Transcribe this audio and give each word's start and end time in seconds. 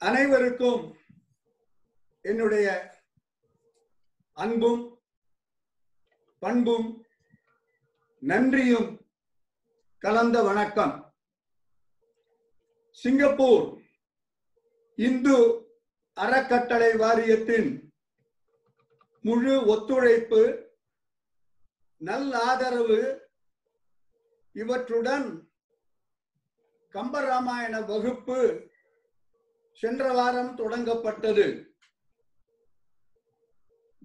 அனைவருக்கும் 0.00 0.96
என்னுடைய 2.22 2.96
அன்பும் 4.32 5.02
பண்பும் 6.38 7.06
நன்றியும் 8.18 9.06
கலந்த 9.98 10.42
வணக்கம். 10.42 11.14
சிங்கப்பூர் 12.90 13.82
இந்து 14.94 15.66
அறக்கட்டளை 16.12 16.96
வாரியத்தின் 16.96 17.92
முழு 19.20 19.66
ஒத்துழைப்பு 19.66 20.72
நல்லாதரவு 21.96 22.40
ஆதரவு 22.42 23.28
இவற்றுடன் 24.52 25.48
கம்பராமாயண 26.92 27.86
வகுப்பு 27.86 28.69
சென்ற 29.80 30.04
வாரம் 30.18 30.52
தொடங்கப்பட்டது. 30.58 31.46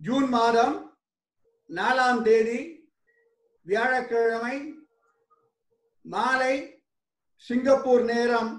ஜூன் 0.05 0.27
மாதம் 0.35 0.75
நாலாம் 1.69 2.21
தேதி 2.27 2.59
வியாழக்கிழமை 3.65 4.55
மாலை 6.05 6.55
சிங்கப்பூர் 7.45 8.03
நேரம் 8.11 8.51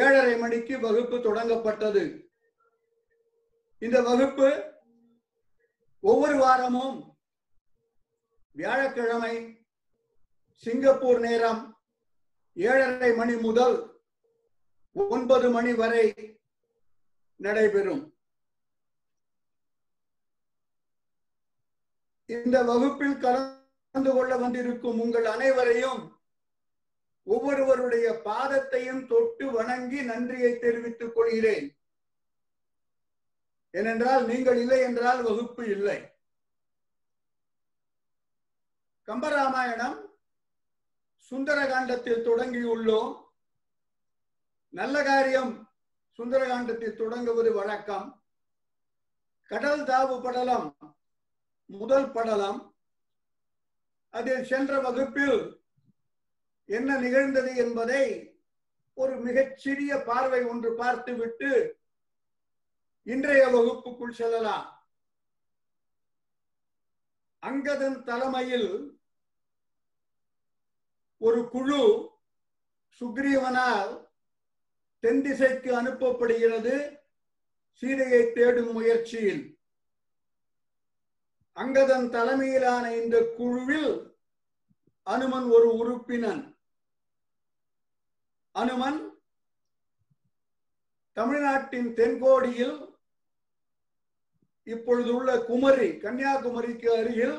ஏழரை 0.00 0.34
மணிக்கு 0.42 0.74
வகுப்பு 0.80 1.16
தொடங்கப்பட்டது. 1.18 2.02
இந்த 3.82 3.98
வகுப்பு 4.08 4.48
ஒவ்வொரு 6.04 6.36
வாரமும் 6.44 6.98
வியாழக்கிழமை 8.56 9.34
சிங்கப்பூர் 10.64 11.20
நேரம் 11.20 11.62
ஏழரை 12.56 13.10
மணி 13.20 13.34
முதல் 13.46 13.76
ஒன்பது 14.92 15.48
மணி 15.56 15.72
வரை 15.80 16.04
நடைபெறும். 17.40 18.14
இந்த 22.26 22.62
வகுப்பில் 22.62 23.18
கலந்து 23.18 24.12
கொள்ள 24.12 24.36
வந்திருக்கும் 24.36 25.00
உங்கள் 25.00 25.24
அனைவரையும் 25.24 26.20
ஒவ்வொருவருடைய 27.24 28.20
பாதத்தையும் 28.24 29.06
தொட்டு 29.06 29.50
வணங்கி 29.50 30.02
நன்றியை 30.02 30.58
தெரிவித்துக் 30.58 31.14
கொள்கிறேன். 31.14 31.78
ஏனென்றால் 33.70 34.26
நீங்கள் 34.26 34.56
இல்லை 34.56 34.80
என்றால் 34.80 35.22
வகுப்பு 35.22 35.68
இல்லை. 35.70 35.98
கம்பராமாயணம் 39.06 39.98
சுந்தரகாண்டத்தில் 41.30 42.26
தொடங்கியுள்ளோம். 42.28 43.24
நல்ல 44.68 45.02
காரியம். 45.02 45.69
சுந்தரகாண்டத்தில் 46.20 46.96
தொடங்குவது 46.96 47.52
வழக்கம். 47.52 48.22
கடல் 49.42 49.82
தாவு 49.82 50.22
படலம் 50.22 50.66
முதல் 51.66 52.10
படலம். 52.10 52.74
அதில் 54.10 54.44
சென்ற 54.44 54.80
வகுப்பில் 54.80 55.64
என்ன 56.64 56.98
நிகழ்ந்தது 56.98 57.56
என்பதை 57.56 58.02
ஒரு 58.94 59.16
மிகச்சிறிய 59.16 60.02
பார்வை 60.02 60.42
ஒன்று 60.44 60.74
பார்த்துவிட்டு 60.74 61.80
இன்றைய 63.02 63.46
வகுப்புக்குள் 63.46 64.18
செல்லலாம். 64.20 64.68
அங்கதன் 67.46 68.02
தலைமையில் 68.02 69.00
ஒரு 71.18 71.48
குழு 71.48 71.82
சுக்ரீவனால் 73.00 74.09
தென் 75.00 75.22
திசைக்கு 75.22 75.70
அனுப்பப்படுகிறது 75.80 76.74
சீதையை 77.72 78.32
தேடும் 78.32 78.72
முயற்சியில். 78.72 79.58
அங்கதன் 81.56 82.08
தலைமையிலான 82.08 82.96
இந்த 83.02 83.32
குழுவில் 83.36 84.16
அனுமன் 85.02 85.44
ஒரு 85.44 85.68
உறுப்பினன். 85.76 86.42
அனுமன் 88.52 89.00
தமிழ்நாட்டின் 91.12 91.94
தென்கோடியில் 91.94 92.98
இப்பொழுது 94.62 95.14
உள்ள 95.14 95.30
குமரி 95.44 95.88
கன்னியாகுமரிக்கு 95.88 96.88
அருகில் 96.98 97.38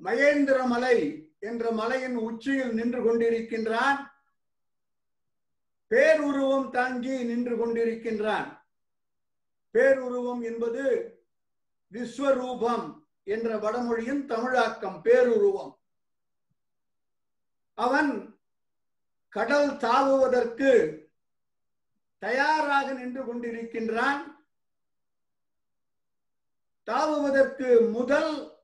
மகேந்திர 0.00 0.66
மலை 0.66 0.96
என்ற 1.38 1.70
மலையின் 1.70 2.16
உச்சியில் 2.16 2.72
நின்று 2.72 3.00
கொண்டிருக்கின்றான். 3.02 4.00
பேருருவம் 5.92 6.70
தாங்கி 6.70 7.24
நின்று 7.24 7.54
கொண்டிருக்கின்றான். 7.56 8.60
பேருருவம் 9.72 10.42
என்பது 10.42 10.84
விஸ்வரூபம் 11.92 13.04
என்ற 13.24 13.56
வடமொழியின் 13.56 14.26
தமிழாக்கம் 14.26 15.02
பேருருவம். 15.04 15.78
அவன் 17.74 18.40
கடல் 19.28 19.70
தாவுவதற்கு 19.70 20.98
தயாராக 22.18 22.92
நின்று 22.92 23.22
கொண்டிருக்கின்றான். 23.24 24.22
தாவுவதற்கு 26.86 27.92
முதல் 27.92 28.60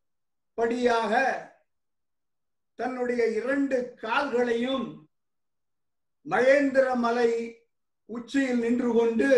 படியாக 0.55 1.13
தன்னுடைய 2.75 3.27
இரண்டு 3.27 3.95
கால்களையும் 3.95 5.08
மகேந்திர 6.31 6.97
மலை 6.97 7.31
உச்சியில் 8.05 8.59
நின்று 8.59 8.93
கொண்டு 8.93 9.31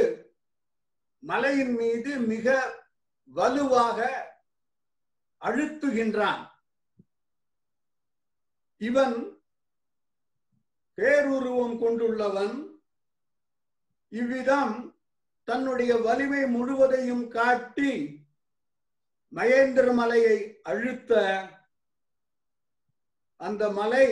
மலையின் 1.19 1.75
மீது 1.75 2.19
மிக 2.19 2.77
வலுவாக 3.25 3.99
அழுத்துகின்றான். 5.41 6.49
இவன் 8.77 9.17
பேருருவம் 10.95 11.79
கொண்டுள்ளவன். 11.79 12.57
இவ்விதம் 14.09 14.99
தன்னுடைய 15.45 15.97
வலிமை 15.97 16.47
முழுவதையும் 16.47 17.29
காட்டி 17.29 17.93
மகேந்திர 19.35 19.95
மலையை 19.95 20.61
அழுத்த 20.63 21.13
அந்த 23.37 23.71
மலை 23.71 24.07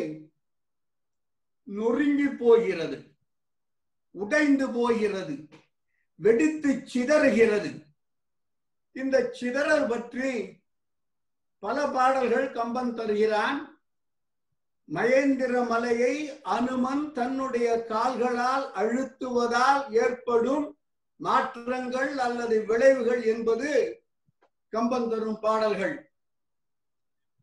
நொறுங்கி 1.76 2.28
போகிறது 2.28 2.98
உடைந்து 4.10 4.70
போகிறது 4.70 5.34
வெடித்து 6.14 6.70
சிதறுகிறது. 6.92 7.86
இந்த 8.92 9.30
சிதறல் 9.32 9.86
பற்றி 9.88 10.56
பல 11.58 11.86
பாடல்கள் 11.86 12.52
கம்பன் 12.52 12.94
தருகிறான். 12.94 13.58
மகேந்திர 14.94 15.68
மலையை 15.68 16.40
அனுமன் 16.42 17.12
தன்னுடைய 17.12 17.84
கால்களால் 17.84 18.66
அழுத்துவதால் 18.74 19.90
ஏற்படும் 19.90 20.78
மாற்றங்கள் 21.16 22.18
அல்லது 22.18 22.64
விளைவுகள் 22.64 23.22
என்பது 23.22 23.70
கம்பன் 24.68 25.08
தரும் 25.08 25.40
பாடல்கள். 25.40 25.96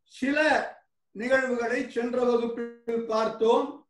சில 0.08 0.38
நிகழ்வுகளை 1.12 1.90
சென்ற 1.90 2.24
வகுப்பில் 2.24 3.06
பார்த்தோம். 3.06 3.85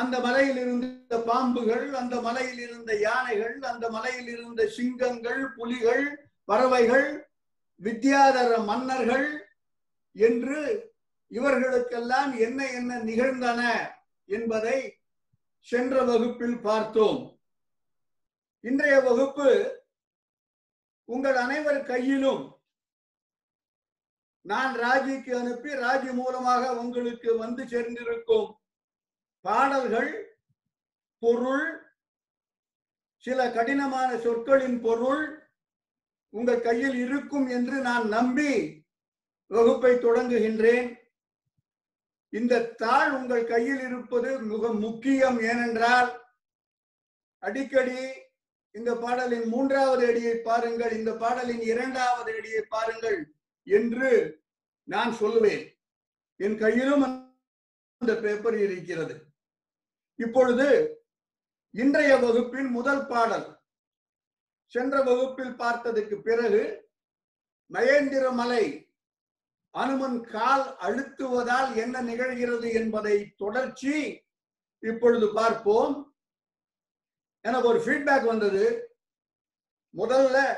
அந்த 0.00 0.16
மலையில் 0.26 0.58
இருந்த 0.62 1.16
பாம்புகள் 1.28 1.86
அந்த 2.00 2.16
மலையில் 2.26 2.60
இருந்த 2.66 2.92
யானைகள் 3.06 3.56
அந்த 3.70 3.86
மலையில் 3.94 4.28
இருந்த 4.34 4.62
சிங்கங்கள் 4.76 5.42
புலிகள் 5.56 6.04
பறவைகள் 6.48 7.08
வித்யாதர 7.80 8.50
மன்னர்கள் 8.70 9.26
என்று 10.16 10.58
இவர்களுக்கெல்லாம் 11.30 12.30
என்ன 12.46 12.60
என்ன 12.78 13.00
நிகழ்ந்தன 13.08 13.60
என்பதை 14.28 14.78
சென்ற 15.68 15.94
வகுப்பில் 16.10 16.58
பார்த்தோம். 16.68 17.20
இன்றைய 18.64 18.94
வகுப்பு 19.08 19.48
உங்கள் 21.08 21.38
அனைவர் 21.44 21.82
கையிலும் 21.90 22.44
நான் 24.46 24.72
ராஜிக்கு 24.84 25.32
அனுப்பி 25.40 25.70
ராஜி 25.84 26.10
மூலமாக 26.20 26.62
உங்களுக்கு 26.82 27.30
வந்து 27.38 27.62
சேர்ந்திருக்கும். 27.72 28.48
பாடல்கள் 29.48 30.12
பொருள் 31.22 31.66
சில 33.24 33.50
கடினமான 33.50 34.18
சொற்களின் 34.18 34.80
பொருள் 34.80 35.22
உங்கள் 36.30 36.60
கையில் 36.60 36.94
இருக்கும் 36.94 37.46
என்று 37.48 37.76
நான் 37.80 38.06
நம்பி 38.08 38.52
வகுப்பை 39.50 39.92
தொடங்குகின்றேன். 39.94 40.88
இந்த 42.32 42.54
தாள் 42.82 43.10
உங்கள் 43.18 43.44
கையில் 43.44 43.80
இருப்பது 43.80 44.30
மிக 44.40 44.72
முக்கியம் 44.72 45.38
ஏனென்றால் 45.40 46.10
அடிக்கடி 47.42 48.00
இந்த 48.70 48.90
பாடலின் 48.94 49.46
மூன்றாவது 49.48 50.02
அடியை 50.06 50.34
பாருங்கள் 50.48 50.92
இந்த 50.98 51.12
பாடலின் 51.12 51.60
இரண்டாவது 51.60 52.30
அடியை 52.38 52.62
பாருங்கள் 52.68 53.18
என்று 53.66 54.10
நான் 54.84 55.12
சொல்லுவேன் 55.20 55.64
என் 56.36 56.56
கையிலும் 56.56 57.04
அந்த 57.06 58.12
பேப்பர் 58.20 58.58
இருக்கிறது. 58.66 59.14
இப்பொழுது 60.18 60.66
இன்றைய 61.70 62.16
வகுப்பின் 62.16 62.66
முதல் 62.66 63.06
பாடல். 63.06 63.60
சென்ற 64.66 65.02
வகுப்பில் 65.02 65.54
பார்த்ததுக்கு 65.58 66.20
பிறகு 66.20 66.90
மகேந்திர 67.72 68.32
மலை 68.32 68.64
அனுமன் 69.70 70.24
கால் 70.24 70.76
அழுத்துவதால் 70.80 71.76
என்ன 71.76 72.02
நிகழ்கிறது 72.02 72.72
என்பதை 72.72 73.34
தொடர்ச்சி 73.36 74.24
இப்பொழுது 74.78 75.32
பார்ப்போம். 75.32 75.94
எனக்கு 77.40 77.68
ஒரு 77.68 77.78
ஃபீட்பேக் 77.78 78.24
வந்தது. 78.24 78.64
முதல்ல 79.96 80.56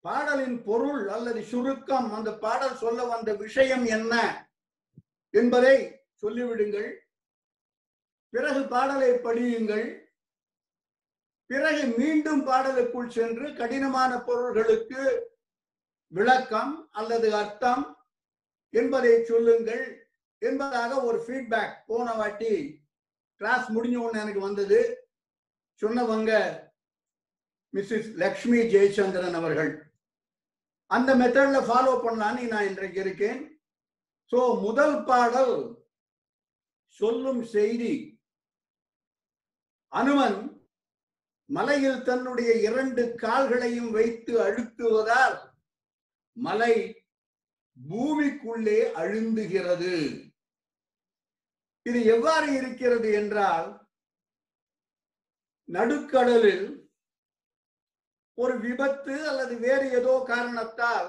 பாடலின் 0.00 0.62
பொருள் 0.62 1.08
அல்லது 1.08 1.42
சுருக்கம் 1.42 2.12
அந்த 2.12 2.38
பாடல் 2.38 2.76
சொல்ல 2.76 3.04
வந்த 3.04 3.34
விஷயம் 3.34 3.84
என்ன 3.84 4.14
என்பதை 5.30 5.76
சொல்லிவிடுங்கள். 6.22 6.90
பிறகு 8.34 8.60
பாடலை 8.72 9.10
படியுங்கள். 9.24 9.86
பிறகு 11.50 11.82
மீண்டும் 11.98 12.42
பாடலுக்குள் 12.48 13.14
சென்று 13.16 13.46
கடினமான 13.60 14.12
பொருள்களுக்கு 14.26 15.02
விளக்கம் 16.12 16.72
அல்லது 17.00 17.28
அர்த்தம் 17.40 17.82
என்பதை 18.74 19.12
சொல்லுங்கள் 19.30 19.84
என்பதாக 20.42 20.90
ஒரு 21.08 21.18
ஃபீட்பேக் 21.24 21.74
போன 21.88 22.06
வாட்டி 22.20 22.54
கிளாஸ் 23.40 23.66
முடிஞ்ச 23.76 23.96
ஒன்று 24.04 24.22
எனக்கு 24.24 24.42
வந்தது. 24.46 24.80
சொன்னவங்க 25.82 26.32
மிஸ்ஸஸ் 27.74 28.10
லக்ஷ்மி 28.22 28.58
ஜெயச்சந்திரன் 28.74 29.38
அவர்கள். 29.40 29.70
அந்த 30.90 31.10
மெத்தட்ல 31.20 31.60
ஃபாலோ 31.68 31.92
பண்ணலான்னு 32.04 32.50
நான் 32.54 32.68
இன்றைக்கு 32.70 32.98
இருக்கேன். 33.04 33.40
ஸோ 34.32 34.38
முதல் 34.64 34.96
பாடல் 35.10 35.54
சொல்லும் 37.00 37.42
செய்தி 37.54 37.92
அனுமன் 39.92 40.38
மலையில் 41.46 42.02
தன்னுடைய 42.02 42.50
இரண்டு 42.60 43.02
கால்களையும் 43.16 43.90
வைத்து 43.90 44.32
அழுத்துவதால் 44.42 45.38
மலை 46.36 47.04
பூமிக்குள்ளே 47.76 48.78
அழுந்துகிறது. 48.92 49.96
இது 51.82 52.04
எவ்வாறு 52.04 52.52
இருக்கிறது 52.52 53.12
என்றால் 53.12 53.68
நடுக்கடலில் 55.68 56.66
ஒரு 58.34 58.58
விபத்து 58.58 59.28
அல்லது 59.28 59.58
வேறு 59.58 59.90
ஏதோ 59.90 60.24
காரணத்தால் 60.26 61.08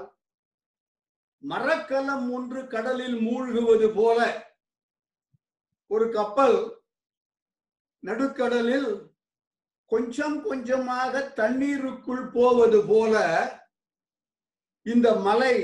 மரக்கலம் 1.44 2.32
ஒன்று 2.32 2.68
கடலில் 2.68 3.16
மூழ்குவது 3.16 3.88
போல 3.94 4.20
ஒரு 5.88 6.10
கப்பல் 6.10 6.83
நடுக்கடலில் 8.04 9.12
கொஞ்சம் 9.86 10.44
கொஞ்சமாக 10.44 11.30
தண்ணீருக்குள் 11.30 12.28
போவது 12.28 12.86
போல 12.88 13.16
இந்த 14.82 15.16
மலை 15.16 15.56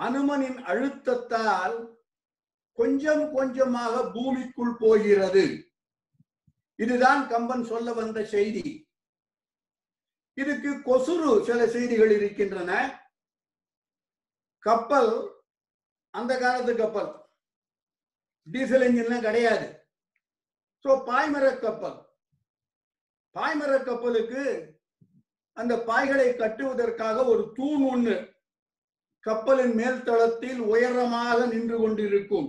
அனுமனின் 0.00 0.58
அழுத்தத்தால் 0.62 1.96
கொஞ்சம் 2.72 3.32
கொஞ்சமாக 3.32 4.10
பூமிக்குள் 4.10 4.76
போகிறது. 4.78 5.72
இதுதான் 6.76 7.28
கம்பன் 7.28 7.64
சொல்ல 7.64 7.92
வந்த 7.92 8.24
செய்தி. 8.24 8.88
இதுக்கு 10.34 10.70
கொசுறு 10.74 11.44
சில 11.44 11.66
செய்திகள் 11.66 12.10
இருக்கின்றன. 12.10 13.00
கப்பல் 14.58 15.42
அந்த 16.10 16.38
காலத்து 16.38 16.76
கப்பல். 16.76 17.26
டீசல் 18.50 18.80
இன்ஜின்லாம் 18.80 19.20
கிடையாது. 19.20 19.77
சோ 20.84 20.90
பாய்மர 21.08 21.46
கப்பல். 21.62 21.98
பாய்மர 23.36 23.72
கப்பலுக்கு 23.88 24.42
அந்த 25.56 25.74
பாய்களை 25.88 26.28
கட்டுவதற்காக 26.40 27.24
ஒரு 27.32 27.42
தூண் 27.56 27.84
ஒண்ணு. 27.92 28.16
கப்பலின் 29.26 29.74
மேல் 29.80 30.04
தளத்தில் 30.08 30.60
உயரமாக 30.72 31.38
நின்று 31.52 31.76
கொண்டிருக்கும். 31.78 32.48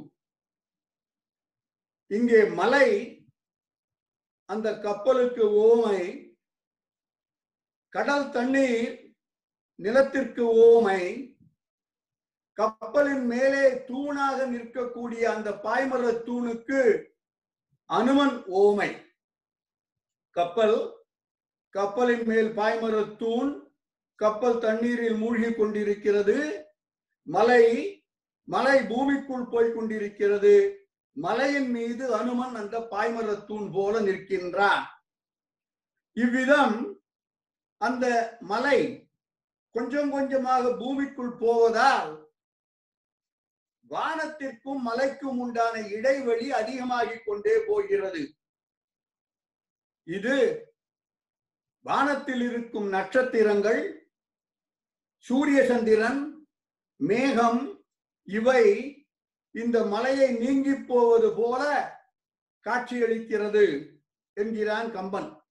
இங்கே 2.12 2.42
மலை 2.60 2.88
அந்த 4.50 4.68
கப்பலுக்கு 4.86 5.44
ஓமை 5.68 6.02
கடல் 7.94 8.30
தண்ணீர் 8.36 8.96
நிலத்திற்கு 9.80 10.44
ஓமை 10.70 11.02
கப்பலின் 12.58 13.26
மேலே 13.34 13.66
தூணாக 13.90 14.38
நிற்கக்கூடிய 14.54 15.24
அந்த 15.36 15.50
பாய்மர 15.66 16.04
தூணுக்கு 16.28 16.82
அனுமன் 17.90 18.36
ஓமை. 18.64 18.90
கப்பல் 20.32 21.06
கப்பலின் 21.70 22.26
மேல் 22.26 22.50
பாய்மர 22.50 23.16
தூண் 23.16 23.72
கப்பல் 24.16 24.60
தண்ணீரில் 24.60 25.16
மூழ்கி 25.16 25.54
கொண்டிருக்கிறது. 25.54 26.38
மலை 27.24 27.64
மலை 28.44 28.84
பூமிக்குள் 28.84 29.48
போய் 29.52 29.74
கொண்டிருக்கிறது. 29.74 30.54
மலையின் 31.12 31.70
மீது 31.70 32.16
அனுமன் 32.16 32.56
அந்த 32.56 32.80
பாய்மர 32.80 33.46
தூண் 33.46 33.68
போல 33.72 34.00
நிற்கின்றான். 34.00 34.86
இவ்விதம் 36.14 37.02
அந்த 37.78 38.38
மலை 38.40 39.10
கொஞ்சம் 39.76 40.12
கொஞ்சமாக 40.12 40.76
பூமிக்குள் 40.78 41.36
போவதால் 41.40 42.29
வானத்திற்கும் 43.90 44.82
மலைக்கும் 44.86 45.40
உண்டான 45.40 45.88
இடைவெளி 45.88 46.52
அதிகமாகிக் 46.52 47.26
கொண்டே 47.26 47.64
போகிறது. 47.68 48.36
இது 50.04 50.36
வானத்தில் 51.80 52.42
இருக்கும் 52.42 52.88
நட்சத்திரங்கள் 52.88 54.12
சூரிய 55.18 55.66
சந்திரன் 55.66 56.48
மேகம் 56.96 57.86
இவை 58.24 58.94
இந்த 59.52 59.86
மலையை 59.86 60.32
நீங்கி 60.32 60.74
போவது 60.74 61.34
போல 61.36 61.94
காட்சியளிக்கிறது 62.64 63.96
என்கிறான் 64.34 64.92
கம்பன். 64.92 65.42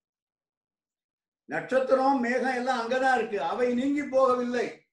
நட்சத்திரம் 1.45 2.21
மேகம் 2.21 2.55
எல்லாம் 2.55 2.89
அங்கதான் 2.89 3.17
இருக்கு. 3.17 3.43
அவை 3.43 3.75
நீங்கி 3.75 4.03
போகவில்லை. 4.03 4.88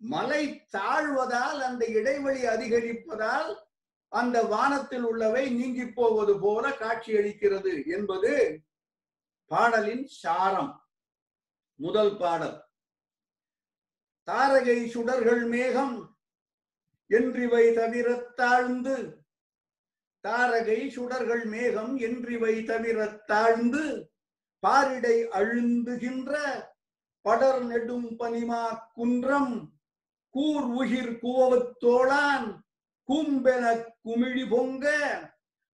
மலை 0.00 0.66
தாழ்வதால் 0.72 1.60
அந்த 1.60 1.86
இடைவெளி 1.86 2.46
அதிகரிப்பதால் 2.46 3.56
அந்த 4.08 4.42
வானத்தில் 4.42 5.02
உள்ளவை 5.02 5.50
நீங்கி 5.50 5.86
போவது 5.86 6.40
போல 6.40 6.68
காட்சியளிக்கிறது 6.68 7.86
என்பது 7.86 8.60
பாடலின் 9.46 10.06
சாரம். 10.06 10.88
முதல் 11.74 12.16
பாடல். 12.16 12.64
தாரகை 14.26 14.86
சுடர்கள் 14.86 15.46
மேகம் 15.46 16.18
என்றிவை 17.08 17.74
தவிர 17.74 18.14
தாழ்ந்து. 18.14 19.24
தாரகை 20.28 20.90
சுடர்கள் 20.90 21.44
மேகம் 21.44 21.98
என்றிவை 21.98 22.66
தவிர 22.66 23.06
தாழ்ந்து. 23.06 24.12
பாரிடை 24.66 25.28
அழுந்துகின்ற 25.28 26.38
படர் 27.20 27.64
நெடும் 27.64 28.16
பனிமா 28.16 28.90
குன்றம் 28.94 29.79
கூர் 30.30 30.66
உகிர் 30.80 31.12
கோவத்தோளான் 31.22 32.60
கும்பென 33.08 33.92
குமிழி 34.04 34.48
பொங்க 34.50 34.86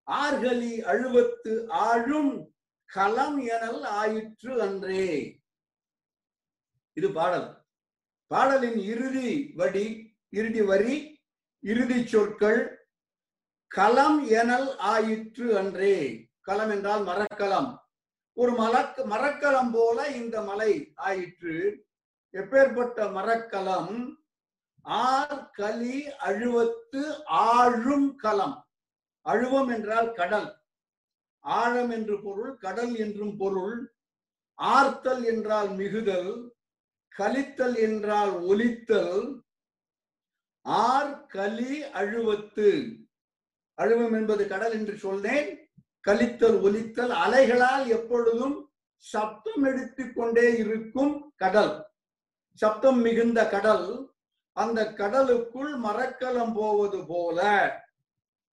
ஆர்கலி 0.07 0.83
அழுவத்து 0.83 1.67
ஆழும் 1.69 2.55
களம் 2.85 3.39
எனல் 3.39 3.83
ஆயிற்று 3.83 4.63
அன்றே. 4.63 5.41
இது 6.93 7.13
பாடல். 7.13 7.65
பாடலின் 8.27 8.79
இறுதி 8.79 9.53
வடி 9.55 10.17
இறுதி 10.29 10.63
வரி 10.63 11.21
இறுதி 11.61 12.07
சொற்கள் 12.07 12.89
களம் 13.67 14.27
எனல் 14.27 14.77
ஆயிற்று 14.77 15.59
அன்றே. 15.59 15.97
களம் 16.41 16.71
என்றால் 16.71 17.05
மரக்கலம். 17.05 17.87
ஒரு 18.33 18.53
மலக் 18.53 19.05
மரக்கலம் 19.05 19.71
போல 19.73 20.09
இந்த 20.09 20.43
மலை 20.43 20.93
ஆயிற்று. 20.95 21.87
எப்பேற்பட்ட 22.33 23.13
மரக்கலம் 23.13 24.21
ஆர் 24.87 25.51
கலி 25.51 26.09
அழுவத்து 26.09 27.03
ஆழும் 27.27 28.15
களம் 28.15 28.65
அழுவம் 29.23 29.69
என்றால் 29.69 30.13
கடல். 30.13 30.61
ஆழம் 31.41 31.91
என்று 31.91 32.23
பொருள் 32.23 32.57
கடல் 32.57 32.95
என்றும் 32.95 33.37
பொருள். 33.37 33.93
ஆர்த்தல் 34.55 35.25
என்றால் 35.25 35.69
மிகுதல். 35.69 36.53
கலித்தல் 37.09 37.77
என்றால் 37.77 38.31
ஒலித்தல். 38.31 39.43
ஆர் 40.63 41.27
கலி 41.27 41.83
அழுவத்து. 41.83 42.99
அழுவம் 43.75 44.13
என்பது 44.13 44.47
கடல் 44.47 44.73
என்று 44.73 44.97
சொன்னேன் 44.97 45.69
கலித்தல் 46.01 46.61
ஒலித்தல் 46.61 47.11
அலைகளால் 47.11 47.87
எப்பொழுதும் 47.87 48.71
சப்தம் 48.97 49.63
எடுத்துக்கொண்டே 49.63 50.57
இருக்கும் 50.57 51.33
கடல். 51.37 51.87
சப்தம் 52.53 53.01
மிகுந்த 53.01 53.49
கடல். 53.49 54.16
அந்த 54.57 54.93
கடலுக்குள் 54.93 55.77
மரக்கலம் 55.77 56.53
போவது 56.55 57.07
போல 57.07 57.41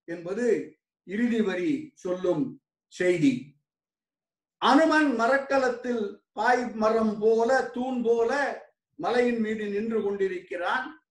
என்பது 0.04 0.78
இறுதி 1.04 1.40
வரி 1.40 1.92
சொல்லும் 1.94 2.62
செய்தி. 2.88 3.56
அனுமன் 4.56 5.20
மரக்கலத்தில் 5.20 6.22
பாய் 6.32 6.74
மரம் 6.74 7.18
போல 7.20 7.62
தூண் 7.64 8.02
போல 8.02 8.62
மலையின் 8.94 9.40
மீது 9.40 9.68
நின்று 9.68 10.02
கொண்டிருக்கிறான். 10.02 11.04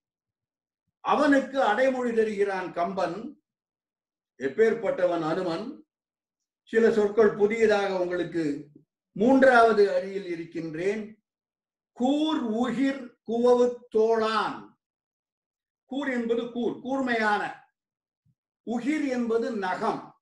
அவனுக்கு 0.99 1.61
அடைமொழி 1.61 2.13
தருகிறான் 2.13 2.73
கம்பன் 2.73 3.43
எப்பேற்பட்டவன் 4.37 5.21
அனுமன்? 5.21 5.85
சில 6.63 6.91
சொற்கள் 6.91 7.35
புதியதாக 7.35 7.99
உங்களுக்கு 7.99 8.67
மூன்றாவது 9.11 9.93
அடியில் 9.93 10.25
இருக்கின்றேன். 10.25 11.23
கூர் 11.91 12.41
உகிர் 12.51 13.01
குவவு 13.27 13.65
தோளான். 13.95 14.72
கூர் 15.93 16.09
என்பது 16.09 16.51
கூர் 16.51 16.81
கூர்மையான. 16.81 17.67
உகிர் 18.65 19.07
என்பது 19.07 19.51
நகம். 19.51 20.21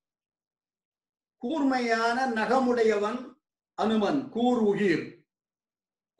கூர்மையான 1.36 2.26
நகமுடையவன் 2.26 3.34
அனுமன் 3.74 4.28
கூர் 4.28 4.62
உகிர். 4.62 5.24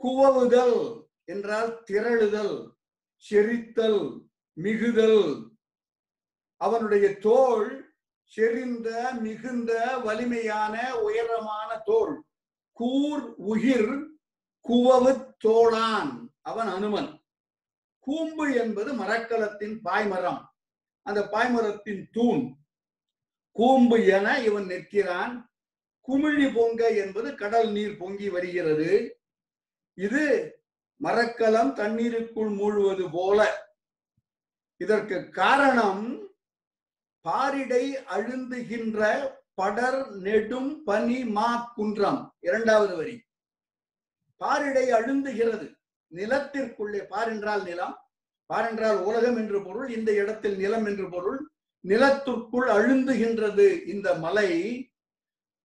குவவுதல் 0.02 1.06
என்றால் 1.24 1.82
திரளுதல் 1.90 2.76
செரித்தல் 3.30 4.28
மிகுதல். 4.52 5.50
அவனுடைய 6.56 7.18
தோல் 7.18 7.94
செறிந்த 8.36 9.12
மிகுந்த 9.20 9.98
வலிமையான 9.98 11.00
உயரமான 11.00 11.78
தோல். 11.78 12.24
கூர் 12.72 13.34
உகிர் 13.38 14.06
குவவு 14.68 15.34
தோளான் 15.44 16.28
அவன் 16.42 16.66
அனுமன். 16.66 17.21
கூம்பு 18.02 18.54
என்பது 18.54 18.94
மரக்கலத்தின் 18.94 19.80
பாய்மரம். 19.84 20.44
அந்த 21.02 21.20
பாய்மரத்தின் 21.20 22.06
தூண். 22.12 22.56
கூம்பு 23.52 24.06
என 24.06 24.40
இவன் 24.40 24.66
நிற்கிறான். 24.66 25.52
குமிழி 26.08 26.54
பொங்க 26.54 26.90
என்பது 26.90 27.34
கடல் 27.34 27.70
நீர் 27.70 27.96
பொங்கி 27.96 28.28
வருகிறது. 28.28 29.20
இது 29.94 30.24
மரக்கலம் 30.96 31.74
தண்ணீருக்குள் 31.74 32.50
மூழ்வது 32.50 33.08
போல. 33.12 33.68
இதற்கு 34.76 35.30
காரணம் 35.30 36.30
பாரிடை 37.28 37.96
அழுந்துகின்ற 37.96 39.30
படர் 39.54 40.10
நெடும் 40.10 40.84
பனி 40.84 41.24
மா 41.24 41.72
குன்றம். 41.74 42.34
இரண்டாவது 42.40 42.96
வரி. 42.96 43.22
பாரிடை 44.40 44.90
அழுந்துகிறது. 44.90 45.81
நிலத்திற்குள்ளே 46.12 47.00
பாரென்றால் 47.10 47.62
நிலம் 47.62 47.96
பாரென்றால் 48.50 48.98
உலகம் 49.02 49.36
என்று 49.36 49.64
பொருள் 49.64 49.88
இந்த 49.88 50.12
இடத்தில் 50.12 50.56
நிலம் 50.56 50.84
என்று 50.84 51.10
பொருள் 51.10 51.50
நிலத்திற்குள் 51.84 52.68
அழுந்துகின்றது 52.68 53.86
இந்த 53.86 54.14
மலை. 54.14 54.50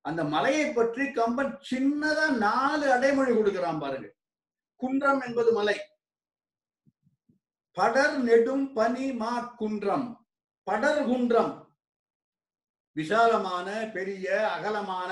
அந்த 0.01 0.23
மலையை 0.23 0.73
பற்றி 0.73 1.11
கம்பன் 1.11 1.59
சின்னதா 1.71 2.37
நாலு 2.37 2.91
அடைமொழி 2.91 3.35
கொடுக்கிறான் 3.35 3.79
பாருங்க. 3.79 4.13
குன்றம் 4.75 5.21
என்பது 5.21 5.53
மலை. 5.53 5.77
படர் 7.71 8.17
நெடும் 8.17 8.73
பனி 8.73 9.13
மா 9.13 9.39
குன்றம். 9.39 10.27
படர் 10.63 11.05
குன்றம். 11.05 11.75
விசாலமான 12.91 13.89
பெரிய 13.93 14.51
அகலமான 14.51 15.11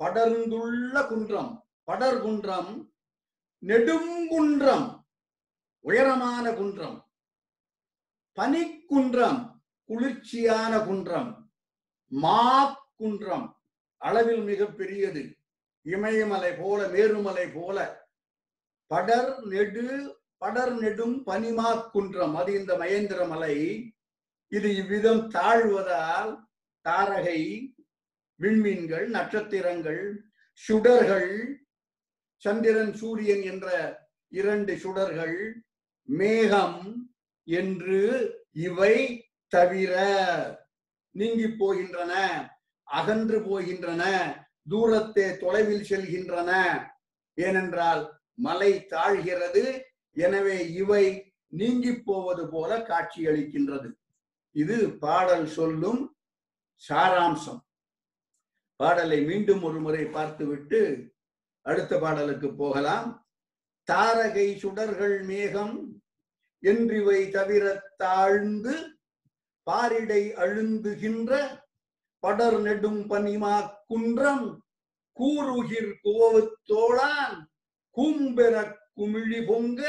படர்ந்துள்ள 0.00 1.06
குன்றம். 1.06 1.66
படர் 1.84 2.20
குன்றம் 2.20 2.92
நெடுங்குன்றம் 3.62 4.86
உயரமான 5.84 6.52
குன்றம் 6.52 6.98
பனிக்குன்றம் 8.36 9.40
குளிர்ச்சியான 9.90 10.84
குன்றம் 10.84 11.30
மா 12.12 12.40
குன்றம் 12.96 13.46
அளவில் 14.02 14.42
மிக 14.42 14.66
பெரியது 14.66 15.22
இமயமலை 15.86 16.52
போல 16.52 16.88
மேருமலை 16.88 17.46
போல 17.52 17.76
படர் 18.90 19.42
நெடு 19.44 19.84
படர் 20.38 20.74
நெடும் 20.80 21.24
பனிமா 21.24 21.74
குன்றம் 21.92 22.36
அது 22.36 22.52
இந்த 22.52 22.72
மகேந்திர 22.74 23.26
மலை. 23.26 23.54
இது 24.52 24.76
இவ்விதம் 24.76 25.30
தாழ்வதால் 25.30 26.32
தாரகை 26.84 27.40
விண்மீன்கள் 28.40 29.08
நட்சத்திரங்கள் 29.08 30.02
சுடர்கள் 30.56 31.30
சந்திரன் 32.44 32.94
சூரியன் 33.00 33.44
என்ற 33.52 33.68
இரண்டு 34.32 34.72
சுடர்கள் 34.82 35.38
மேகம் 36.08 36.80
என்று 37.48 38.00
இவை 38.66 38.94
தவிர 39.52 39.94
நீங்கி 41.14 41.48
போகின்றன 41.60 42.12
அகன்று 42.88 43.38
போகின்றன 43.48 44.02
தூரத்தே 44.70 45.26
தொலைவில் 45.42 45.86
செல்கின்றன. 45.90 46.50
ஏனென்றால் 47.38 48.02
மலை 48.46 48.72
தாழ்கிறது 48.92 49.64
எனவே 50.16 50.56
இவை 50.80 51.04
நீங்கி 51.52 51.92
போவது 52.08 52.44
போல 52.48 52.70
காட்சியளிக்கின்றது 52.90 53.88
இது 54.56 54.76
பாடல் 55.04 55.46
சொல்லும் 55.56 56.02
சாராம்சம். 56.82 57.60
பாடலை 58.80 59.18
மீண்டும் 59.28 59.62
ஒரு 59.62 59.78
முறை 59.80 60.04
பார்த்துவிட்டு 60.16 60.80
அடுத்த 61.66 61.98
பாடலுக்கு 61.98 62.48
போகலாம். 62.54 63.08
தாரகை 63.88 64.48
சுடர்கள் 64.56 65.24
மேகம் 65.24 65.76
என்றிவை 66.62 67.20
தவிர 67.30 67.64
தாழ்ந்து 67.96 68.74
பாரிடை 69.66 70.22
அழுந்துகின்ற 70.42 71.32
படர் 72.22 72.58
நெடும் 72.60 73.02
பனிமா 73.06 73.84
குன்றம் 73.88 74.46
கூறுகிர் 75.16 75.92
குவவு 76.04 76.40
தோளான் 76.70 77.36
கூம்பெற 77.96 78.54
குமிழி 78.96 79.40
பொங்க 79.46 79.82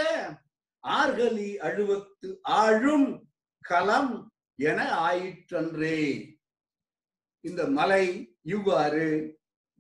ஆர்கலி 0.84 1.50
அழுவத்து 1.58 2.30
ஆழும் 2.42 3.10
களம் 3.62 4.14
என 4.60 4.80
ஆயிற்றன்றே. 5.08 6.00
இந்த 7.44 7.62
மலை 7.68 8.06
இவ்வாறு 8.44 9.08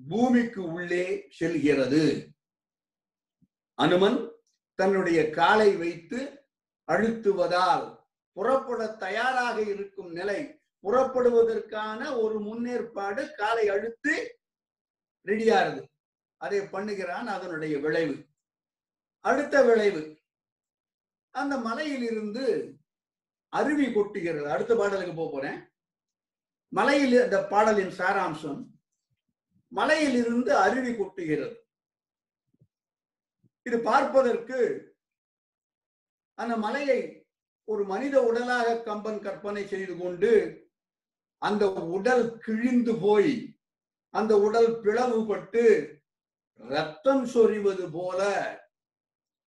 பூமிக்கு 0.05 0.63
உள்ளே 0.63 1.27
செல்கிறது. 1.29 2.33
அனுமன் 3.73 4.31
தன்னுடைய 4.75 5.29
காலை 5.29 5.75
வைத்து 5.75 6.19
அழுத்துவதால் 6.87 7.99
புறப்பட 8.33 8.87
தயாராக 8.87 9.61
இருக்கும் 9.61 10.11
நிலை 10.11 10.61
புறப்படுவதற்கான 10.83 12.19
ஒரு 12.21 12.39
முன்னேற்பாடு 12.39 13.35
காலை 13.35 13.69
அழுத்து 13.69 14.39
ரெடியாருது 15.25 15.81
அதை 16.37 16.59
பண்ணுகிறான் 16.59 17.25
அதனுடைய 17.25 17.79
விளைவு. 17.79 18.25
அடுத்த 19.19 19.63
விளைவு 19.63 20.19
அந்த 21.29 21.57
மலையிலிருந்து 21.57 22.45
அருவி 23.49 23.85
கொட்டுகிறது. 23.85 24.47
அடுத்த 24.49 24.75
பாடலுக்கு 24.75 25.13
போக 25.15 25.29
போறேன். 25.31 25.71
மலையில் 26.67 27.21
அந்த 27.21 27.47
பாடலின் 27.47 27.93
சாராம்சம் 27.99 28.76
மலையிலிருந்து 29.67 30.55
அருவி 30.55 30.91
கொட்டுகிறது. 30.91 31.55
இது 33.63 33.79
பார்ப்பதற்கு 33.79 34.59
அந்த 36.33 36.57
மலையை 36.57 37.27
ஒரு 37.63 37.83
மனித 37.85 38.15
உடலாக 38.23 38.81
கம்பன் 38.83 39.19
கற்பனை 39.19 39.67
செய்து 39.67 39.97
கொண்டு 39.97 40.31
அந்த 41.37 41.65
உடல் 41.73 42.37
கிழிந்து 42.37 42.95
போய் 42.95 43.57
அந்த 44.09 44.39
உடல் 44.39 44.81
பிளவுபட்டு 44.81 45.63
ரத்தம் 46.55 47.25
சொரிவது 47.25 47.91
போல 47.91 48.21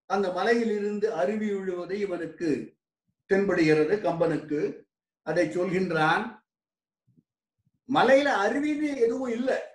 அந்த 0.05 0.31
மலையில் 0.31 0.71
இருந்து 0.71 1.13
அருவி 1.13 1.49
விழுவது 1.53 1.99
இவனுக்கு 1.99 2.77
தென்படுகிறது 3.29 3.95
கம்பனுக்கு. 4.01 4.85
அதை 5.23 5.47
சொல்கின்றான் 5.47 6.23
மலையில 7.89 8.29
அருவின்னு 8.43 8.89
எதுவும் 8.95 9.27
இல்லை. 9.27 9.70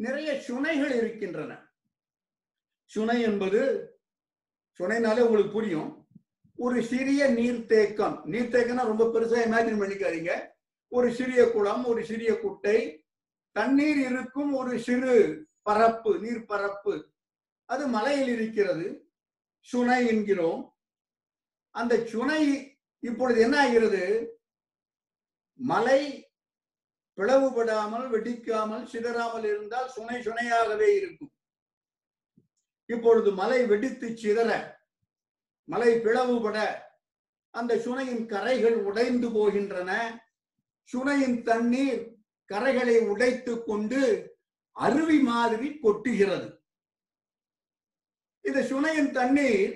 நிறைய 0.00 0.42
சுனைகள் 0.48 0.96
இருக்கின்றன. 0.96 1.72
சுனை 2.84 3.20
என்பது 3.20 3.60
சுனைனாலே 4.78 5.20
உங்களுக்கு 5.20 5.50
புரியும். 5.50 6.06
ஒரு 6.56 6.82
சிறிய 6.82 7.30
நீர்த்தேக்கம். 7.30 8.22
நீர்த்தேக்கம்னா 8.26 8.86
ரொம்ப 8.86 9.04
பெருசா 9.04 9.48
இமேஜின் 9.48 9.80
பண்ணிக்காதீங்க. 9.80 10.46
ஒரு 10.88 11.14
சிறிய 11.14 11.50
குளம் 11.50 11.84
ஒரு 11.84 12.04
சிறிய 12.04 12.40
குட்டை. 12.40 13.04
தண்ணீர் 13.52 13.96
இருக்கும் 13.96 14.52
ஒரு 14.52 14.78
சிறு 14.78 15.46
பரப்பு 15.62 16.18
நீர் 16.18 16.44
பரப்பு 16.44 17.12
அது 17.64 17.86
மலையில் 17.86 18.28
இருக்கிறது. 18.28 19.10
சுனை 19.60 20.06
என்கிறோம். 20.06 20.76
அந்த 21.70 22.06
சுனை 22.06 22.70
இப்பொழுது 22.98 23.40
என்ன 23.40 23.60
ஆகிறது? 23.60 24.02
மலை 25.54 26.29
பிளவுபடாமல் 27.20 28.06
வெடிக்காமல் 28.14 28.84
சிதறாமல் 28.92 29.44
இருந்தால் 29.44 29.88
சுனை 29.96 30.18
சுனையாகவே 30.26 30.88
இருக்கும். 30.98 31.32
இப்பொழுது 32.86 33.30
மலை 33.32 33.66
வெடித்து 33.66 34.06
சிதற 34.22 34.78
மலை 35.64 35.90
பிளவுபட 36.04 36.58
அந்த 37.50 37.72
சுனையின் 37.84 38.24
கரைகள் 38.26 38.76
உடைந்து 38.88 39.28
போகின்றன. 39.28 39.90
சுனையின் 40.88 41.42
தண்ணீர் 41.42 42.02
கரைகளை 42.50 42.96
உடைத்து 43.08 43.64
கொண்டு 43.64 44.00
அருவி 44.72 45.18
மாதிரி 45.22 45.68
கொட்டுகிறது. 45.82 46.48
இந்த 48.40 48.60
சுனையின் 48.70 49.10
தண்ணீர் 49.10 49.74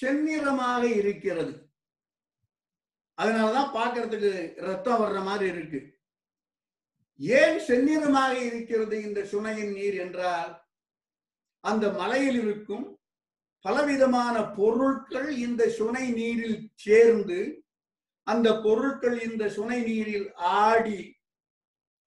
செந்நிறமாக 0.00 0.82
இருக்கிறது. 1.00 1.54
அதனாலதான் 3.18 3.74
பார்க்கறதுக்கு 3.78 4.32
ரத்தம் 4.68 5.00
வர்ற 5.02 5.18
மாதிரி 5.24 5.50
இருக்கு. 5.56 5.80
ஏன் 7.22 7.58
செந்நிறமாக 7.68 8.32
இருக்கிறது 8.40 9.02
இந்த 9.02 9.24
சுனையின் 9.24 9.72
நீர் 9.72 9.94
என்றால் 9.94 10.64
அந்த 11.60 11.88
மலையில் 11.90 12.40
இருக்கும் 12.40 12.98
பலவிதமான 13.64 14.50
பொருட்கள் 14.50 15.36
இந்த 15.36 15.68
சுனை 15.68 16.10
நீரில் 16.10 16.70
சேர்ந்து 16.74 17.66
அந்த 18.24 18.60
பொருட்கள் 18.60 19.20
இந்த 19.22 19.48
சுனை 19.48 19.80
நீரில் 19.80 20.32
ஆடி 20.36 21.16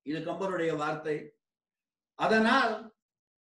இது 0.04 0.20
கம்பனுடைய 0.20 0.76
வார்த்தை 0.76 1.34
அதனால் 2.16 2.92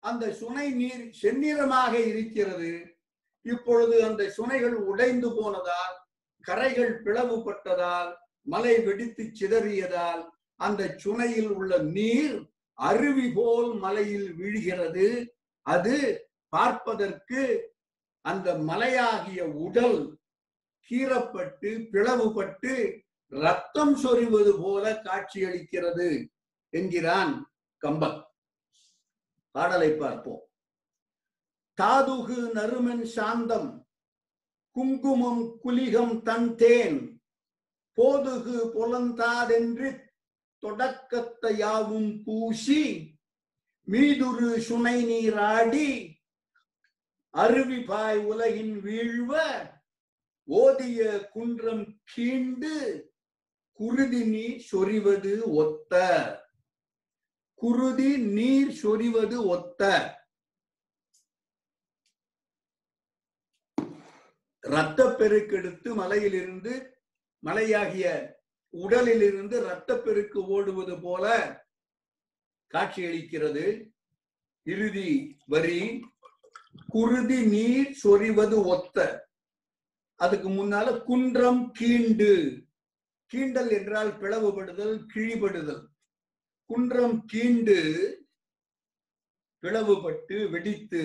அந்த 0.01 0.33
சுனை 0.33 0.71
நீர் 0.71 1.11
செந்நிறமாக 1.23 1.95
இருக்கிறது. 2.07 2.95
இப்பொழுது 3.43 4.05
அந்த 4.05 4.33
சுனைகள் 4.37 4.73
உடைந்து 4.73 5.35
போனதால் 5.35 6.07
கரைகள் 6.41 7.03
பிளவுபட்டதால் 7.03 8.17
மலை 8.43 8.79
வெடித்து 8.79 9.33
சிதறியதால் 9.33 10.33
அந்த 10.65 10.83
சுனையில் 11.03 11.51
உள்ள 11.59 11.73
நீர் 11.97 12.37
அருவி 12.79 13.29
போல் 13.35 13.71
மலையில் 13.85 14.29
விழுகிறது. 14.35 15.07
அது 15.67 15.97
பார்ப்பதற்கு 16.53 17.43
அந்த 18.25 18.49
மலையாகிய 18.71 19.41
உடல் 19.67 20.01
கீறப்பட்டு 20.89 21.71
பிளவுபட்டு 21.93 22.75
ரத்தம் 23.33 23.95
சொரிவது 24.03 24.53
போல 24.63 24.85
காட்சியளிக்கிறது 25.07 26.09
என்கிறான் 26.73 27.35
கம்பன். 27.83 28.19
பாடலை 29.55 29.91
பார்ப்போம். 29.93 30.43
தாதுகு 31.79 32.39
நறுமன் 32.57 33.05
சாந்தம் 33.17 33.71
குங்குமம் 34.77 35.45
குலிகம் 35.65 36.17
தன் 36.23 36.51
தேன் 36.55 37.01
போதுகு 37.99 38.59
புலந்தாதென்று 38.75 39.89
தொடக்கத்தையாவும் 40.63 42.25
பூசி 42.25 42.83
மீதுரு 43.89 44.59
சுனை 44.59 45.05
நீராடி 45.05 45.89
அருவி 47.35 47.79
பாய் 47.85 48.19
உலகின் 48.25 48.77
வீழ்வ 48.81 49.33
ஓதிய 50.49 51.01
குன்றம் 51.33 51.99
கீண்டு 52.15 52.75
குருதி 53.81 54.25
நீர் 54.25 54.63
சொரிவது 54.73 55.43
ஒத்த. 55.55 55.93
குருதி 57.55 58.17
நீர் 58.17 58.73
சொரிவது 58.83 59.37
ஒத்த. 59.47 59.83
இரத்த 64.65 65.05
பெருக்கெடுத்து 65.19 65.95
மலையிலிருந்து 65.95 66.75
மலையாகிய 67.43 68.07
உடலிலிருந்து 68.73 69.67
இரத்தப்பெருக்கு 69.67 70.39
ஓடுவது 70.47 71.01
போல 71.01 71.25
காட்சியளிக்கிறது. 72.75 73.91
இறுதி 74.63 75.37
வரி 75.47 76.05
குருதி 76.89 77.47
நீர் 77.47 77.99
சொரிவது 78.05 78.65
ஒத்த. 78.65 79.29
அதுக்கு 80.15 80.49
முன்னால 80.49 81.05
குன்றம் 81.05 81.73
கீண்டு. 81.81 82.61
கீண்டல் 83.33 83.71
என்றால் 83.71 84.19
பிளவுபடுதல் 84.19 85.07
கிழிபடுதல். 85.15 85.85
குன்றம் 86.65 87.25
கீண்டு 87.33 87.79
பிளவுபட்டு 89.63 90.51
வெடித்து 90.51 91.05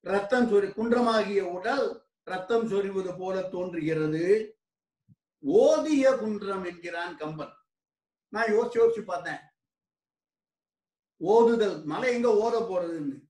ரத்தம் 0.00 0.52
சொறி 0.52 0.68
குன்றமாகிய 0.72 1.40
உடல் 1.40 2.04
ரத்தம் 2.24 2.68
சொரிவது 2.68 3.18
போல 3.18 3.42
தோன்றுகிறது. 3.42 4.55
ஓதிய 5.44 6.18
குன்றம் 6.18 6.64
என்கிறான் 6.64 7.16
கம்பன். 7.16 7.52
நான் 8.28 8.46
யோசிச்சு 8.46 8.74
யோசிச்சு 8.74 9.02
பார்த்தேன். 9.02 9.38
ஓதுதல் 11.20 11.84
மலை 11.84 12.14
எங்க 12.14 12.28
ஓத 12.28 12.64
போறதுன்னு. 12.64 13.24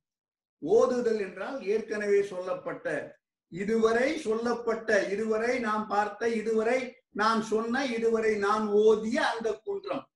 ஓதுதல் 0.63 1.21
என்றால் 1.21 1.63
ஏற்கனவே 1.63 2.23
சொல்லப்பட்ட 2.23 3.19
இதுவரை 3.49 4.19
சொல்லப்பட்ட 4.19 5.09
இதுவரை 5.09 5.59
நாம் 5.59 5.87
பார்த்த 5.87 6.29
இதுவரை 6.29 6.97
நான் 7.11 7.43
சொன்ன 7.43 7.87
இதுவரை 7.87 8.37
நான் 8.37 8.69
ஓதிய 8.69 9.15
அந்த 9.15 9.61
குன்றம். 9.65 10.09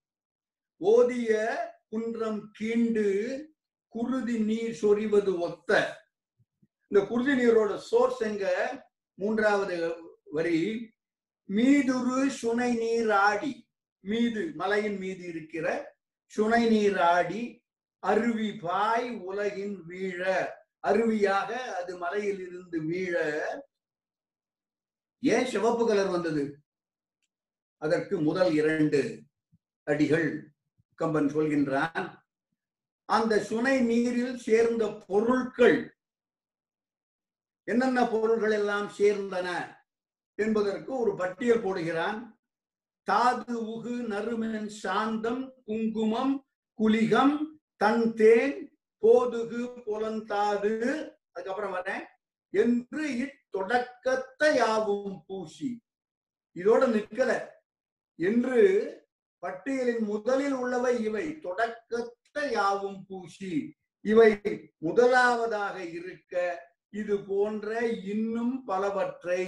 ஓதிய 0.81 1.57
குன்றம் 1.89 2.53
கீண்டு 2.61 3.43
குருதி 3.89 4.39
நீர் 4.39 4.79
சொரிவது 4.83 5.39
ஒத்த. 5.39 6.01
இந்த 6.87 7.07
குருதி 7.07 7.33
நீரோட 7.33 7.77
சோர்ஸ் 7.77 8.19
எங்க? 8.19 8.47
மூன்றாவது 9.15 9.95
வரி. 10.25 10.91
மீதுரு 11.51 12.27
சுனை 12.27 12.75
நீராடி 12.75 13.69
மீது 14.01 14.53
மலையின் 14.55 14.99
மீது 14.99 15.29
இருக்கிற 15.29 15.97
சுனை 16.25 16.69
நீராடி 16.69 17.63
அருவி 17.99 18.53
பாய் 18.53 19.11
உலகின் 19.11 19.85
வீழ. 19.89 20.47
அருவியாக 20.87 21.51
அது 21.53 21.99
மலையில் 21.99 22.41
இருந்து 22.41 22.83
வீழ. 22.83 23.15
ஏன் 25.23 25.47
சிவப்பு 25.47 25.89
கலர் 25.89 26.09
வந்தது? 26.09 26.59
அதற்கு 27.83 28.21
முதல் 28.21 28.53
இரண்டு 28.53 29.23
அடிகள் 29.85 30.55
கம்பன் 30.95 31.27
சொல்கின்றான். 31.27 32.23
அந்த 33.05 33.43
சுனை 33.43 33.81
நீரில் 33.81 34.39
சேர்ந்த 34.39 35.05
பொருட்கள் 35.07 35.97
என்னென்ன 37.65 38.07
பொருள்கள் 38.07 38.51
எல்லாம் 38.51 38.89
சேர்ந்தன? 38.99 39.79
என்பதற்கு 40.45 40.91
ஒரு 40.99 41.13
பட்டியல் 41.15 41.65
போடுகிறான். 41.65 42.19
தாது 43.09 43.55
உகு 43.75 43.95
நறுமன் 44.13 44.69
சாந்தம் 44.83 45.43
குங்குமம் 45.65 46.35
குலிகம் 46.79 47.37
தன் 47.81 48.07
தேன் 48.15 48.59
போதுகு 49.03 49.63
புலந்தாது 49.87 50.73
அதுக்கப்புறம் 51.33 51.75
வரேன் 51.75 52.05
என்று 52.55 53.03
இத்தொடக்கத்தை 53.25 54.51
யாவும் 54.55 55.17
பூசி. 55.27 55.71
இதோட 56.57 56.83
நிற்கல. 56.97 57.33
என்று 58.19 58.59
பட்டியலின் 59.43 60.03
முதலில் 60.05 60.57
உள்ளவை 60.63 60.95
இவை 61.05 61.27
தொடக்கத்தை 61.39 62.45
யாவும் 62.51 63.01
பூசி. 63.09 63.55
இவை 64.05 64.31
முதலாவதாக 64.79 65.77
இருக்க 65.99 66.35
இது 66.93 67.17
போன்ற 67.21 67.81
இன்னும் 68.13 68.55
பலவற்றை 68.65 69.43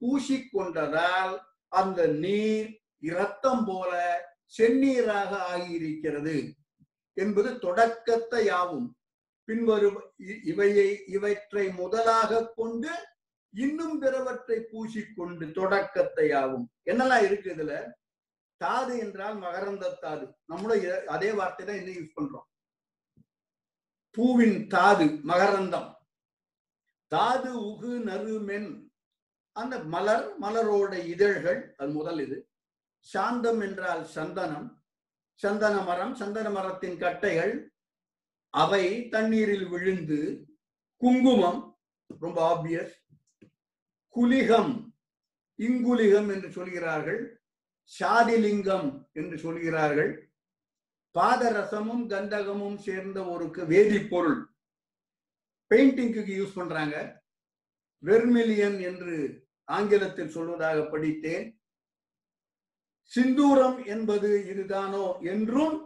பூசிக்கொண்டதால் 0.00 1.38
அந்த 1.68 2.06
நீர் 2.06 2.80
இரத்தம் 2.98 3.64
போல 3.64 3.92
செந்நீராக 4.58 5.38
ஆகியிருக்கிறது 5.38 6.56
என்பது 7.12 7.58
தொடக்கத்தை 7.58 8.44
யாவும் 8.44 8.96
பின்வரும் 9.44 10.14
இவையை 10.44 10.98
இவற்றை 11.06 11.68
முதலாக 11.70 12.52
கொண்டு 12.54 12.88
இன்னும் 13.50 13.98
பிறவற்றை 13.98 14.58
பூசிக்கொண்டு 14.72 15.52
தொடக்கத்தை 15.52 16.32
ஆகும். 16.32 16.70
என்னெல்லாம் 16.84 17.24
இருக்கு 17.24 17.54
இதுல? 17.54 17.92
தாது 18.56 18.98
என்றால் 18.98 19.36
மகரந்த 19.36 19.98
தாது. 20.00 20.34
நம்மளும் 20.46 21.06
அதே 21.06 21.32
வார்த்தை 21.32 21.66
தான் 21.66 21.76
இன்னும் 21.76 21.94
யூஸ் 21.94 22.16
பண்றோம். 22.16 22.46
பூவின் 24.10 24.66
தாது 24.66 25.04
மகரந்தம். 25.04 25.94
தாது 27.06 27.50
உகு 27.60 27.92
நறுமென் 28.04 28.85
அந்த 29.56 29.74
மலர் 29.84 30.26
மலரோட 30.40 30.92
இதழ்கள் 31.04 31.60
அது 31.76 31.90
முதல் 31.92 32.20
இது. 32.20 32.38
சாந்தம் 33.06 33.60
என்றால் 33.60 34.02
சந்தனம் 34.06 34.68
சந்தன 35.40 35.74
மரம் 35.82 36.14
சந்தன 36.14 36.50
மரத்தின் 36.50 36.98
கட்டைகள் 37.00 37.54
அவை 38.54 38.84
தண்ணீரில் 39.08 39.66
விழுந்து 39.68 40.20
குங்குமம் 41.02 41.60
ரொம்ப 42.20 42.38
ஆப்வியஸ் 42.52 42.94
குலிகம் 44.16 44.72
இங்குலிகம் 45.58 46.28
என்று 46.34 46.48
சொல்கிறார்கள் 46.50 47.20
சாதிலிங்கம் 47.92 48.88
என்று 49.12 49.36
சொல்கிறார்கள் 49.38 50.12
பாதரசமும் 51.14 52.04
கந்தகமும் 52.12 52.78
சேர்ந்த 52.78 53.18
ஒரு 53.24 53.44
வேதிப்பொருள். 53.70 54.40
பெயிண்டிங்க்கு 55.70 56.32
யூஸ் 56.40 56.56
பண்றாங்க. 56.56 56.96
வெர்மிலியன் 58.02 58.78
என்று 58.80 59.14
ஆங்கிலத்தில் 59.66 60.34
சொல்வதாக 60.34 60.90
படித்தேன். 60.90 61.46
சிந்தூரம் 63.12 63.86
என்பது 63.86 64.28
இதுதானோ 64.52 65.04
என்றும் 65.22 65.76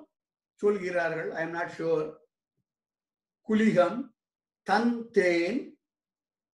சொல்கிறார்கள். 0.63 1.31
ஐ 1.31 1.43
எம் 1.43 1.51
நாட் 1.51 1.75
ஷுர் 1.79 2.09
குலிகம் 3.49 3.99
தன் 4.67 5.11
தேன் 5.11 5.61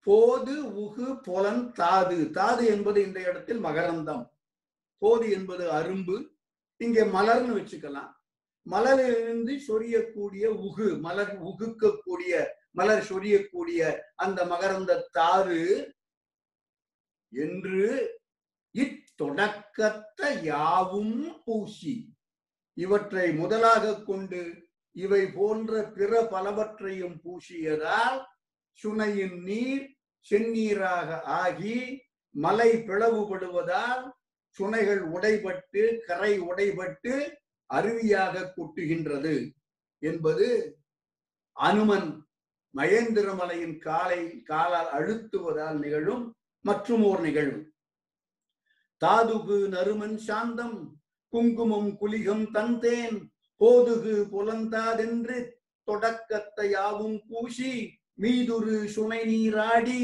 போது 0.07 0.55
உகு 0.85 1.07
பொலன் 1.23 1.73
தாது. 1.73 2.31
தாது 2.31 2.67
என்பது 2.67 2.99
இந்த 3.03 3.21
இடத்தில் 3.21 3.65
மகரந்தம். 3.65 4.25
போது 5.03 5.31
என்பது 5.31 5.65
அரும்பு. 5.71 6.17
இங்கே 6.77 7.03
மலர்னு 7.17 7.57
வச்சுக்கலாம். 7.59 8.12
மலரிலிருந்து 8.67 9.53
சொரியக்கூடிய 9.69 10.45
உகு 10.67 10.87
மலர் 11.01 11.35
உகுக்கக்கூடிய 11.43 12.33
மலர் 12.71 13.05
சொரியக்கூடிய 13.09 13.81
அந்த 14.15 14.45
மகரந்த 14.45 14.93
தாறு 15.12 15.61
என்று 17.33 17.83
இத்தொடக்கத்த 18.75 20.21
யாவும் 20.43 21.19
பூசி. 21.45 21.97
இவற்றை 22.77 23.27
முதலாக 23.33 23.95
கொண்டு 24.01 24.41
இவை 24.97 25.23
போன்ற 25.27 25.83
பிற 25.89 26.23
பலவற்றையும் 26.25 27.17
பூசியதால் 27.25 28.19
சுனையின் 28.79 29.39
நீர் 29.43 29.87
செந்நீராக 30.27 31.09
ஆகி 31.37 31.77
மலை 32.35 32.71
பிளவுபடுவதால் 32.89 34.05
சுனைகள் 34.57 35.03
உடைபட்டு 35.12 35.83
கரை 36.07 36.33
உடைபட்டு 36.41 37.15
அருவியாக 37.71 38.45
கொட்டுகின்றது 38.57 39.37
என்பது 40.03 40.49
அனுமன் 41.57 42.09
மகேந்திரமலையின் 42.75 43.77
காலை 43.79 44.21
காலால் 44.45 44.91
அழுத்துவதால் 44.91 45.79
நிகழும் 45.79 46.25
மற்றும் 46.66 47.02
ஓர் 47.11 47.22
நிகழ்வு 47.26 47.61
தாதுகு 49.02 49.59
நறுமன் 49.74 50.18
சாந்தம் 50.26 50.79
குங்குமம் 51.33 51.90
குலிகம் 52.00 52.46
தந்தேன் 52.57 53.18
போதுகு 53.61 54.14
புலந்தாதென்று 54.33 55.38
தொடக்கத்தை 55.88 56.66
யாவும் 56.70 57.18
பூசி 57.29 57.72
மீதுரு 58.22 58.76
சுனை 58.94 59.20
நீராடி 59.31 60.02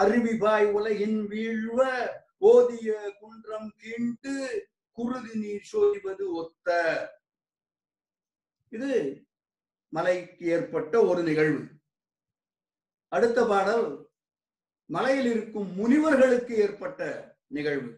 அருவிபாய் 0.00 0.68
உலகின் 0.78 1.20
வீழ்வ 1.30 1.80
ஓதிய 2.50 2.90
குன்றம் 3.20 3.70
கீண்டு 3.80 4.34
குருதி 4.98 5.34
நீர் 5.40 5.66
சோய்வது 5.70 6.26
ஒத்த. 6.32 6.68
இது 8.72 8.92
மலைக்கு 9.92 10.44
ஏற்பட்ட 10.54 10.94
ஒரு 11.06 11.22
நிகழ்வு. 11.22 11.62
அடுத்த 13.12 13.38
பாடல் 13.50 13.86
மலையில் 14.94 15.28
இருக்கும் 15.32 15.68
முனிவர்களுக்கு 15.74 16.56
ஏற்பட்ட 16.56 17.00
நிகழ்வு. 17.46 17.90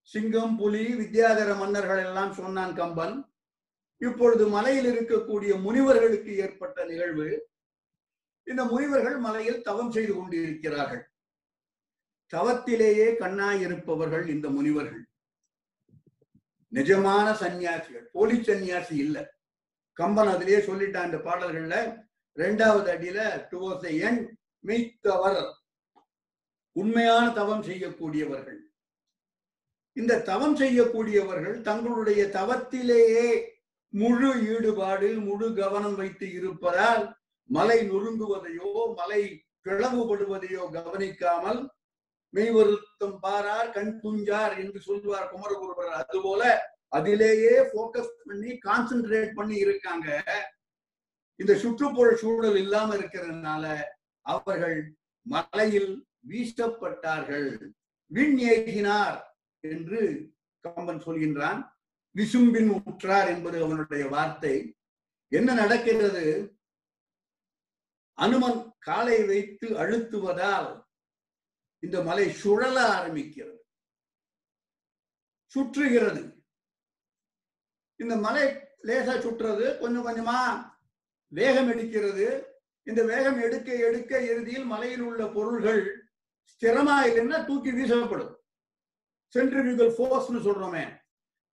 சிங்கம் 0.00 0.56
புலி 0.56 0.82
வித்யாதர 0.94 1.58
மன்னர்கள் 1.58 2.02
எல்லாம் 2.04 2.32
சொன்னான் 2.32 2.74
கம்பன். 2.74 3.16
இப்பொழுது 4.00 4.46
மலையில் 4.48 4.88
இருக்கக்கூடிய 4.92 5.52
முனிவர்களுக்கு 5.60 6.36
ஏற்பட்ட 6.36 6.84
நிகழ்வு. 6.84 7.48
இந்த 8.42 8.64
முனிவர்கள் 8.64 9.16
மலையில் 9.16 9.62
தவம் 9.62 9.90
செய்து 9.90 10.14
கொண்டிருக்கிறார்கள். 10.14 11.04
தவத்திலேயே 12.32 13.16
கண்ணாய் 13.16 13.60
இருப்பவர்கள் 13.60 14.28
இந்த 14.28 14.48
முனிவர்கள். 14.48 15.04
நிஜமான 16.72 17.26
சன்னியாசிகள் 17.42 18.06
போலி 18.12 18.36
சன்னியாசி 18.38 18.96
இல்ல. 19.06 19.18
கம்பன் 19.92 20.26
அதிலேயே 20.26 20.58
சொல்லிட்டான் 20.58 21.04
இந்த 21.04 21.20
பாடல்கள்ல 21.26 21.76
ரெண்டாவது 22.36 22.88
அடியில 22.94 23.20
டுவோர்ஸ் 23.50 23.88
எண் 24.00 24.20
மெய்த்தவர் 24.66 25.42
உண்மையான 26.76 27.24
தவம் 27.38 27.64
செய்யக்கூடியவர்கள். 27.68 28.60
இந்த 29.96 30.22
தவம் 30.30 30.56
செய்யக்கூடியவர்கள் 30.60 31.56
தங்களுடைய 31.62 32.20
தவத்திலேயே 32.38 33.26
முழு 33.92 34.30
ஈடுபாடு 34.52 35.08
முழு 35.26 35.48
கவனம் 35.54 35.94
வைத்து 35.94 36.26
இருப்பதால் 36.32 37.02
மலை 37.50 37.78
நொறுங்குவதையோ 37.90 38.70
மலை 39.00 39.22
பிளவுபடுவதையோ 39.64 40.62
கவனிக்காமல் 40.76 41.60
மெய்வருத்தம் 42.34 43.16
பாரார் 43.24 43.70
கண் 43.70 43.92
துஞ்சார் 44.02 44.54
என்று 44.62 44.78
சொல்லுவார் 44.80 45.30
குமரகுருவர் 45.32 45.92
அதுபோல 46.00 46.42
அதிலேயே 46.88 47.54
போக்கஸ் 47.74 48.10
பண்ணி 48.26 48.50
கான்சென்ட்ரேட் 48.66 49.32
பண்ணி 49.38 49.56
இருக்காங்க. 49.56 50.08
இந்த 51.40 51.52
சுற்றுப்புற 51.62 52.08
சூழல் 52.22 52.58
இல்லாம 52.64 52.90
இருக்கிறதுனால 52.96 53.64
அவர்கள் 54.26 54.76
மலையில் 55.26 55.92
வீசப்பட்டார்கள். 56.28 57.70
விண் 58.06 58.38
ஏகினார் 58.38 59.22
என்று 59.60 60.32
கம்பன் 60.60 61.02
சொல்கின்றான். 61.02 61.72
விசும்பின் 62.16 62.82
உற்றார் 62.84 63.28
என்பது 63.28 63.64
அவனுடைய 63.64 64.06
வார்த்தை. 64.06 64.76
என்ன 65.28 65.54
நடக்கிறது? 65.54 66.56
அனுமன் 68.12 68.74
காலை 68.78 69.26
வைத்து 69.26 69.68
அழுத்துவதால் 69.68 70.82
இந்த 71.78 72.02
மலை 72.02 72.32
சுழல 72.32 72.88
ஆரம்பிக்கிறது. 72.88 73.58
சுற்றுகிறது. 75.54 76.42
இந்த 77.96 78.16
மலை 78.16 78.42
லேசா 78.82 79.16
சுற்றுறது 79.20 79.78
கொஞ்சம் 79.78 80.06
கொஞ்சமா 80.06 80.72
வேகம் 81.28 81.70
எடுக்கிறது. 81.70 82.44
இந்த 82.82 83.04
வேகம் 83.04 83.40
எடுக்க 83.40 83.74
எடுக்க 83.74 84.20
இறுதியில் 84.20 84.64
மலையில் 84.64 85.00
உள்ள 85.00 85.28
பொருள்கள் 85.28 86.03
ஸ்திரமா 86.52 86.96
இல்லைன்னா 87.06 87.46
தூக்கி 87.46 87.72
வீசப்படும். 87.72 88.34
சென்ட்ரிபியூகல் 89.34 89.94
ஃபோர்ஸ்னு 89.98 90.44
சொல்றோமே. 90.46 90.98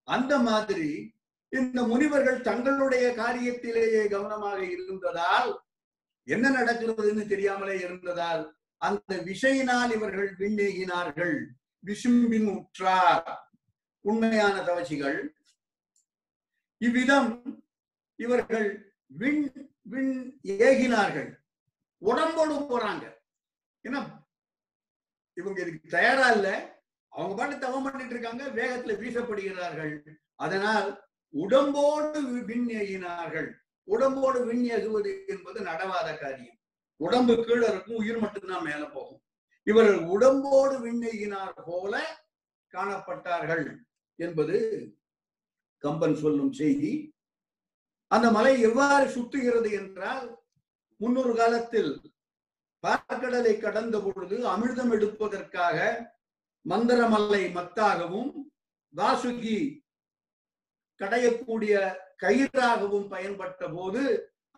அந்த 0.04 0.40
மாதிரி 0.40 1.14
இந்த 1.50 1.84
முனிவர்கள் 1.84 2.42
தங்களுடைய 2.42 3.14
காரியத்திலேயே 3.18 4.10
கவனமாக 4.10 4.66
இருந்ததால் 4.66 5.62
என்ன 6.24 6.50
நடக்கிறதுன்னு 6.50 7.28
தெரியாமலே 7.28 7.80
இருந்ததால் 7.80 8.58
அந்த 8.78 9.16
விஷயினால் 9.16 9.94
இவர்கள் 9.94 10.36
விண்ணேகினார்கள். 10.36 11.46
விசும்பின் 11.86 12.56
உற்றார். 12.56 13.52
உண்மையான 14.02 14.64
தவசிகள் 14.64 15.36
இவ்விதம் 16.78 17.64
இவர்கள் 18.16 18.96
விண் 19.06 19.70
விண் 19.82 20.40
ஏகினார்கள். 20.44 21.36
உடம்போடு 21.98 22.56
போறாங்க. 22.56 23.14
ஏன்னா 23.84 24.21
இவங்க 25.42 25.60
இதுக்கு 25.62 25.96
தயாரா 25.98 26.28
இல்ல. 26.32 26.50
அவங்க 27.14 27.34
பாட்டு 27.36 27.56
தவம் 27.60 27.86
பண்ணிட்டு 27.86 28.14
இருக்காங்க 28.16 28.44
வேகத்துல 28.60 28.94
வீசப்படுகிறார்கள். 29.02 29.94
அதனால் 30.36 30.90
உடம்போடு 31.34 32.22
விண் 32.50 32.70
ஏகினார்கள் 32.82 33.50
உடம்போடு 33.88 34.40
விண் 34.46 34.66
ஏகுவது 34.76 35.12
என்பது 35.28 35.60
நடவாத 35.62 36.10
காரியம். 36.18 36.58
உடம்பு 37.00 37.34
கீழே 37.46 37.66
இருக்கும் 37.68 38.00
உயிர் 38.02 38.24
மட்டும்தான் 38.24 38.66
மேல 38.70 38.82
போகும். 38.86 39.22
இவர்கள் 39.68 40.00
உடம்போடு 40.14 40.76
விண்ணெய்கினார் 40.86 41.56
போல 41.66 41.94
காணப்பட்டார்கள் 42.74 43.66
என்பது 44.20 44.58
கம்பன் 45.84 46.16
சொல்லும் 46.16 46.54
செய்தி. 46.54 46.92
அந்த 48.12 48.28
மலை 48.32 48.54
எவ்வாறு 48.62 49.06
சுத்துகிறது 49.16 49.70
என்றால் 49.72 50.26
முன்னொரு 51.02 51.34
காலத்தில் 51.36 51.92
பார்க்கடலை 52.84 53.60
கடந்த 53.60 53.98
பொழுது 54.00 54.48
அமிர்தம் 54.48 54.94
எடுப்பதற்காக 54.94 55.78
மந்திரமல்லை 56.66 57.44
மத்தாகவும் 57.56 58.32
வாசுகி 58.94 59.60
கடையக்கூடிய 61.00 61.74
கயிறாகவும் 62.18 63.08
பயன்பட்ட 63.10 63.74
போது 63.74 64.02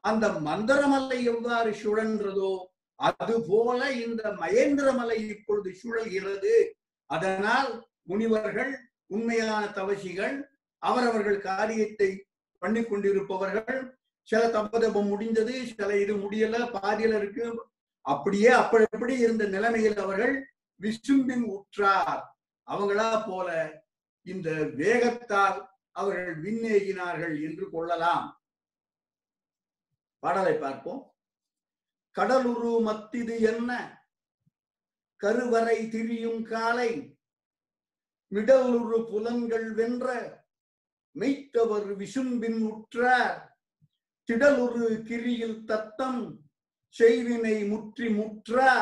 அந்த 0.03 0.27
மந்திரமலை 0.27 1.19
எவ்வாறு 1.23 1.71
சுழன்றதோ 1.73 2.53
அது 2.99 3.35
போல 3.47 3.91
இந்த 3.91 4.23
மகேந்திரமலை 4.31 5.17
இப்பொழுது 5.29 5.69
சுழல்கிறது. 5.71 6.55
அதனால் 7.09 7.69
முனிவர்கள் 8.03 8.71
உண்மையான 9.07 9.71
தவசிகள் 9.71 10.35
அவரவர்கள் 10.81 11.39
காரியத்தை 11.41 12.09
பண்ணி 12.61 12.81
கொண்டிருப்பவர்கள் 12.83 13.81
சில 14.27 14.41
தபதபம் 14.47 15.07
முடிந்தது 15.07 15.53
சில 15.71 15.89
இது 15.97 16.13
முடியல 16.13 16.57
பாதியில 16.73 17.15
இருக்கு 17.15 17.45
அப்படியே 18.03 18.47
அப்படி 18.47 19.17
இருந்த 19.17 19.45
நிலைமையில் 19.45 19.97
அவர்கள் 19.97 20.53
விசும்பின் 20.81 21.41
உற்றார்? 21.41 22.37
அவங்களா 22.71 23.27
போல 23.27 23.81
இந்த 24.21 24.51
வேகத்தால் 24.51 25.67
அவர்கள் 25.91 26.41
விண்ணேகினார்கள் 26.41 27.41
என்று 27.43 27.69
கொள்ளலாம். 27.69 28.43
பாடலை 30.19 30.57
பார்ப்போம். 30.57 31.15
கடலுரு 32.19 32.83
மத்திது 32.85 33.39
என்ன? 33.39 34.01
கருவறை 35.15 35.89
திரியும் 35.89 36.43
காலை. 36.43 37.17
மிடலுரு 38.31 39.09
புலன்கள் 39.09 39.73
வென்ற 39.73 40.07
மெய்த்தவர் 41.19 41.95
விசும்பின் 41.95 42.59
உற்றார். 42.67 43.57
திடலுரு 44.31 45.01
கிரியில் 45.03 45.63
தத்தம். 45.63 46.42
செய்வினை 46.99 47.57
முற்றி 47.69 48.07
முற்றா 48.17 48.73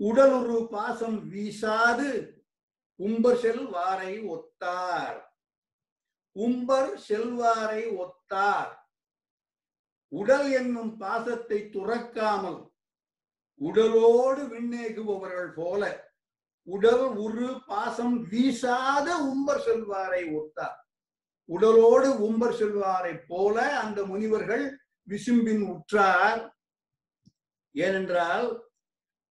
உடலுரு 0.00 0.58
பாசம் 0.72 1.18
வீசாது 1.32 2.10
உம்பர் 3.00 3.38
செல்வாரை 3.42 4.12
ஒத்தார். 4.34 5.18
உம்பர் 6.36 6.90
செல்வாரை 7.06 7.82
ஒத்தார். 8.02 8.72
உடல் 10.12 10.48
என்னும் 10.50 10.92
பாசத்தை 10.96 11.58
துறக்காமல் 11.74 12.60
உடலோடு 13.60 14.42
விண்ணேகுபவர்கள் 14.52 15.52
போல 15.54 15.82
உடல் 16.68 17.06
உரு 17.24 17.48
பாசம் 17.66 18.16
வீசாத 18.30 19.08
உம்பர் 19.32 19.62
செல்வாரை 19.66 20.22
ஒத்தார். 20.38 20.78
உடலோடு 21.48 22.08
உம்பர் 22.26 22.56
செல்வாரை 22.60 23.14
போல 23.30 23.56
அந்த 23.82 23.98
முனிவர்கள் 24.04 24.64
விசும்பின் 25.08 25.64
உற்றார். 25.72 26.40
ஏனென்றால் 27.76 28.48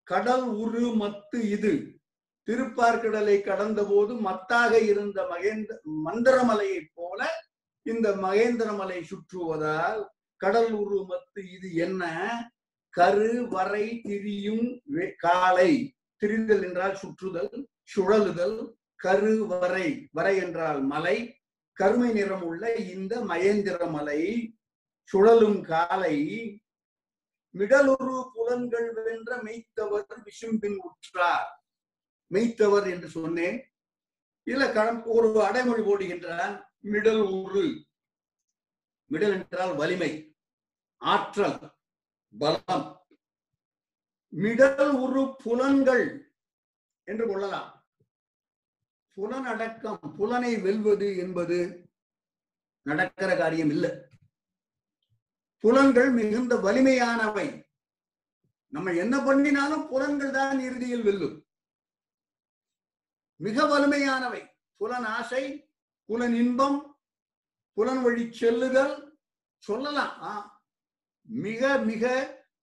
கடல் 0.03 0.43
உரு 0.43 0.81
மத்து 0.99 1.37
இது. 1.49 1.73
திருப்பார்கடலை 2.47 3.41
கடந்த 3.41 3.83
போது 3.83 4.13
மத்தாக 4.21 4.73
இருந்த 4.81 5.17
மகேந்திர 5.23 5.77
மந்திரமலையைப் 6.05 6.91
போல 6.93 7.21
இந்த 7.81 8.09
மகேந்திரமலை 8.15 8.99
சுற்றுவதால் 9.03 10.01
கடல் 10.37 10.71
உரு 10.71 10.99
மத்து 11.09 11.41
இது 11.55 11.73
என்ன? 11.73 12.03
கரு 12.89 13.47
வரை 13.49 14.01
திரியும் 14.01 14.81
காலை. 15.17 15.71
திரிதல் 16.21 16.63
என்றால் 16.63 16.97
சுற்றுதல் 17.01 17.65
சுழலுதல். 17.95 18.57
கரு 18.95 19.47
வரை. 19.47 20.09
வரை 20.11 20.35
என்றால் 20.37 20.81
மலை. 20.83 21.17
கருமை 21.73 22.11
நிறம் 22.11 22.43
உள்ள 22.43 22.73
இந்த 22.75 23.13
மகேந்திர 23.25 23.89
மலை 23.89 24.21
சுழலும் 25.03 25.61
காலை. 25.61 26.15
மிடலுரு 27.57 28.29
புலன்கள் 28.33 28.93
வென்ற 28.93 29.37
மெய்த்தவர் 29.43 30.23
விசும்பின் 30.23 30.75
உற்றார். 30.75 31.65
மெய்த்தவர் 32.33 32.89
என்று 32.89 33.07
சொன்னேன். 33.07 33.73
இல்ல 34.43 34.71
கடம் 34.71 35.05
ஒரு 35.05 35.43
அடைமொழி 35.43 35.81
போடுகின்றான் 35.81 36.63
மிடல் 36.79 37.21
உரு. 37.21 37.85
மிடல் 39.05 39.31
என்றால் 39.31 39.75
வலிமை 39.75 40.37
ஆற்றல் 40.97 41.59
பலம். 42.37 43.05
மிடல் 44.29 44.89
உரு 44.89 45.35
புலன்கள் 45.43 46.33
என்று 47.03 47.27
கொள்ளலாம். 47.27 47.71
புலன் 49.11 49.45
அடக்கம் 49.45 50.13
புலனை 50.17 50.57
வெல்வது 50.57 51.17
என்பது 51.17 51.89
நடக்கிற 52.81 53.35
காரியம் 53.35 53.69
இல்லை. 53.69 53.91
புலன்கள் 55.59 56.09
மிகுந்த 56.09 56.55
வலிமையானவை. 56.55 57.63
நம்ம 58.67 58.93
என்ன 58.93 59.23
பண்ணினாலும் 59.23 59.87
புலன்கள் 59.87 60.31
தான் 60.31 60.59
இறுதியில் 60.59 61.03
வெல்லும். 61.03 61.45
மிக 63.35 63.65
வலிமையானவை. 63.65 64.47
புலன் 64.77 65.03
ஆசை 65.03 65.69
புலன் 66.05 66.33
இன்பம் 66.33 66.97
புலன் 67.73 68.01
வழி 68.01 68.33
செல்லுதல் 68.33 69.19
சொல்லலாம். 69.57 70.21
ஆ. 70.21 70.63
மிக 71.21 71.77
மிக 71.77 72.03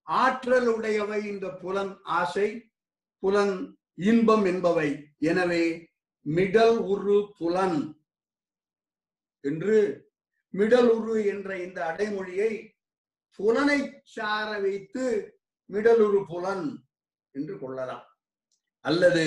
ஆற்றலுடையவை 0.07 1.25
இந்த 1.25 1.49
புலன் 1.49 1.99
ஆசை 2.03 2.71
புலன் 3.19 3.77
இன்பம் 3.95 4.45
என்பவை. 4.45 5.13
எனவே 5.17 5.89
மிடல் 6.21 6.77
உரு 6.77 7.33
புலன் 7.37 8.01
என்று 9.39 10.07
மிடல் 10.49 10.87
உரு 10.87 11.25
என்ற 11.25 11.63
இந்த 11.63 11.85
அடைமொழியை 11.85 12.72
புலனை 13.35 14.01
சார 14.03 14.59
வைத்து 14.59 15.35
மிடலுரு 15.69 16.23
புலன் 16.27 16.85
என்று 17.31 17.59
கொள்ளலாம். 17.59 18.05
அல்லது 18.79 19.25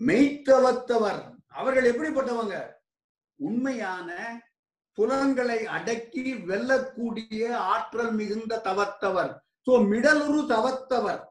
மெய்த்தவத்தவர் 0.00 1.34
அவர்கள் 1.46 1.84
எப்படிப்பட்டவங்க? 1.84 2.74
உண்மையான 3.36 4.10
புலன்களை 4.92 5.64
அடக்கி 5.64 6.34
வெல்லக்கூடிய 6.34 7.54
ஆற்றல் 7.54 8.12
மிகுந்த 8.12 8.60
தவத்தவர். 8.64 9.32
சோ 9.66 9.72
மிடலுரு 9.92 10.40
தவத்தவர் 10.54 11.22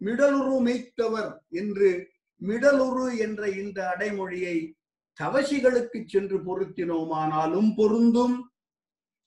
மிடலுரு 0.00 0.56
மெய்த்தவர் 0.66 1.38
என்று 1.48 1.90
மிடலுரு 2.42 3.18
என்ற 3.18 3.48
இந்த 3.48 3.88
அடைமொழியை 3.88 4.56
தவசிகளுக்கு 5.20 5.98
சென்று 6.06 6.38
பொருத்தினோமானாலும் 6.38 7.70
பொருந்தும் 7.76 8.51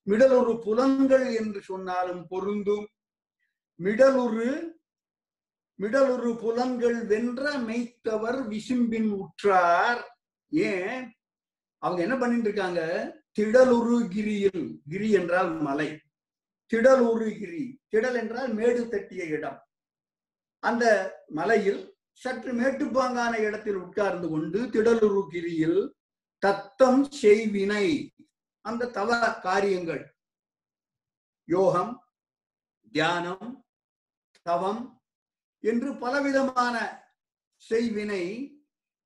மிடலுரு 0.07 0.53
புலங்கள் 0.59 1.35
என்று 1.35 1.61
சொன்னாலும் 1.61 2.27
பொருந்தும். 2.27 2.87
மிடலுரு 3.83 4.73
மிடலுரு 5.79 6.37
புலங்கள் 6.37 7.05
வென்ற 7.05 7.43
மெய்த்தவர் 7.59 8.39
விசும்பின் 8.47 9.09
உற்றார். 9.09 10.01
ஏன்? 10.51 11.17
அவங்க 11.77 12.01
என்ன 12.01 12.17
பண்ணிட்டு 12.17 12.47
இருக்காங்க 12.49 12.81
திடலுரு 13.39 13.97
கிரியில் 14.07 14.81
கிரி 14.89 15.11
என்றால் 15.11 15.51
மலை. 15.61 15.99
திடலுரு 16.73 17.37
கிரி 17.39 17.79
திடல் 17.91 18.15
என்றால் 18.15 18.53
மேடு 18.53 18.89
தட்டிய 18.89 19.23
இடம். 19.23 19.59
அந்த 20.59 20.85
மலையில் 21.27 21.81
சற்று 22.11 22.53
மேட்டுப்பாங்கான 22.53 23.39
இடத்தில் 23.39 23.75
உட்கார்ந்து 23.75 24.29
கொண்டு 24.29 24.59
திடலுரு 24.65 25.27
கிரியில் 25.29 25.93
தத்தம் 26.37 27.07
செய்வினை. 27.21 28.09
அந்த 28.65 28.91
தவ 28.97 29.11
காரியங்கள். 29.47 30.03
யோகம் 31.47 31.93
தியானம் 32.91 33.49
தவம் 34.41 34.81
என்று 35.63 35.89
பலவிதமான 36.03 36.75
செய்வினை 37.69 38.23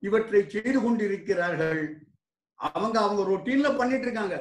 இவற்றை 0.02 0.40
செய்து 0.48 0.78
கொண்டிருக்கிறார்கள். 0.82 1.82
அவங்க 2.54 2.96
அவங்க 3.00 3.22
ரொட்டீன்ல 3.30 3.68
பண்ணிட்டு 3.76 4.06
இருக்காங்க. 4.06 4.36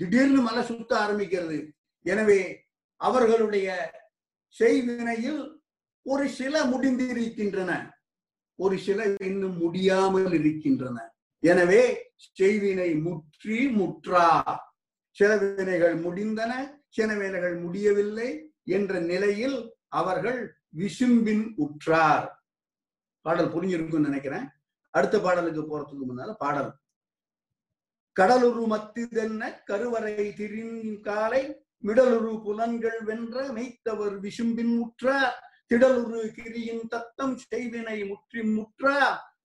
திடீர்னு 0.00 0.40
மலை 0.42 0.62
சுத்த 0.64 0.92
ஆரம்பிக்கிறது. 1.04 1.58
எனவே 2.06 2.40
அவர்களுடைய 3.00 3.68
செய்வினையில் 4.56 5.40
ஒரு 6.06 6.24
சில 6.28 6.64
முடிந்திருக்கின்றன. 6.64 7.72
ஒரு 8.58 8.76
சில 8.86 9.00
இன்னும் 9.30 9.56
முடியாமல் 9.56 10.32
இருக்கின்றன. 10.32 10.98
எனவே 11.42 11.82
செய்வினை 12.38 12.90
முற்றி 13.06 13.58
முற்றா. 13.78 14.26
சில 15.16 15.30
வினைகள் 15.42 15.96
முடிந்தன 16.04 16.52
சில 16.96 17.08
வினைகள் 17.14 17.56
முடியவில்லை 17.64 18.28
என்ற 18.76 18.92
நிலையில் 19.10 19.58
அவர்கள் 20.00 20.40
விசும்பின் 20.80 21.44
உற்றார். 21.64 22.26
பாடல் 23.24 23.52
புரிஞ்சிருக்கும்னு 23.54 24.08
நினைக்கிறேன். 24.10 24.46
அடுத்த 24.94 25.16
பாடலுக்கு 25.24 25.62
போறதுக்கு 25.62 26.04
முன்னால 26.10 26.30
பாடல். 26.44 26.70
கடலுரு 28.16 28.64
மத்திதென்ன 28.72 29.42
கருவறை 29.68 30.14
திரின் 30.38 30.78
காலை 31.06 31.42
மிடலுரு 31.88 32.32
புலன்கள் 32.44 32.98
வென்ற 33.08 33.36
மெய்த்தவர் 33.56 34.16
விசும்பின் 34.24 34.72
முற்றார் 34.80 35.36
திடலுரு 35.70 36.22
கிரியின் 36.36 36.84
தத்தம் 36.92 37.36
செய்வினை 37.44 37.98
முற்றி 38.08 38.40
முற்றா. 38.56 38.96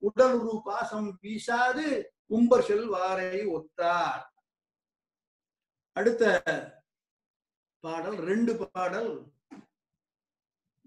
உடலுரு 0.05 0.61
பாசம் 0.63 1.09
வீசாது 1.21 1.85
கும்பர் 2.27 2.65
செல்வாரை 2.67 3.45
ஒத்தார். 3.57 4.23
அடுத்த 5.95 6.23
பாடல் 7.83 8.17
ரெண்டு 8.29 8.53
பாடல். 8.57 9.11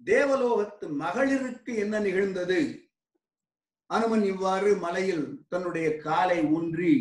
தேவலோகத்து 0.05 0.87
மகளிருக்கு 1.03 1.73
என்ன 1.85 1.99
நிகழ்ந்தது? 1.99 2.61
அனுமன் 3.91 4.25
இவ்வாறு 4.33 4.71
மலையில் 4.77 5.27
தன்னுடைய 5.49 5.89
காலை 6.07 6.39
ஊன்றி 6.57 6.95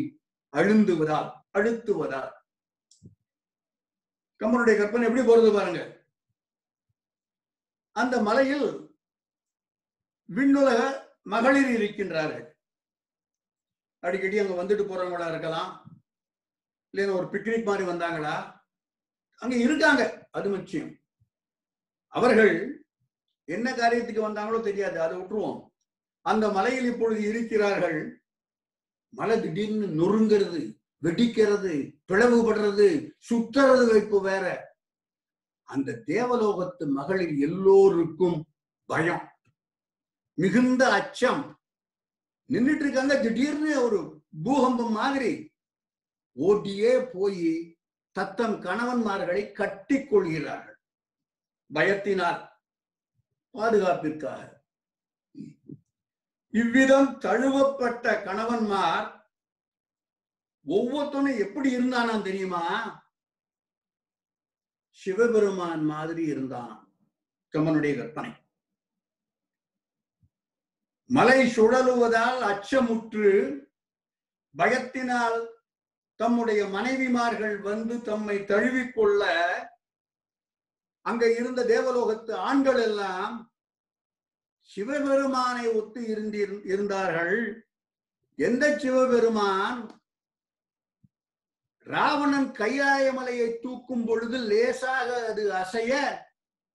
அழுந்துவதால் 0.52 1.30
அழுத்துவதால் 1.58 2.32
கம்பனுடைய 4.40 4.74
கற்பனை 4.78 5.06
எப்படி 5.08 5.24
போறது 5.26 5.50
பாருங்க. 5.54 5.80
அந்த 7.96 8.14
மலையில் 8.28 8.68
விண்ணுலக 10.28 10.80
மகளிர் 11.28 11.80
இருக்கின்றார்கள் 11.80 12.46
அடிக்கடி 14.00 14.38
அங்க 14.38 14.64
வந்துட்டு 14.64 14.76
போறவங்களா 14.76 15.28
இருக்கலாம். 15.28 15.90
இல்லைன்னா 16.92 17.12
ஒரு 17.12 17.26
பிக்னிக் 17.26 17.64
மாதிரி 17.64 17.88
வந்தாங்களா? 17.88 18.60
அங்க 19.36 19.56
இருக்காங்க. 19.56 20.28
அது 20.30 20.50
முக்கியம். 20.50 20.98
அவர்கள் 22.06 22.84
என்ன 23.44 23.72
காரியத்துக்கு 23.72 24.20
வந்தாங்களோ 24.28 24.60
தெரியாது. 24.60 25.00
அதை 25.00 25.18
விட்டுருவோம். 25.18 25.66
அந்த 26.20 26.48
மலையில் 26.48 26.84
இப்பொழுது 26.84 27.22
இருக்கிறார்கள். 27.22 28.22
மலை 29.08 29.40
திடீர்னு 29.40 29.86
நொறுங்கிறது 29.86 30.80
வெடிக்கிறது 31.02 32.00
பிளவுபடுறது 32.12 33.10
சுற்றுறது 33.30 33.90
வைப்பு 33.90 34.22
வேற. 34.22 34.76
அந்த 35.62 36.02
தேவலோகத்து 36.06 36.88
மகளிர் 36.88 37.34
எல்லோருக்கும் 37.36 38.46
பயம். 38.84 39.37
மிகுந்த 40.40 40.92
அச்சம். 40.92 41.60
நின்றுட்டு 42.52 42.84
இருக்காங்க 42.84 43.20
திடீர்னு 43.20 43.82
ஒரு 43.82 44.00
பூகம்பம் 44.42 44.92
மாதிரி. 44.92 45.32
ஓட்டியே 46.36 46.92
போய் 47.12 47.78
தத்தம் 48.10 48.60
கணவன்மார்களை 48.62 49.52
கட்டி 49.52 50.04
கொள்கிறார்கள் 50.04 50.78
பயத்தினால் 51.74 52.48
பாதுகாப்பிற்காக. 53.54 54.40
இவ்விதம் 56.54 57.20
தழுவப்பட்ட 57.20 58.14
கணவன்மார் 58.24 59.08
ஒவ்வொருத்தனும் 60.66 61.38
எப்படி 61.38 61.68
இருந்தானா 61.76 62.22
தெரியுமா? 62.22 62.64
சிவபெருமான் 64.90 65.84
மாதிரி 65.84 66.24
இருந்தான். 66.24 66.74
கமனுடைய 67.52 67.92
கற்பனை. 67.96 68.32
மலை 71.10 71.52
சுழலுவதால் 71.56 72.40
அச்சமுற்று 72.50 73.30
பயத்தினால் 74.54 75.38
தம்முடைய 76.20 76.64
மனைவிமார்கள் 76.64 77.56
வந்து 77.60 78.02
தம்மை 78.02 78.36
தழுவிக்கொள்ள 78.38 79.22
அங்க 81.06 81.34
இருந்த 81.34 81.64
தேவலோகத்து 81.64 82.32
ஆண்கள் 82.32 82.80
எல்லாம் 82.82 83.36
சிவபெருமானை 84.70 85.66
ஒத்து 85.66 86.00
இருந்து 86.06 86.38
இருந்தார்கள். 86.64 87.36
எந்த 88.38 88.64
சிவபெருமான்? 88.78 89.80
ராவணன் 91.86 92.50
கைலாயமலையை 92.52 93.58
தூக்கும் 93.60 94.04
பொழுது 94.06 94.38
லேசாக 94.38 95.26
அது 95.26 95.52
அசைய 95.52 95.92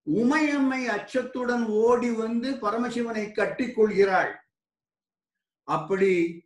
உமையம்மை 0.08 0.82
அச்சத்துடன் 0.88 1.66
ஓடி 1.68 2.10
வந்து 2.10 2.50
பரமசிவனை 2.52 3.32
கட்டிக் 3.32 3.76
கொள்கிறாள் 3.76 4.34
அப்படி 5.68 6.44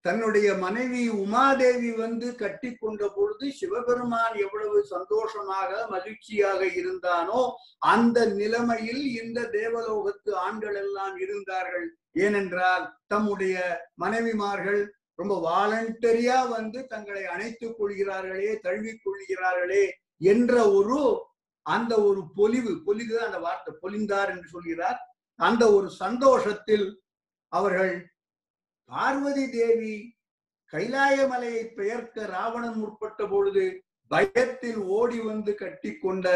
தன்னுடைய 0.00 0.54
மனைவி 0.54 1.08
உமாதேவி 1.08 1.90
வந்து 1.90 2.34
கட்டி 2.34 2.74
கொண்ட 2.74 3.08
பொழுது 3.08 3.52
சிவபெருமான் 3.52 4.34
எவ்வளவு 4.34 4.84
சந்தோஷமாக 4.84 5.86
மகிழ்ச்சியாக 5.90 6.64
இருந்தானோ 6.66 7.56
அந்த 7.78 8.26
நிலைமையில் 8.26 9.04
இந்த 9.22 9.40
தேவலோகத்து 9.42 10.32
ஆண்கள் 10.34 10.74
எல்லாம் 10.74 11.16
இருந்தார்கள். 11.16 11.86
ஏனென்றால் 12.12 12.84
தம்முடைய 13.06 13.54
மனைவிமார்கள் 14.00 14.82
ரொம்ப 15.14 15.34
வாலண்டரியா 15.40 16.48
வந்து 16.48 16.86
தங்களை 16.86 17.24
அணைத்துக் 17.24 17.76
கொள்கிறார்களே 17.78 18.60
தழுவிக் 18.60 19.02
கொள்கிறார்களே 19.04 19.84
என்ற 20.18 20.70
ஒரு 20.70 21.00
அந்த 21.66 21.92
ஒரு 22.08 22.20
பொலிவு 22.34 22.72
பொலிவு 22.86 23.16
அந்த 23.26 23.38
வார்த்தை 23.38 23.72
பொலிந்தார் 23.82 24.30
என்று 24.34 24.48
சொல்கிறார். 24.48 24.98
அந்த 25.38 25.62
ஒரு 25.72 25.88
சந்தோஷத்தில் 26.02 26.86
அவர்கள் 27.52 27.94
பார்வதி 28.90 29.46
தேவி 29.50 29.94
கைலாய 30.72 31.16
மலையை 31.28 31.64
பெயர்க்க 31.78 32.26
ராவணன் 32.26 32.78
முற்பட்ட 32.78 33.26
பொழுது 33.28 33.64
பயத்தில் 34.10 34.80
ஓடி 34.96 35.18
வந்து 35.20 35.52
கட்டி 35.54 35.90
கொண்ட 35.94 36.26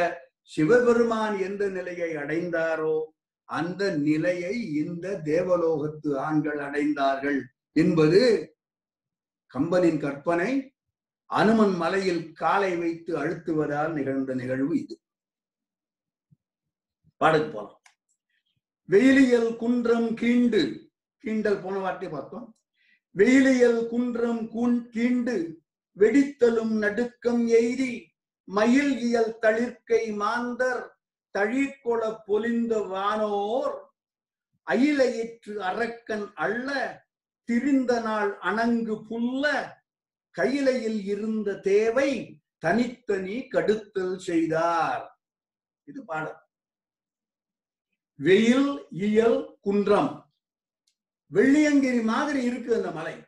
சிவபெருமான் 0.52 1.36
எந்த 1.38 1.64
நிலையை 1.68 2.10
அடைந்தாரோ 2.16 2.96
அந்த 3.48 3.82
நிலையை 4.08 4.54
இந்த 4.82 5.06
தேவலோகத்து 5.24 6.10
ஆண்கள் 6.26 6.60
அடைந்தார்கள் 6.66 7.38
என்பது 7.72 8.20
கம்பனின் 9.54 10.00
கற்பனை. 10.00 10.50
அனுமன் 11.30 11.74
மலையில் 11.76 12.24
காலை 12.32 12.72
வைத்து 12.76 13.12
அழுத்துவதால் 13.18 13.92
நிகழ்ந்த 13.92 14.34
நிகழ்வு 14.34 14.74
இது. 14.82 14.94
பாடக்கு 17.20 17.48
போலாம் 17.50 17.76
வெயிலியல் 18.88 19.50
குன்றம் 19.56 20.10
கீண்டு 20.20 20.60
கீண்டல் 21.24 21.62
போன 21.62 21.78
வார்த்தையை 21.78 22.10
பார்த்தோம். 22.12 22.46
வெயிலியல் 23.14 23.80
குன்றம் 23.86 24.42
கூண் 24.48 24.78
கீண்டு 24.94 25.34
வெடித்தலும் 25.96 26.74
நடுக்கம் 26.84 27.42
எய்தி 27.60 27.92
மயில் 28.48 28.94
இயல் 29.00 29.34
தளிர்க்கை 29.42 30.02
மாந்தர் 30.14 30.82
தழிக்கொள 31.34 32.00
பொலிந்த 32.26 32.74
வானோர் 32.92 33.76
அயிலையற்று 34.66 35.54
அரக்கன் 35.70 36.26
அல்ல 36.44 36.70
திரிந்த 37.48 37.92
நாள் 38.00 38.32
அணங்கு 38.48 38.96
புல்ல 39.10 39.44
கையிலையில் 40.36 41.00
இருந்த 41.04 41.58
தேவை 41.70 42.10
தனித்தனி 42.58 43.36
கடுத்தல் 43.48 44.18
செய்தார். 44.28 45.04
இது 45.88 46.00
பாடம். 46.04 46.42
வெயில் 48.20 48.84
இயல் 48.90 49.58
குன்றம். 49.60 50.24
வெள்ளியங்கிரி 51.32 52.02
மாதிரி 52.02 52.42
இருக்கு 52.42 52.74
அந்த 52.74 52.90
மலை. 52.90 53.22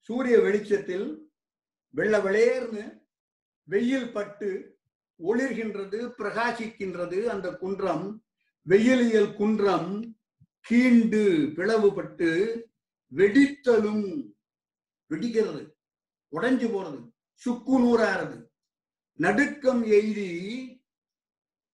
சூரிய 0.00 0.38
வெளிச்சத்தில் 0.38 1.32
வெள்ள 1.90 2.18
வெளியேர்னு 2.18 3.00
வெயில் 3.64 4.12
பட்டு 4.12 4.78
ஒளிர்கின்றது 5.18 5.98
பிரகாசிக்கின்றது 6.18 7.24
அந்த 7.24 7.52
குன்றம். 7.52 8.24
வெயிலியல் 8.62 9.34
குன்றம் 9.34 10.16
கீண்டு 10.70 11.22
பிளவுபட்டு 11.56 12.62
வெடித்தலும் 13.16 14.32
வெடிக்கிறது 15.10 15.62
உடைஞ்சு 16.32 16.68
போறது 16.72 17.10
சுக்கு 17.32 17.74
நூறாறது. 17.80 18.46
நடுக்கம் 19.14 19.84
எய்தி 19.84 20.28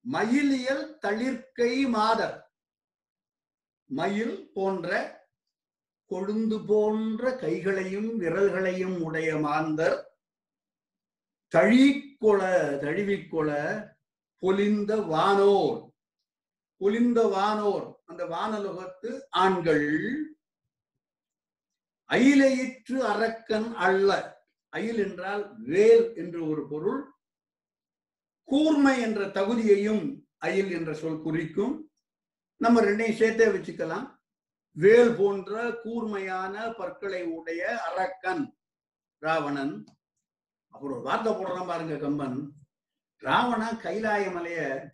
மயிலியல் 0.07 0.99
தளிர்க்கை 1.03 1.89
மாதர். 1.89 2.51
மயில் 3.85 4.51
போன்ற 4.55 4.89
கொழுந்து 6.11 6.67
போன்ற 6.67 7.37
கைகளையும் 7.37 8.21
விரல்களையும் 8.21 9.01
உடைய 9.01 9.37
மாந்தர் 9.37 9.99
தழிக்கொள 11.55 12.41
தழுவிக்கொள 12.83 13.51
பொலிந்த 14.39 14.97
வானோர். 14.97 15.91
பொலிந்த 16.77 17.23
வானோர் 17.27 17.87
அந்த 18.05 18.25
வானலுகத்து 18.25 19.11
ஆண்கள். 19.31 19.89
அயிலையிற்று 22.11 22.99
அரக்கன் 22.99 23.75
அல்ல. 23.75 24.11
அயில் 24.69 24.99
என்றால் 24.99 25.45
வேல் 25.63 26.15
என்று 26.17 26.49
ஒரு 26.49 26.69
பொருள். 26.69 27.16
கூர்மை 28.47 29.01
என்ற 29.01 29.27
தகுதியையும் 29.27 30.23
அயில் 30.39 30.73
என்ற 30.73 30.95
சொல் 30.95 31.23
குறிக்கும். 31.23 31.91
நம்ம 32.57 32.81
ரெண்டையும் 32.81 33.17
சேர்த்தே 33.17 33.47
வச்சுக்கலாம். 33.47 34.15
வேல் 34.73 35.15
போன்ற 35.19 35.73
கூர்மையான 35.83 36.73
பற்களை 36.73 37.25
உடைய 37.25 37.83
அரக்கன் 37.83 38.57
ராவணன். 39.19 39.85
அப்புறம் 40.69 40.97
ஒரு 40.97 41.07
வார்த்தை 41.07 41.33
போடுறான் 41.33 41.67
பாருங்க 41.67 41.97
கம்பன். 41.97 42.53
ராவணன் 43.17 43.77
கைலாய 43.77 44.33
மலைய 44.33 44.91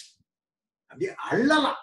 அப்படியே 0.83 1.15
அள்ளலாம். 1.31 1.81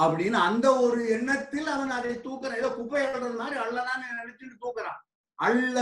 அப்படின்னு 0.00 0.38
அந்த 0.48 0.76
ஒரு 0.76 1.08
எண்ணத்தில் 1.08 1.66
அவன் 1.66 1.90
அதை 1.90 2.16
தூக்குறான். 2.16 2.56
ஏதோ 2.56 2.74
குப்பை 2.74 3.06
அள்ளுறது 3.06 3.36
மாதிரி 3.36 3.60
அள்ளலான்னு 3.60 4.08
நினைச்சுட்டு 4.22 4.56
தூக்குறான். 4.60 5.00
அள்ள 5.34 5.76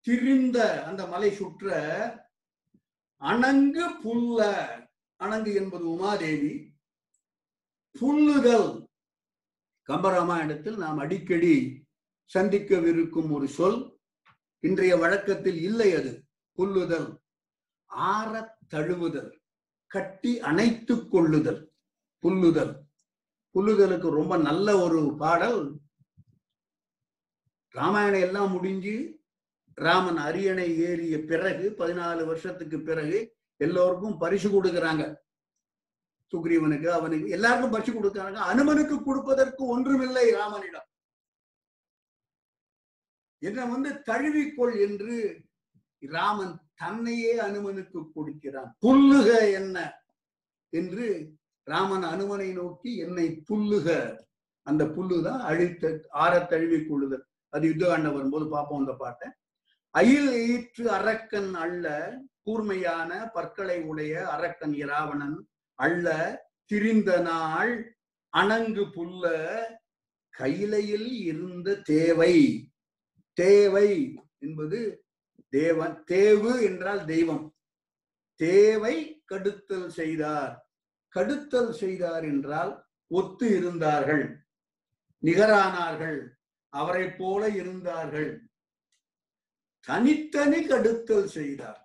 திரிந்த 0.00 0.84
அந்த 0.84 1.06
மலை 1.06 1.34
சுற்ற 1.34 2.27
அணங்கு 3.20 3.84
புல்ல. 4.02 4.40
அணங்கு 5.18 5.54
என்பது 5.54 5.90
உமாதேவி. 5.90 6.72
புல்லுதல் 8.00 8.86
கம்பராமாயணத்தில் 9.88 10.76
நாம் 10.76 10.98
அடிக்கடி 10.98 11.84
சந்திக்கவிருக்கும் 12.34 13.30
ஒரு 13.30 13.48
சொல். 13.48 13.98
இன்றைய 14.58 14.96
வழக்கத்தில் 14.96 15.56
இல்லை 15.56 15.94
அது. 15.94 16.26
புல்லுதல். 16.58 17.20
ஆற 17.86 18.58
தழுவுதல். 18.74 19.40
கட்டி 19.86 20.40
அணைத்துக் 20.40 21.10
கொள்ளுதல். 21.10 21.72
புல்லுதல். 22.22 22.80
புல்லுதலுக்கு 23.54 24.10
ரொம்ப 24.10 24.36
நல்ல 24.36 24.78
ஒரு 24.78 25.14
பாடல். 25.18 25.78
ராமாயணம் 27.68 28.20
எல்லாம் 28.20 28.50
முடிஞ்சு 28.50 29.17
ராமன் 29.86 30.20
அரியணை 30.26 30.68
ஏறிய 30.88 31.16
பிறகு 31.30 31.66
பதினாலு 31.80 32.22
வருஷத்துக்கு 32.30 32.78
பிறகு 32.88 33.18
எல்லோருக்கும் 33.56 34.18
பரிசு 34.22 34.48
கொடுக்கறாங்க. 34.48 35.04
சுக்ரீவனுக்கு 36.32 36.88
அவனுக்கு 36.98 37.28
எல்லாருக்கும் 37.36 37.74
பரிசு 37.74 37.92
கொடுக்கறாங்க. 37.92 38.38
அனுமனுக்கு 38.52 38.96
கொடுப்பதற்கு 39.02 39.62
ஒன்றுமில்லை 39.74 40.26
ராமனிடம். 40.40 40.86
என்ன 43.42 43.66
வந்து 43.72 43.90
தழுவிக்கொள் 44.08 44.74
என்று 44.86 45.16
ராமன் 46.02 46.54
தன்னையே 46.80 47.32
அனுமனுக்கு 47.48 48.00
கொடுக்கிறான். 48.16 48.70
புல்லுக 48.84 49.28
என்ன 49.60 49.76
என்று 50.72 51.06
ராமன் 51.66 52.06
அனுமனை 52.12 52.48
நோக்கி 52.52 52.90
என்னை 53.04 53.26
புல்லுக. 53.48 53.88
அந்த 54.66 54.84
புல்லுதான் 54.96 55.42
அழித்த 55.50 55.92
ஆற 56.22 56.32
தழுவி 56.52 56.78
கொள்ளுதல் 56.86 57.24
அது 57.52 57.68
யுத்தகாண்டம் 57.68 58.16
வரும்போது 58.16 58.46
பார்ப்போம் 58.54 58.82
அந்த 58.82 58.94
பாட்டை. 59.02 59.28
அயில் 59.90 60.28
ஈற்று 60.28 60.84
அரக்கன் 60.84 61.54
அல்ல 61.54 62.16
கூர்மையான 62.42 63.30
பற்களை 63.30 63.80
உடைய 63.80 64.28
அரக்கன் 64.28 64.74
இராவணன் 64.74 65.48
அல்ல 65.74 66.08
திரிந்த 66.64 67.20
நாள் 67.20 67.96
அணங்கு 68.36 68.90
புல்ல 68.90 69.24
கையிலையில் 70.38 71.12
இருந்த 71.12 71.74
தேவை. 71.74 72.70
தேவை 73.32 74.20
என்பது 74.38 75.04
தேவன் 75.48 76.04
தேவு 76.04 76.62
என்றால் 76.62 77.04
தெய்வம். 77.04 77.54
தேவை 78.34 79.22
கடுத்தல் 79.32 79.88
செய்தார். 79.88 80.68
கடுத்தல் 81.08 81.70
செய்தார் 81.70 82.24
என்றால் 82.24 82.86
ஒத்து 83.06 83.56
இருந்தார்கள். 83.56 84.46
நிகரானார்கள். 85.22 86.28
அவரை 86.68 87.10
போல 87.10 87.48
இருந்தார்கள். 87.48 88.47
தனித்தனி 89.88 90.60
கடுத்தல் 90.66 91.30
செய்தார். 91.36 91.80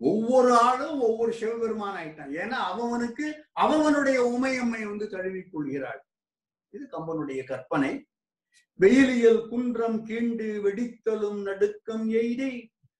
ஒவ்வொரு 0.00 0.52
ஆளும் 0.66 1.00
ஒவ்வொரு 1.00 1.32
சிவபெருமான் 1.32 1.96
ஆயிட்டான். 1.98 2.32
ஏன்னா 2.42 2.58
அவனுக்கு 2.72 3.26
அவனுடைய 3.64 4.18
உமையம்மை 4.34 4.82
வந்து 4.88 5.06
தழுவிக் 5.08 5.52
கொள்கிறாள். 5.52 6.00
இது 6.74 6.84
கம்பனுடைய 6.92 7.40
கற்பனை. 7.44 7.92
வெயிலியல் 8.80 9.42
குன்றம் 9.48 9.98
கீண்டு 10.06 10.46
வெடித்தலும் 10.64 11.40
நடுக்கம் 11.42 12.06
எய்தி 12.10 12.52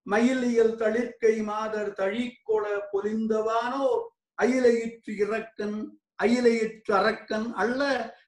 மயிலியல் 0.07 0.74
தளிர்க்கை 0.82 1.34
மாதர் 1.42 1.92
தழிக்கொள 1.92 2.64
பொலிந்தவானோர் 2.92 4.03
அயிலையிற்று 4.38 5.12
இறக்கன் 5.24 5.78
அயிலையிற்று 6.22 6.92
அரக்கன் 6.92 7.48
அல்ல 7.55 7.82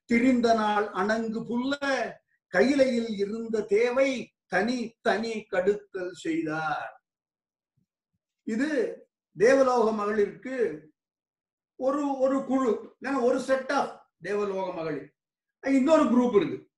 திரிந்த 0.05 0.47
நாள் 0.53 0.87
அணங்கு 1.01 1.41
புல்ல 1.49 1.75
கையிலையில் 2.53 3.11
இருந்த 3.17 3.63
தேவை 3.75 4.09
தனி 4.47 4.95
தனி 5.01 5.31
கடுத்தல் 5.43 6.11
செய்தார். 6.11 7.03
இது 8.43 8.69
தேவலோக 9.37 9.91
மகளிருக்கு 9.91 10.87
ஒரு 11.75 12.19
ஒரு 12.19 12.45
குழு 12.45 12.97
ஒரு 13.21 13.39
செட் 13.39 13.71
ஆஃப் 13.71 14.07
தேவலோக 14.21 14.73
மகளிர். 14.73 15.15
இன்னொரு 15.61 16.03
குரூப் 16.03 16.35
இருக்கு. 16.35 16.71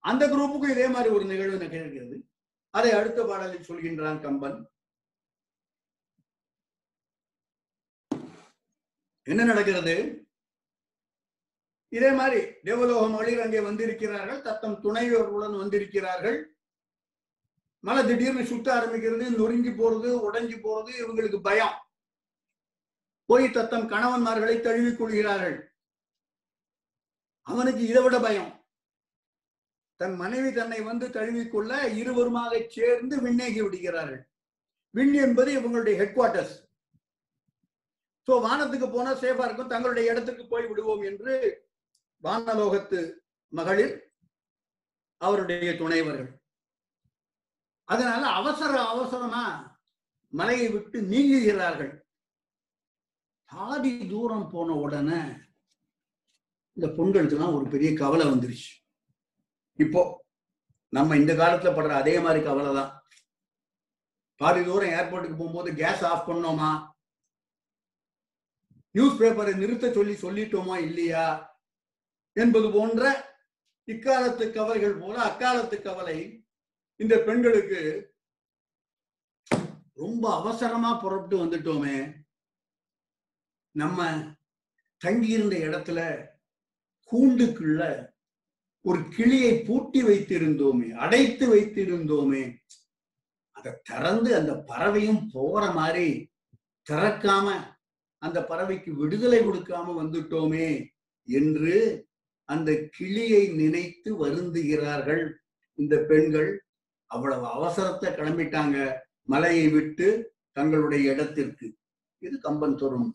அந்த 0.00 0.26
குரூப்புக்கும் 0.26 0.70
இதே 0.70 0.88
மாதிரி 0.88 1.14
ஒரு 1.14 1.24
நிகழ்வு 1.24 1.64
நிகழ்கிறது 1.64 2.16
அதை 2.70 2.90
அடுத்த 2.92 3.24
பாடலில் 3.24 3.66
சொல்கின்றான் 3.68 4.20
கம்பன். 4.22 4.70
என்ன 9.22 9.44
நடக்கிறது? 9.44 9.94
இதே 11.92 12.10
மாதிரி 12.18 12.40
தேவலோக 12.66 13.04
மகளிர் 13.14 13.44
அங்கே 13.44 13.60
வந்திருக்கிறார்கள் 13.68 14.42
தத்தம் 14.48 14.80
துணைவர்களுடன் 14.84 15.56
வந்திருக்கிறார்கள். 15.62 16.38
மழை 17.84 18.02
திடீர்னு 18.08 18.44
சுத்த 18.50 18.68
ஆரம்பிக்கிறது 18.76 19.26
நொறுங்கி 19.38 19.72
போறது 19.80 20.08
உடஞ்சி 20.26 20.56
போறது 20.66 20.90
இவங்களுக்கு 21.02 21.38
பயம். 21.48 21.76
போய் 23.28 23.54
தத்தம் 23.56 23.90
கணவன்மார்களை 23.92 24.56
தழுவிக் 24.60 24.98
கொள்கிறார்கள். 25.00 25.58
அவனுக்கு 27.46 27.82
இதை 27.90 28.02
விட 28.02 28.16
பயம். 28.26 28.50
தன் 30.00 30.16
மனைவி 30.22 30.50
தன்னை 30.58 30.80
வந்து 30.90 31.06
தழுவிக்கொள்ள 31.16 31.72
இருவருமாக 32.00 32.60
சேர்ந்து 32.76 33.16
விண்ணேகி 33.24 33.60
விடுகிறார்கள். 33.62 34.22
விண் 34.94 35.16
என்பது 35.24 35.50
இவங்களுடைய 35.58 35.94
ஹெட் 36.00 36.14
குவார்டர்ஸ் 36.16 36.54
சோ 38.28 38.34
வானத்துக்கு 38.46 38.86
போனா 38.90 39.12
சேஃபா 39.22 39.44
இருக்கும் 39.46 39.72
தங்களுடைய 39.72 40.12
இடத்துக்கு 40.12 40.44
போய் 40.46 40.66
விடுவோம் 40.70 41.02
என்று 41.10 41.34
வானலோகத்து 42.24 43.00
மகளிர் 43.48 43.94
அவருடைய 45.16 45.72
துணைவர்கள். 45.72 46.30
அதனால 47.84 48.26
அவசர 48.26 48.72
அவசரமா 48.88 49.44
மலையை 50.28 50.68
விட்டு 50.68 51.00
நீங்குகிறார்கள். 51.00 51.92
பாதி 53.44 54.08
தூரம் 54.08 54.50
போன 54.50 54.74
உடனே 54.74 55.20
இந்த 56.76 56.86
பொங்கலுக்குலாம் 56.86 57.54
ஒரு 57.54 57.66
பெரிய 57.68 57.96
கவலை 57.98 58.26
வந்துருச்சு. 58.26 58.70
இப்போ 59.74 60.02
நம்ம 60.88 61.16
இந்த 61.16 61.32
காலத்துல 61.32 61.70
படுற 61.74 61.88
அதே 61.88 62.20
மாதிரி 62.20 62.44
கவலை 62.44 62.74
தான் 62.74 62.92
பாதி 64.36 64.64
தூரம் 64.64 64.88
ஏர்போர்ட்டுக்கு 64.88 65.38
போகும்போது 65.38 65.74
கேஸ் 65.74 66.04
ஆஃப் 66.04 66.28
பண்ணோமா? 66.30 66.70
நியூஸ் 68.94 69.20
பேப்பரை 69.20 69.56
நிறுத்த 69.56 69.92
சொல்லி 69.92 70.14
சொல்லிட்டோமா 70.22 70.76
இல்லையா? 70.88 71.49
என்பது 72.32 72.70
போன்ற 72.70 73.02
இக்காலத்து 73.84 74.52
கவலைகள் 74.52 74.94
போல 74.94 75.22
அக்காலத்து 75.22 75.82
கவலை 75.82 76.46
இந்த 76.96 77.18
பெண்களுக்கு 77.18 77.80
ரொம்ப 79.94 80.34
அவசரமா 80.34 80.94
புறப்பட்டு 80.94 81.36
வந்துட்டோமே. 81.44 82.24
நம்ம 83.70 84.06
தங்கியிருந்த 84.96 85.56
இடத்துல 85.56 86.00
கூண்டுக்குள்ள 87.12 88.12
ஒரு 88.80 89.08
கிளியை 89.08 89.62
பூட்டி 89.62 90.02
வைத்திருந்தோமே 90.02 90.90
அடைத்து 90.90 91.56
வைத்திருந்தோமே. 91.56 92.56
அதை 93.50 93.72
திறந்து 93.82 94.34
அந்த 94.34 94.52
பறவையும் 94.54 95.30
போற 95.32 95.70
மாதிரி 95.70 96.30
திறக்காம 96.90 97.76
அந்த 98.18 98.40
பறவைக்கு 98.40 98.90
விடுதலை 98.90 99.38
கொடுக்காம 99.38 99.94
வந்துட்டோமே 100.02 100.88
என்று 101.28 102.08
அந்த 102.52 102.70
கிளியை 102.90 103.42
நினைத்து 103.60 104.10
வருந்துகிறார்கள் 104.24 105.24
இந்த 105.78 105.96
பெண்கள். 106.08 106.50
அவ்வளவு 107.10 107.46
அவசரத்தை 107.56 108.08
கிளம்பிட்டாங்க. 108.16 108.76
மலையை 109.24 109.66
விட்டு 109.68 110.06
தங்களுடைய 110.52 111.12
இடத்திற்கு. 111.12 111.66
இது 112.18 112.36
கம்பன் 112.38 112.76
தோறும். 112.76 113.10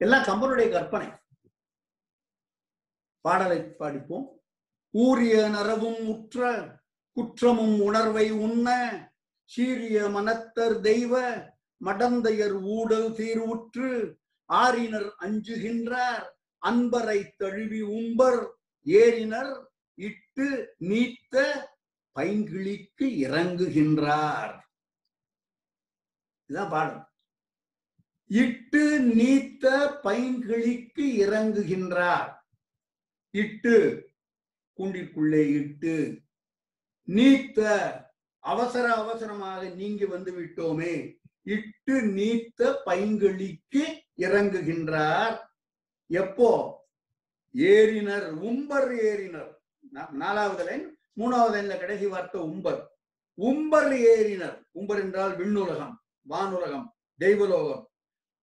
எல்லாம் 0.00 0.22
கம்பனுடைய 0.22 0.68
கற்பனை. 0.70 1.08
பாடலை 3.24 3.58
பாடிப்போம். 3.78 4.26
ஊரிய 4.94 5.36
நரவும் 5.54 6.02
உற்ற 6.12 6.36
குற்றமும் 7.16 7.76
உணர்வை 7.80 8.26
உண்ண 8.30 8.68
சீரிய 9.50 9.98
மனத்தர் 10.08 10.76
தெய்வ 10.80 11.14
மடந்தையர் 11.84 12.56
ஊடல் 12.76 13.08
தீர்வுற்று 13.18 13.88
ஆரினர் 14.48 15.10
அஞ்சுகின்றார் 15.20 16.24
அன்பரை 16.62 17.18
தழுவி 17.36 17.80
உம்பர் 17.98 18.40
ஏறினர் 18.88 19.64
இட்டு 19.94 20.74
நீத்த 20.80 21.36
பைங்கிழிக்கு 22.14 23.06
இறங்குகின்றார். 23.26 24.60
இதான் 26.50 26.70
பாடம் 26.70 27.10
இட்டு 28.26 29.00
நீத்த 29.00 29.64
பைங்கிழிக்கு 30.04 31.06
இறங்குகின்றார். 31.24 32.32
இட்டு 33.30 33.76
கூண்டிற்குள்ளே 34.78 35.42
இட்டு 35.48 36.22
நீத்த 37.08 37.60
அவசர 38.38 38.94
அவசரமாக 38.94 39.68
நீங்கி 39.68 40.04
வந்து 40.04 40.32
விட்டோமே 40.40 41.20
இட்டு 41.42 41.94
நீத்த 42.00 42.74
பைங்கிழிக்கு 42.86 43.84
இறங்குகின்றார். 44.16 45.36
எப்போ? 46.06 46.50
ஏறினர் 47.72 48.26
உம்பர் 48.48 48.90
ஏறினர். 49.10 49.50
நாலாவது 50.22 50.64
லைன் 50.68 50.86
மூணாவது 51.20 51.54
லைன்ல 51.54 51.76
கடைசி 51.80 52.06
வார்த்தை 52.14 52.40
உம்பர். 52.50 52.80
உம்பர் 53.38 53.92
ஏறினர். 54.14 54.56
உம்பர் 54.78 55.00
என்றால் 55.04 55.34
விண்ணுலகம் 55.40 55.94
வானுலகம் 56.32 56.86
தெய்வலோகம். 57.20 57.84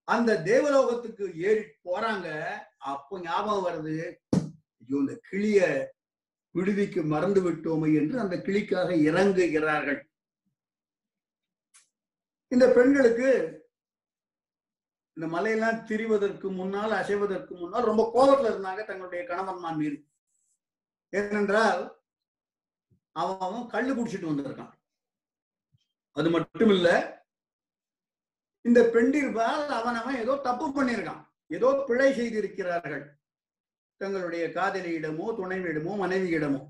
அந்த 0.07 0.31
தேவலோகத்துக்கு 0.51 1.25
ஏறி 1.47 1.65
போறாங்க. 1.87 2.27
அப்போ 2.93 3.19
ஞாபகம் 3.27 3.65
வருது 3.67 3.95
ஐயோ 4.79 4.97
இந்த 5.03 5.13
கிளிய 5.29 5.59
விடுதிக்கு 6.55 7.01
மறந்து 7.13 7.41
விட்டோமே 7.45 7.89
என்று 8.01 8.15
அந்த 8.23 8.35
கிளிக்காக 8.47 8.89
இறங்குகிறார்கள். 9.09 9.99
இந்த 12.51 12.65
பெண்களுக்கு 12.77 13.29
இந்த 15.17 15.27
மலையெல்லாம் 15.27 15.83
திரிவதற்கு 15.89 16.47
முன்னால் 16.51 16.91
அசைவதற்கு 16.91 17.53
முன்னால் 17.55 17.83
ரொம்ப 17.83 18.03
கோபத்துல 18.15 18.49
இருந்தாங்க 18.51 18.85
தங்களுடைய 18.85 19.23
கணவன்மான் 19.27 19.75
மீது. 19.75 19.97
ஏனென்றால் 21.09 21.81
அவன் 23.11 23.37
அவன் 23.39 23.67
கல்லு 23.67 23.93
குடிச்சிட்டு 23.93 24.31
வந்திருக்கான். 24.31 24.73
அது 26.11 26.29
மட்டும் 26.29 26.69
இல்ல 26.69 26.89
இந்த 28.61 28.81
பெண்டிருப்பால் 28.81 29.67
அவன் 29.69 29.95
அவன் 29.95 30.15
ஏதோ 30.15 30.35
தப்பு 30.35 30.67
பண்ணியிருக்கான். 30.67 31.21
ஏதோ 31.47 31.83
பிழை 31.87 32.13
செய்திருக்கிறார்கள். 32.13 33.03
தங்களுடைய 34.01 34.47
காதலியிடமோ 34.47 35.25
துணைவியிடமோ 35.39 35.91
மனைவியிடமோ. 36.03 36.61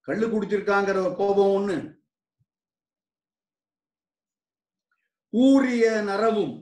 கல்லு 0.00 0.26
குடிச்சிருக்காங்கிற 0.26 0.96
ஒரு 1.04 1.14
கோபம் 1.16 1.54
ஒண்ணு. 1.58 1.76
ஊரிய 5.32 5.84
நரவும் 6.02 6.54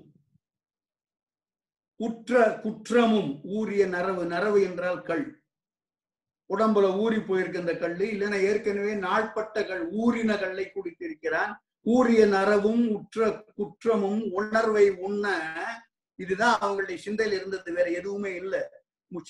குற்ற 2.03 2.61
குற்றமும் 2.63 3.33
ஊரிய 3.57 3.83
நரவு 3.95 4.23
நரவு 4.35 4.61
என்றால் 4.69 5.03
கல். 5.09 5.27
உடம்புல 6.51 6.87
ஊறி 7.03 7.19
போயிருக்க 7.19 7.65
இந்த 7.65 7.75
கல் 7.83 8.01
இல்லைன்னா 8.07 8.39
ஏற்கனவே 8.49 8.95
நாள்பட்ட 9.05 9.63
கல் 9.69 9.85
ஊறின 10.03 10.31
கல்லை 10.41 10.65
குடித்திருக்கிறான். 10.71 11.53
ஊரிய 11.87 12.23
நரவும் 12.33 12.83
உற்ற 12.97 13.29
குற்றமும் 13.59 14.23
உணர்வை 14.39 14.91
உண்ண 15.07 15.27
இதுதான் 16.19 16.57
அவங்களுடைய 16.61 16.99
சிந்தையில் 17.05 17.37
இருந்தது 17.39 17.73
வேற 17.73 17.87
எதுவுமே 17.99 18.33
இல்லை. 18.35 18.63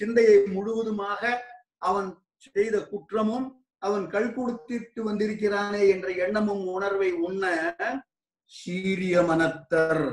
சிந்தையை 0.01 0.37
முழுவதுமாக 0.47 1.23
அவன் 1.79 2.09
செய்த 2.47 2.77
குற்றமும் 2.93 3.47
அவன் 3.79 4.05
கல் 4.15 4.33
கொடுத்திட்டு 4.39 5.01
வந்திருக்கிறானே 5.09 5.83
என்ற 5.89 6.09
எண்ணமும் 6.25 6.65
உணர்வை 6.67 7.11
உண்ண 7.29 7.45
சீரிய 8.45 9.23
மனத்தர். 9.23 10.07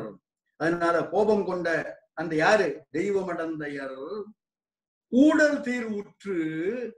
அதனால 0.60 0.96
கோபம் 1.14 1.46
கொண்ட 1.46 1.98
அந்த 2.20 2.36
யாரு? 2.36 2.88
தெய்வமடந்தையர். 2.92 4.24
ஊடல் 5.08 5.60
தீர்வுற்று 5.60 6.92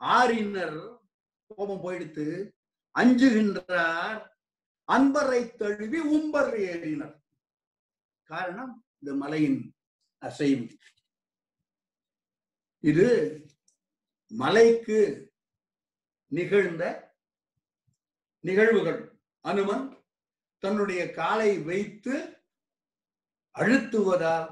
ஆறினர். 0.00 0.98
கோபம் 1.46 1.84
போயிடுத்து. 1.84 2.50
அஞ்சுகின்றார். 2.98 4.28
அன்பரை 4.92 5.56
தழுவி 5.56 6.00
உம்பர் 6.00 6.54
ஏறினர். 6.58 7.20
காரணம் 8.22 8.84
இந்த 8.98 9.14
மலையின் 9.14 9.74
அசைவு. 10.18 10.76
இது 12.78 13.40
மலைக்கு 14.28 15.32
நிகழ்ந்த 16.26 17.14
நிகழ்வுகள். 18.40 19.20
அனுமன் 19.40 20.04
தன்னுடைய 20.58 21.10
காலை 21.10 21.58
வைத்து 21.58 22.37
அழுத்துவதால் 23.58 24.46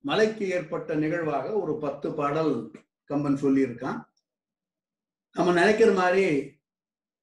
மலைக்கு 0.00 0.48
ஏற்பட்ட 0.48 0.94
நிகழ்வாக 0.94 1.52
ஒரு 1.52 1.78
பத்து 1.78 2.12
பாடல் 2.12 2.70
கம்பன் 3.04 3.42
சொல்லியிருக்கான். 3.42 4.04
நம்ம 5.32 5.52
நினைக்கிற 5.52 5.92
மாதிரி 5.92 6.52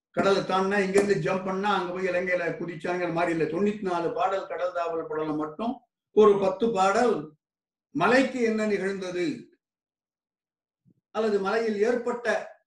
கடலை 0.09 0.41
தாண்டினா 0.41 0.83
இங்கிருந்து 0.83 1.15
ஜம்ப் 1.15 1.45
பண்ணா 1.45 1.75
அங்க 1.77 1.93
போய் 1.93 2.07
இலங்கையில 2.07 2.43
குதிச்சாங்கிற 2.59 3.13
மாதிரி 3.13 3.39
இல்லை. 3.39 3.53
தொண்ணூத்தி 3.53 3.81
நாலு 3.81 4.13
பாடல் 4.13 4.47
கடல் 4.47 4.73
தாவல் 4.73 5.09
படலை 5.09 5.35
மட்டும் 5.35 5.81
ஒரு 6.11 6.39
பத்து 6.39 6.71
பாடல் 6.71 7.37
மலைக்கு 7.91 8.41
என்ன 8.41 8.65
நிகழ்ந்தது? 8.65 9.49
அல்லது 11.11 11.39
மலையில் 11.39 11.81
ஏற்பட்ட 11.81 12.57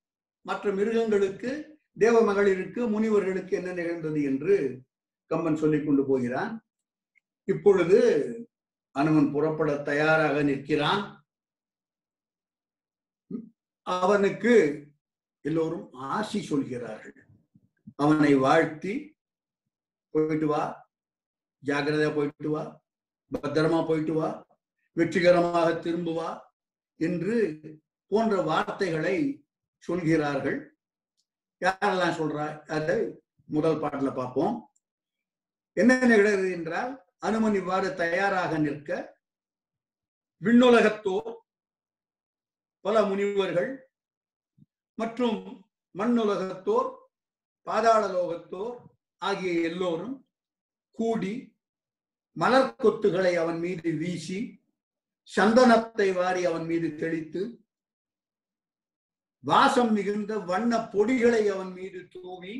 மற்ற 0.42 0.72
மிருகங்களுக்கு 0.72 1.80
தேவ 1.98 2.32
மகளிருக்கு 2.32 2.88
முனிவர்களுக்கு 2.88 3.56
என்ன 3.56 3.72
நிகழ்ந்தது 3.72 4.22
என்று 4.22 4.80
கம்பன் 5.26 5.56
சொல்லிக் 5.56 5.86
கொண்டு 5.86 6.06
போகிறான். 6.06 6.63
இப்பொழுது 7.44 7.98
அனுமன் 8.90 9.32
புறப்பட 9.32 9.76
தயாராக 9.76 10.42
நிற்கிறான். 10.42 11.26
அவனுக்கு 13.82 14.86
எல்லோரும் 15.40 15.92
ஆசி 15.92 16.42
சொல்கிறார்கள். 16.42 17.26
அவனை 17.96 18.34
வாழ்த்தி 18.34 19.16
போயிட்டு 20.10 20.46
வா. 20.46 20.90
ஜாகிரதையா 21.64 22.14
போயிட்டு 22.14 22.50
வா. 22.50 22.82
பத்திரமா 23.32 23.86
போயிட்டு 23.86 24.12
வா. 24.12 24.46
வெற்றிகரமாக 24.92 25.70
திரும்புவா 25.70 26.40
என்று 26.96 27.60
போன்ற 28.06 28.40
வார்த்தைகளை 28.40 29.46
சொல்கிறார்கள். 29.78 30.76
யாரெல்லாம் 31.60 32.16
சொல்றா? 32.18 32.66
அதை 32.66 33.22
முதல் 33.44 33.80
பாட்டுல 33.80 34.14
பார்ப்போம். 34.14 34.70
என்ன 35.72 35.96
நிகழ்கிறது 35.96 36.52
என்றால் 36.52 37.03
அனுமன் 37.24 37.56
இவ்வாறு 37.56 37.88
தயாராக 37.96 38.52
நிற்க 38.58 38.90
விண்ணுலகத்தோர் 40.42 41.30
பல 42.84 42.96
முனிவர்கள் 43.02 43.70
மற்றும் 44.98 45.38
மண்ணுலகத்தோர் 45.94 46.90
பாதாள 47.66 48.02
லோகத்தோர் 48.08 48.76
ஆகிய 49.22 49.52
எல்லோரும் 49.62 50.16
கூடி 50.98 51.34
மலர் 52.36 52.70
கொத்துகளை 52.76 53.32
அவன் 53.34 53.60
மீது 53.60 53.90
வீசி 53.98 54.38
சந்தனத்தை 55.30 56.08
வாரி 56.12 56.42
அவன் 56.44 56.66
மீது 56.66 56.88
தெளித்து 56.96 57.42
வாசம் 59.44 59.92
மிகுந்த 59.92 60.32
வண்ண 60.44 60.72
பொடிகளை 60.92 61.42
அவன் 61.48 61.72
மீது 61.72 62.00
தூவி 62.08 62.54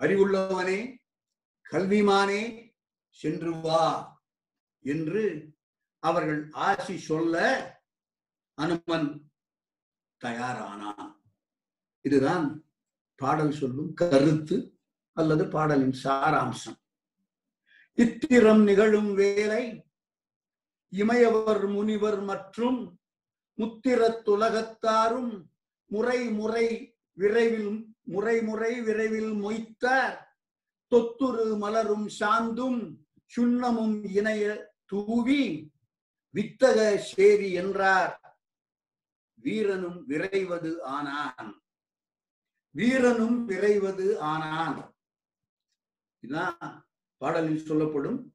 அறிவுள்ளவனே 0.00 0.80
கல்விமானே 1.66 2.42
சென்று 3.20 3.52
வா 3.60 3.84
என்று 4.84 5.22
அவர்கள் 5.98 6.50
ஆசி 6.50 6.98
சொல்ல 6.98 7.36
அனுமன் 8.58 9.08
தயாரானான். 10.20 11.12
இதுதான் 12.00 12.46
பாடல் 13.20 13.52
சொல்லும் 13.52 13.94
கருத்து 13.94 14.56
அல்லது 15.16 15.44
பாடலின் 15.46 15.96
சாராம்சம். 16.04 16.78
இத்திரம் 17.98 18.62
நிகழும் 18.62 19.12
வேலை 19.14 19.64
இமயவர் 20.92 21.66
முனிவர் 21.68 22.20
மற்றும் 22.20 22.80
முத்திரத்துலகத்தாரும் 23.58 25.32
முறை 25.90 26.20
முறை 26.28 26.66
விரைவில் 27.12 27.72
முறை 28.02 28.42
முறை 28.42 28.72
விரைவில் 28.80 29.32
மொய்த்த 29.32 29.86
தொத்துரு 30.92 31.46
மலரும் 31.58 32.08
சாந்தும் 32.18 32.80
சுண்ணமும் 33.36 34.10
இணைய 34.14 34.74
தூவி 34.86 35.72
வித்தக 36.34 36.96
சேரி 36.96 37.52
என்றார். 37.52 38.38
வீரனும் 39.34 40.08
விரைவது 40.08 40.82
ஆனான். 40.82 41.62
வீரனும் 42.70 43.48
விரைவது 43.48 44.18
ஆனான். 44.18 44.94
இதுதான் 46.20 46.88
பாடலில் 47.16 47.64
சொல்லப்படும் 47.64 48.34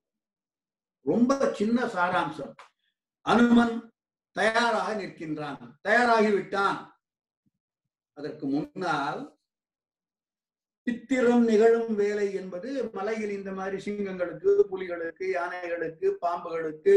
ரொம்ப 1.02 1.54
சின்ன 1.54 1.86
சாராம்சம். 1.86 2.56
அனுமன் 3.22 3.94
தயாராக 4.32 4.96
நிற்கின்றான். 4.96 5.74
தயாராகிவிட்டான். 5.84 6.94
அதற்கு 8.14 8.48
முன்னால் 8.48 9.35
சித்திரம் 10.88 11.44
நிகழும் 11.44 11.94
வேலை 11.96 12.34
என்பது 12.34 12.70
மலையில் 12.94 13.32
இந்த 13.32 13.52
மாதிரி 13.52 13.78
சிங்கங்களுக்கு 13.86 14.52
புலிகளுக்கு 14.72 15.26
யானைகளுக்கு 15.38 16.08
பாம்புகளுக்கு 16.22 16.94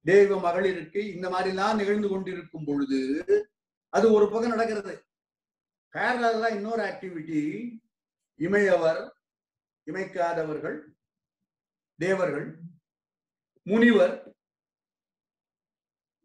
தெய்வ 0.00 0.36
மகளிருக்கு 0.40 1.00
இந்த 1.14 1.26
மாதிரிலாம் 1.30 1.76
நிகழ்ந்து 1.76 2.08
கொண்டிருக்கும் 2.08 2.64
பொழுது 2.64 3.00
அது 3.88 4.06
ஒரு 4.12 4.26
பக்கம் 4.28 4.54
நடக்கிறது. 4.54 4.94
பேரலா 5.94 6.48
இன்னொரு 6.56 6.82
ஆக்டிவிட்டி 6.82 7.40
இமையவர் 8.40 9.00
இமைக்காதவர்கள் 9.86 10.78
தேவர்கள் 11.98 12.46
முனிவர் 13.66 14.14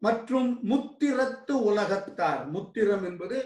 மற்றும் 0.02 0.48
முத்திரத்து 0.62 1.54
உலகத்தார். 1.70 2.42
முத்திரம் 2.54 3.04
என்பது 3.04 3.38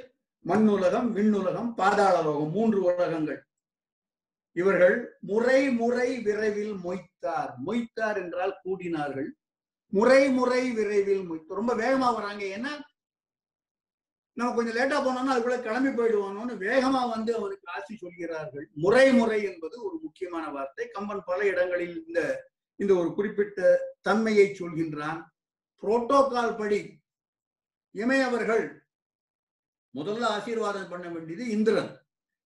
மண்ணுலகம் 0.44 1.08
விண்ணுலகம் 1.16 1.70
பாதாள 1.74 2.14
லோகம் 2.22 2.50
மூன்று 2.50 2.78
உலகங்கள். 2.82 3.40
இவர்கள் 4.52 5.18
முறை 5.20 5.70
முறை 5.70 6.20
விரைவில் 6.20 6.74
மொய்த்தார். 6.84 7.52
மொய்த்தார் 7.66 8.18
என்றால் 8.22 8.60
கூடினார்கள். 8.64 9.28
முறை 9.88 10.28
முறை 10.28 10.70
விரைவில் 10.70 11.30
மொய்த்து 11.30 11.58
ரொம்ப 11.60 11.74
வேகமா 11.74 12.14
வராங்க. 12.14 12.44
ஏன்னா 12.44 12.72
நம்ம 14.32 14.54
கொஞ்சம் 14.54 14.76
லேட்டா 14.76 14.98
போனோம்னா 15.04 15.32
அதுக்குள்ள 15.34 15.62
கிளம்பி 15.62 15.88
போயிடுவானோன்னு 15.88 16.54
வேகமா 16.66 17.10
வந்து 17.10 17.36
அவனுக்கு 17.36 17.72
ஆசி 17.72 17.96
சொல்கிறார்கள். 17.96 18.68
முறை 18.72 19.12
முறை 19.12 19.42
என்பது 19.42 19.84
ஒரு 19.84 19.98
முக்கியமான 20.02 20.48
வார்த்தை. 20.50 20.88
கம்பன் 20.88 21.22
பல 21.24 21.46
இடங்களில் 21.46 22.06
இந்த 22.06 22.50
இந்த 22.76 22.94
ஒரு 22.94 23.14
குறிப்பிட்ட 23.14 23.78
தன்மையை 24.00 24.56
சொல்கின்றான். 24.58 25.20
புரோட்டோகால் 25.82 26.56
படி 26.56 26.80
இமையவர்கள் 27.94 28.64
முதல்ல 29.94 30.22
ஆசீர்வாதம் 30.22 30.88
பண்ண 30.88 31.08
வேண்டியது 31.08 31.48
இந்திரன். 31.48 31.92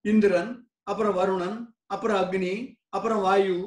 இந்திரன் 0.00 0.68
அப்புறம் 0.82 1.16
வருணன் 1.16 1.75
அப்புறம் 1.86 2.20
அக்னி 2.22 2.54
அப்புறம் 2.88 3.20
வாயு. 3.20 3.58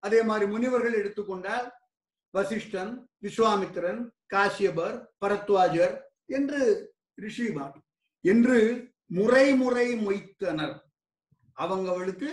அதே 0.00 0.22
மாதிரி 0.22 0.46
முனிவர்கள் 0.50 0.98
எடுத்துக்கொண்டால் 1.00 1.66
வசிஷ்டன் 2.34 2.92
விஸ்வாமித்திரன் 3.22 4.00
காசியபர் 4.34 4.96
பரத்வாஜர் 5.20 5.94
என்று 6.26 6.60
ரிஷிபார் 7.20 7.76
என்று 8.24 8.58
முறை 9.06 9.46
முறை 9.54 9.86
மொய்த்தனர். 10.06 10.76
அவங்களுக்கு 11.52 12.28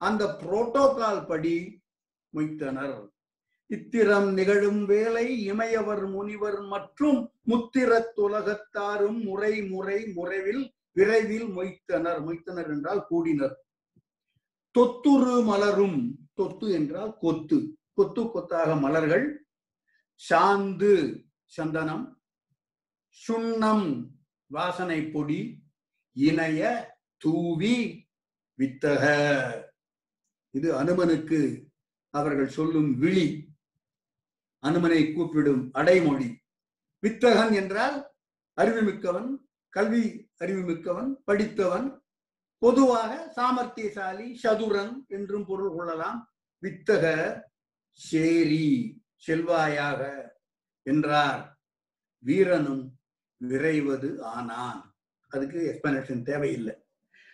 அந்த 0.00 0.24
புரோட்டோகால் 0.40 1.26
படி 1.26 1.82
மொய்த்தனர். 2.34 2.96
இத்திரம் 3.70 4.28
நிகழும் 4.32 4.82
வேலை 4.84 5.52
இமையவர் 5.52 6.04
முனிவர் 6.10 6.60
மற்றும் 6.72 7.20
முத்திரத்துலகத்தாரும் 7.48 9.18
முறை 9.24 9.54
முறை 9.62 9.98
முறைவில் 10.16 10.62
விரைவில் 10.92 11.48
மொய்த்தனர். 11.56 12.20
மொய்த்தனர் 12.26 12.68
என்றால் 12.74 13.02
கூடினர். 13.08 13.56
தொத்துரு 14.76 15.44
மலரும். 15.44 16.28
தொத்து 16.34 16.70
என்றால் 16.70 17.16
கொத்து. 17.20 17.78
கொத்து 17.92 18.30
கொத்தாக 18.30 18.76
மலர்கள். 18.76 19.46
சாந்து 20.30 21.24
சந்தனம். 21.44 22.22
சுண்ணம் 23.28 24.08
வாசனை 24.46 25.06
பொடி. 25.06 25.62
இணைய 26.12 26.90
தூவி 27.16 28.08
வித்தக. 28.58 29.04
இது 30.50 30.82
அனுமனுக்கு 30.82 31.66
அவர்கள் 32.10 32.48
சொல்லும் 32.48 32.98
விழி. 32.98 33.48
அனுமனை 34.62 35.14
கூப்பிடும் 35.14 35.70
அடைமொழி. 35.72 36.38
வித்தகன் 37.06 37.54
என்றால் 37.54 38.12
அறிவுமிக்கவன் 38.56 39.36
கல்வி 39.68 40.30
அறிவுமிக்கவன் 40.38 41.10
படித்தவன் 41.24 42.05
பொதுவாக 42.66 43.32
சாமர்த்தியசாலி 43.36 44.34
சதுரன் 44.42 45.06
என்றும் 45.08 45.46
பொருள் 45.46 45.74
கொள்ளலாம். 45.76 46.32
வித்தக 46.62 47.04
சேரி 47.90 49.02
செல்வாயாக 49.26 50.00
என்றார். 50.82 51.58
வீரனும் 52.18 52.98
விரைவது 53.36 54.20
ஆனான். 54.20 54.94
அதுக்கு 55.28 55.60
எக்ஸ்பிளனேஷன் 55.70 56.22
தேவையில்லை. 56.22 56.74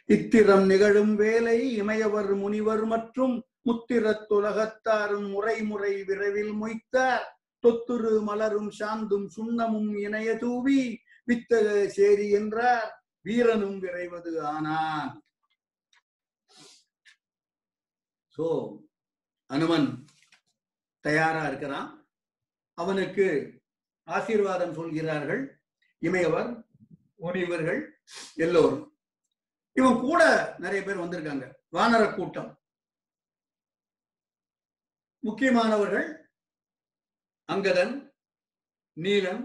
இத்திரம் 0.05 0.67
நிகழும் 0.67 1.15
வேலை 1.15 1.83
இமையவர் 1.83 2.37
முனிவர் 2.37 2.85
மற்றும் 2.85 3.45
முத்திரத்துலகத்தாரும் 3.69 5.29
முறை 5.31 5.63
முறை 5.63 6.05
விரைவில் 6.05 6.55
மொய்த்தார். 6.63 7.27
தொத்துரு 7.65 8.23
மலரும் 8.23 8.71
சாந்தும் 8.81 9.27
சுண்ணமும் 9.37 9.91
இணைய 9.99 10.37
தூவி 10.37 10.99
வித்தக 11.27 11.87
சேரி 11.87 12.31
என்றார். 12.31 13.02
வீரனும் 13.23 13.83
விரைவது 13.83 14.43
ஆனான். 14.43 15.25
சோ 18.37 18.47
அனுமன் 19.47 20.07
தயாரா 21.01 21.47
இருக்கிறான். 21.47 22.09
அவனுக்கு 22.75 23.27
ஆசீர்வாதம் 24.05 24.75
சொல்கிறார்கள். 24.75 25.63
இமையவர் 26.01 26.65
முனிவர்கள் 27.17 28.03
எல்லோரும். 28.35 28.99
இவன் 29.73 30.01
கூட 30.01 30.23
நிறைய 30.59 30.83
பேர் 30.83 30.99
வந்திருக்காங்க. 30.99 31.53
வானர 31.73 32.15
கூட்டம். 32.15 32.51
முக்கியமானவர்கள் 35.19 36.09
அங்கதன் 37.53 37.95
நீலன் 38.97 39.43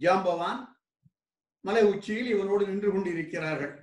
ஜாம்பவான் 0.00 0.77
மலை 1.68 1.82
உச்சியில் 1.92 2.32
இவனோடு 2.34 2.62
நின்று 2.68 2.88
கொண்டிருக்கிறார்கள். 2.92 3.74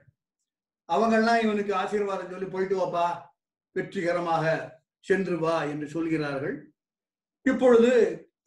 அவங்கெல்லாம் 0.89 1.43
இவனுக்கு 1.45 1.73
ஆசீர்வாதம் 1.81 2.31
சொல்லி 2.33 2.47
போயிட்டு 2.53 2.75
வாப்பா 2.79 3.05
வெற்றிகரமாக 3.75 4.45
சென்று 5.07 5.35
வா 5.43 5.55
என்று 5.71 5.87
சொல்கிறார்கள். 5.95 6.55
இப்பொழுது 7.45 7.91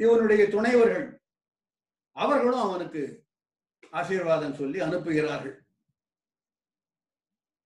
இவனுடைய 0.04 0.42
துணைவர்கள் 0.54 1.06
அவர்களும் 2.16 2.64
அவனுக்கு 2.66 3.02
ஆசீர்வாதம் 4.00 4.58
சொல்லி 4.60 4.78
அனுப்புகிறார்கள். 4.86 5.56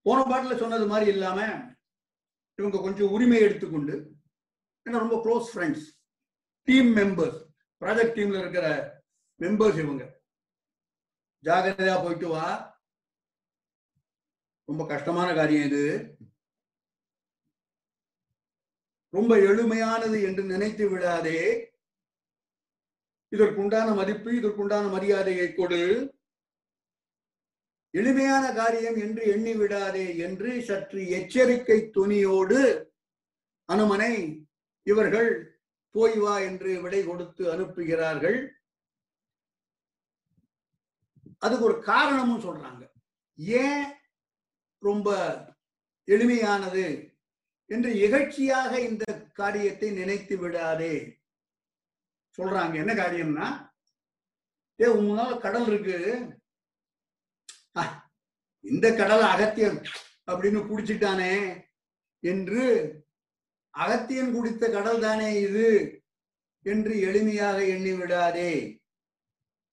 போன 0.07 0.19
பாட்டில் 0.31 0.61
சொன்னது 0.63 0.87
மாதிரி 0.93 1.07
இல்லாம 1.15 1.41
இவங்க 2.59 2.79
கொஞ்சம் 2.85 3.13
உரிமை 3.17 3.39
எடுத்துக்கொண்டு 3.47 3.95
ஏன்னா 4.87 5.03
ரொம்ப 5.05 5.17
close 5.25 5.49
friends 5.53 5.87
team 6.69 6.91
members 6.99 7.39
project 7.83 8.17
டீம்ல 8.19 8.41
இருக்கிற 8.43 8.67
மெம்பர்ஸ் 9.41 9.79
இவங்க. 9.85 10.05
ஜாகிரதையா 11.45 12.03
போயிட்டு 12.03 12.29
வா. 12.29 12.47
ரொம்ப 14.65 14.87
கஷ்டமான 14.87 15.35
காரியம் 15.35 15.65
இது. 15.65 16.17
ரொம்ப 19.11 19.37
எளிமையானது 19.37 20.23
என்று 20.23 20.43
நினைத்து 20.43 20.89
விடாதே. 20.89 21.71
இதற்குண்டான 23.33 23.95
மதிப்பு 23.95 24.31
இதற்குண்டான 24.33 24.91
மரியாதையை 24.91 25.55
கொடு. 25.55 26.15
எளிமையான 27.91 28.53
காரியம் 28.53 28.97
என்று 28.97 29.23
எண்ணி 29.25 29.55
விடாதே 29.55 30.17
என்று 30.17 30.63
சற்று 30.63 31.09
எச்சரிக்கை 31.09 31.91
துணியோடு 31.97 32.61
அனுமனை 33.73 34.45
இவர்கள் 34.83 35.61
போய் 35.91 36.19
வா 36.19 36.39
என்று 36.39 36.83
விடை 36.83 37.05
கொடுத்து 37.05 37.45
அனுப்புகிறார்கள். 37.55 38.39
அதுக்கு 41.43 41.65
ஒரு 41.65 41.83
காரணமும் 41.83 42.45
சொல்றாங்க. 42.47 42.83
ஏன் 43.39 43.85
ரொம்ப 44.79 45.09
எளிமையானது 46.09 47.15
என்று 47.67 47.91
இகழ்ச்சியாக 47.95 48.79
இந்த 48.79 49.05
காரியத்தை 49.33 49.91
நினைத்து 49.91 50.39
விடாதே? 50.39 50.95
சொல்றாங்க. 52.39 52.75
என்ன 52.75 52.93
காரியம்னா 52.95 53.49
ஏ 54.81 54.87
உங்களால் 54.87 55.41
கடல் 55.41 55.67
இருக்கு. 55.67 55.99
இந்த 58.65 58.95
கடல் 58.95 59.21
அகத்தியம் 59.21 59.79
அப்படின்னு 60.27 60.61
குடிச்சிட்டானே 60.71 61.35
என்று 62.21 62.65
அகத்தியன் 63.75 64.33
குடித்த 64.33 64.71
கடல் 64.71 65.01
தானே 65.01 65.41
இது? 65.41 65.69
என்று 66.67 66.95
எளிமையாக 67.09 67.59
எண்ணி 67.69 67.93
விடாதே 67.93 68.53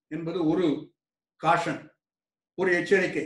என்பது 0.07 0.47
ஒரு 0.47 0.88
காஷன் 1.43 1.81
ஒரு 2.55 2.71
எச்சரிக்கை. 2.73 3.25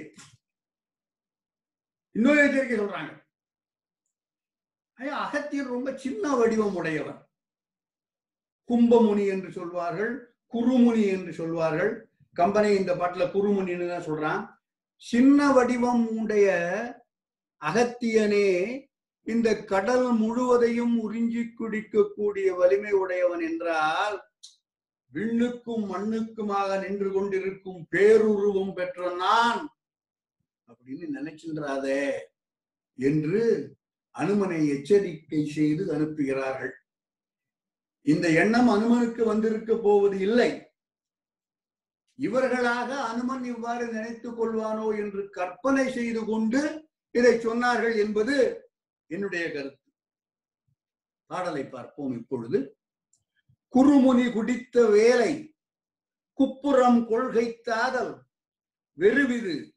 இன்னொரு 2.16 2.40
எச்சரிக்கை 2.44 2.78
சொல்றாங்க. 2.80 3.12
ஐயா 4.94 5.18
அகத்தியர் 5.26 5.74
ரொம்ப 5.76 5.98
சின்ன 5.98 6.36
வடிவம் 6.36 6.76
உடையவர். 6.76 7.30
கும்பமுனி 8.70 9.28
என்று 9.28 9.52
சொல்வார்கள் 9.52 10.36
குருமுனி 10.54 11.08
என்று 11.08 11.34
சொல்வார்கள். 11.34 12.10
கம்பெனி 12.34 12.70
இந்த 12.76 12.96
பாட்டுல 12.96 13.24
குருமுனின்னு 13.36 13.88
தான் 13.90 14.08
சொல்றான். 14.10 14.44
சின்ன 14.96 15.52
வடிவம் 15.52 16.08
உடைய 16.08 16.48
அகத்தியனே 17.62 18.50
இந்த 19.28 19.50
கடல் 19.64 20.08
முழுவதையும் 20.12 20.96
உறிஞ்சி 21.04 21.44
குடிக்கக்கூடிய 21.60 22.48
வலிமை 22.58 22.92
உடையவன் 22.92 23.40
என்றால் 23.40 24.16
விண்ணுக்கும் 25.14 25.86
மண்ணுக்குமாக 25.94 26.70
நின்று 26.84 27.10
கொண்டிருக்கும் 27.12 27.82
பேருருவம் 27.94 28.74
பெற்ற 28.78 29.10
நான் 29.24 29.62
அப்படின்னு 30.70 31.08
நினைக்கின்றாதே 31.18 32.04
என்று 33.00 33.42
அனுமனை 34.16 34.60
எச்சரிக்கை 34.76 35.42
செய்து 35.58 35.84
அனுப்புகிறார்கள். 35.96 36.74
இந்த 38.06 38.26
எண்ணம் 38.42 38.70
அனுமனுக்கு 38.76 39.22
வந்திருக்க 39.26 39.72
போவது 39.78 40.18
இல்லை. 40.28 40.52
இவர்களாக 42.20 42.90
அனுமன் 43.12 43.46
இவ்வாறு 43.54 43.86
நினைத்துக் 43.94 44.38
கொள்வானோ 44.40 44.88
என்று 45.04 45.22
கற்பனை 45.38 45.86
செய்து 45.98 46.22
கொண்டு 46.26 46.62
இதை 47.16 47.34
சொன்னார்கள் 47.46 47.96
என்பது 48.04 48.36
என்னுடைய 49.10 49.46
கருத்து. 49.52 49.90
பாடலை 51.30 51.64
பார்ப்போம் 51.66 52.14
இப்பொழுது. 52.20 52.60
குறுமுனி 53.74 54.32
குடித்த 54.32 54.86
வேலை 54.90 55.32
குப்புறம் 56.40 57.08
கொள்கை 57.08 57.60
தாதல் 57.62 58.14
வெறுவிது 58.98 59.74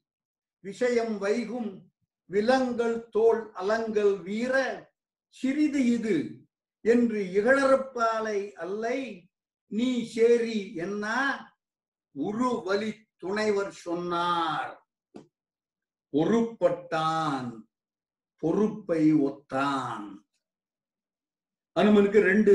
விஷயம் 0.65 1.19
வைகும் 1.19 1.71
விலங்கள் 2.31 3.09
தோல் 3.09 3.53
அலங்கள் 3.53 4.23
வீர 4.23 4.55
சிறிது 5.29 5.85
இது 5.85 6.17
என்று 6.85 7.21
இகழறப்பாலை 7.21 8.53
அல்லை 8.53 8.99
நீ 9.73 10.05
சேரி 10.05 10.75
என்ன? 10.75 11.05
உருவலி 12.15 12.93
துணைவர் 13.17 13.73
சொன்னார். 13.73 14.73
பொறுப்பட்டான் 16.13 17.67
பொறுப்பை 18.43 19.13
ஒத்தான். 19.13 20.07
அனுமனுக்கு 21.77 22.21
ரெண்டு 22.21 22.55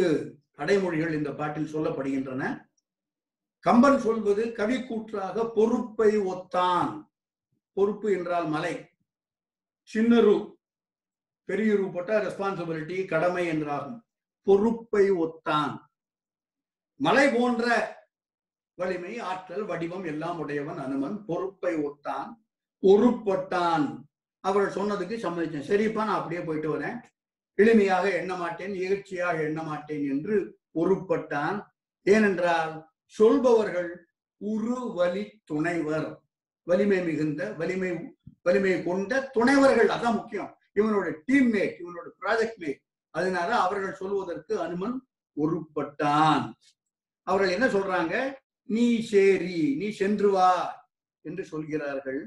அடைமொழிகள் 0.62 1.14
இந்த 1.14 1.32
பாட்டில் 1.34 1.74
சொல்லப்படுகின்றன. 1.74 2.70
கம்பன் 3.60 4.00
சொல்வது 4.00 4.52
கவி 4.52 4.88
கூற்றாக 4.88 5.52
பொறுப்பை 5.56 6.18
ஒத்தான். 6.18 7.10
பொறுப்பு 7.74 8.12
என்றால் 8.12 8.48
மலை. 8.48 8.90
சின்னரு 9.94 10.54
பெரியரு 11.48 11.94
போட்ட 11.94 12.20
ரெஸ்பான்சிபிலிட்டி 12.22 13.08
கடமை 13.08 13.50
என்றாகும். 13.50 14.02
பொறுப்பை 14.42 15.12
ஒத்தான். 15.12 15.78
மலை 16.96 17.34
போன்ற 17.34 17.66
வலிமை 18.74 19.20
ஆற்றல் 19.20 19.66
வடிவம் 19.66 20.04
எல்லாம் 20.04 20.40
உடையவன் 20.40 20.78
அனுமன். 20.78 21.26
பொறுப்பை 21.26 21.76
ஒத்தான். 21.76 22.30
பொறுப்பட்டான். 22.82 24.04
அவர்கள் 24.40 24.84
சொன்னதுக்கு 24.84 25.20
சம்மதிச்சேன். 25.20 25.68
சரிப்பா 25.68 25.94
நான் 25.94 26.18
அப்படியே 26.18 26.42
போயிட்டு 26.42 26.80
வரேன். 26.80 26.98
எளிமையாக 27.60 28.06
எண்ண 28.20 28.34
மாட்டேன் 28.36 28.74
இகழ்ச்சியாக 28.84 29.38
எண்ண 29.48 29.62
மாட்டேன் 29.64 30.04
என்று 30.14 30.36
பொறுப்பட்டான் 30.76 31.58
ஏனென்றால் 32.06 32.74
சொல்பவர்கள் 33.16 33.92
உரு 34.42 34.78
வலி 35.00 35.24
துணைவர். 35.50 36.10
வலிமை 36.68 37.00
மிகுந்த 37.04 37.42
வலிமை 37.60 37.92
வலிமை 38.42 38.74
கொண்ட 38.84 39.12
துணைவர்கள். 39.36 39.90
அதான் 39.96 40.18
முக்கியம். 40.20 40.52
இவனோட 40.80 41.08
டீம்மேட் 41.28 41.76
இவனோட 41.82 42.08
ப்ராஜெக்ட் 42.22 42.60
மேட் 42.64 42.82
அதனால 43.14 43.50
அவர்கள் 43.66 44.00
சொல்வதற்கு 44.02 44.54
அனுமன் 44.66 44.96
ஒருப்பட்டான் 45.38 46.46
அவர்கள் 47.28 47.56
என்ன 47.56 47.66
சொல்றாங்க? 47.68 48.16
நீ 48.70 48.86
சேரி 49.12 49.62
நீ 49.80 49.88
சென்று 50.02 50.30
வா 50.32 50.52
என்று 51.26 51.44
சொல்கிறார்கள். 51.46 52.22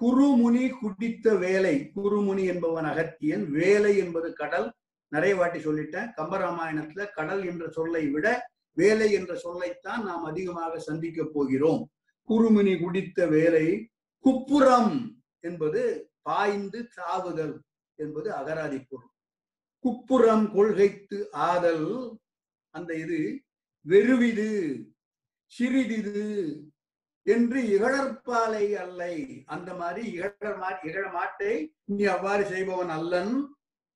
குருமுனி 0.00 0.64
குடித்த 0.80 1.34
வேலை 1.34 1.90
குருமுனி 1.96 2.44
என்பவன் 2.44 2.84
அகத்தியன் 2.84 3.44
வேலை 3.50 3.92
என்பது 3.98 4.32
கடல். 4.32 4.68
நிறைய 5.12 5.36
வாட்டி 5.36 5.58
சொல்லிட்டேன் 5.58 6.08
கம்பராமாயணத்துல 6.16 7.02
கடல் 7.14 7.42
என்ற 7.46 7.64
சொல்லை 7.68 8.04
விட 8.06 8.26
வேலை 8.76 9.12
என்ற 9.12 9.32
சொல்லைத்தான் 9.44 10.02
நாம் 10.08 10.24
அதிகமாக 10.24 10.78
சந்திக்க 10.78 11.24
போகிறோம். 11.32 11.82
குருமுனி 12.28 12.74
குடித்த 12.80 13.26
வேலை 13.26 13.66
குப்புறம் 14.24 14.92
என்பது 15.40 15.82
பாய்ந்து 16.22 16.80
சாவுதல் 16.90 17.54
என்பது 17.98 18.28
அகராதி 18.30 18.78
பொருள். 18.88 19.12
குப்புறம் 19.84 20.46
கொள்கைத்து 20.52 21.18
ஆதல் 21.32 22.18
அந்த 22.74 22.94
இது 22.94 23.20
வெறுவிது 23.86 24.48
சிறிதிது 25.52 26.24
என்று 27.26 27.58
இகழற்பாலை 27.68 28.74
அல்லை. 28.74 29.44
அந்த 29.46 29.74
மாதிரி 29.74 30.02
இகழ 30.12 30.32
இகழ 30.82 31.04
மாட்டை 31.18 31.52
நீ 31.84 32.04
அவ்வாறு 32.04 32.44
செய்பவன் 32.46 32.88
அல்லன் 32.88 33.34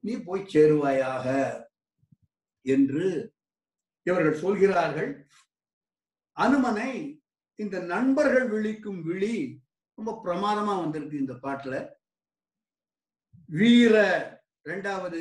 நீ 0.01 0.16
போய் 0.16 0.51
சேருவாயாக 0.53 1.26
என்று 2.62 3.35
இவர்கள் 4.03 4.41
சொல்கிறார்கள். 4.41 5.28
அனுமனை 6.37 7.20
இந்த 7.55 7.78
நண்பர்கள் 7.81 8.49
விழிக்கும் 8.49 9.03
விழி 9.03 9.62
ரொம்ப 9.95 10.20
பிரமாதமா 10.24 10.74
வந்திருக்கு 10.81 11.16
இந்த 11.18 11.35
பாட்டுல. 11.43 11.74
வீர 13.45 13.95
இரண்டாவது 14.62 15.20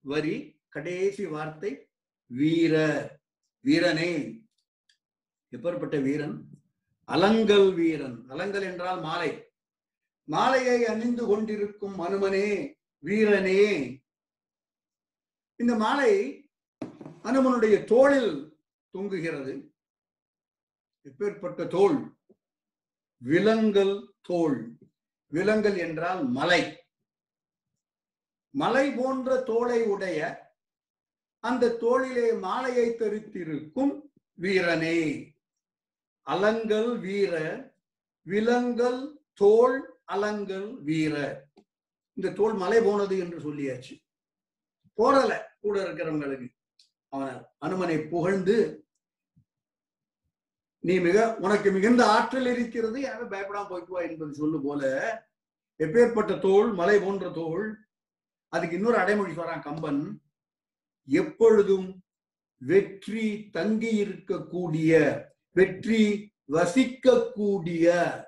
வரி 0.00 0.36
கடைசி 0.68 1.26
வார்த்தை 1.26 1.88
வீர 2.26 2.74
வீரனே. 3.64 4.12
எப்பேற்பட்ட 5.52 6.02
வீரன்? 6.02 6.51
அலங்கல் 7.06 7.74
வீரன். 7.74 8.24
அலங்கல் 8.28 8.62
என்றால் 8.62 9.00
மாலை. 9.00 9.52
மாலையை 10.24 10.86
அணிந்து 10.86 11.26
கொண்டிருக்கும் 11.26 12.00
அனுமனே 12.00 12.74
வீரனே. 13.04 14.00
இந்த 15.56 15.74
மாலை 15.74 16.50
அனுமனுடைய 17.22 17.84
தோளில் 17.84 18.58
தொங்குகிறது. 18.98 19.70
எப்பேற்பட்ட 21.04 21.66
தோல் 21.66 22.16
விலங்கல் 23.16 24.14
தோல் 24.20 24.78
விலங்கல் 25.32 25.78
என்றால் 25.78 26.28
மலை. 26.28 26.86
மலை 28.50 28.90
போன்ற 28.90 29.42
தோலை 29.42 29.82
உடைய 29.82 30.50
அந்த 31.40 31.76
தோளிலே 31.76 32.38
மாலையை 32.38 32.88
தரித்திருக்கும் 32.90 34.00
வீரனே. 34.40 35.31
அலங்கல் 36.30 36.98
வீர 37.00 37.34
விலங்கல் 38.26 39.02
தோல் 39.34 39.98
அலங்கல் 40.12 40.82
வீர. 40.82 41.44
இந்த 42.12 42.30
தோல் 42.30 42.54
மலை 42.54 42.80
போனது 42.82 43.18
என்று 43.18 43.38
சொல்லியாச்சு. 43.38 43.94
போறல 44.96 45.42
கூட 45.60 45.82
இருக்கிறவங்களுக்கு. 45.82 46.48
அவன் 47.08 47.46
அனுமனை 47.60 48.08
புகழ்ந்து 48.08 48.86
நீ 50.78 50.98
மிக 50.98 51.36
உனக்கு 51.36 51.70
மிகுந்த 51.70 52.06
ஆற்றல் 52.06 52.46
இருக்கிறது 52.46 53.00
யாரும் 53.00 53.30
பயப்படாம 53.30 53.66
போய்க்குவா 53.70 54.10
என்பது 54.10 54.34
சொல்லு 54.34 54.62
போல 54.62 54.82
எப்பேற்பட்ட 55.78 56.40
தோல் 56.40 56.72
மலை 56.72 57.00
போன்ற 57.00 57.30
தோல் 57.30 57.78
அதுக்கு 58.48 58.76
இன்னொரு 58.76 58.96
அடைமொழி 58.96 59.32
சொல்றான் 59.32 59.62
கம்பன். 59.62 60.22
எப்பொழுதும் 61.04 62.02
வெற்றி 62.58 63.48
தங்கி 63.50 64.04
இருக்கக்கூடிய 64.04 64.92
வெற்றி 65.54 66.32
வசிக்கக்கூடிய 66.48 68.24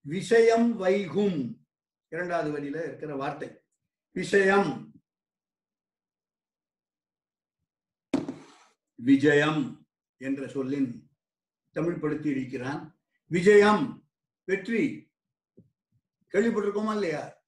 விஷயம் 0.00 0.76
வைகும். 0.76 1.66
இரண்டாவது 2.08 2.50
வழியில 2.50 2.84
இருக்கிற 2.84 3.16
வார்த்தை. 3.16 3.62
விஷயம். 4.10 4.92
விஜயம் 8.94 9.86
என்ற 10.16 10.48
சொல்லின் 10.48 11.10
தமிழ்படுத்தி 11.72 12.30
இருக்கிறான். 12.30 13.00
விஜயம் 13.26 14.10
வெற்றி. 14.44 15.12
கேள்விப்பட்டிருக்கோமா 16.32 16.92
இல்லையா? 16.92 17.42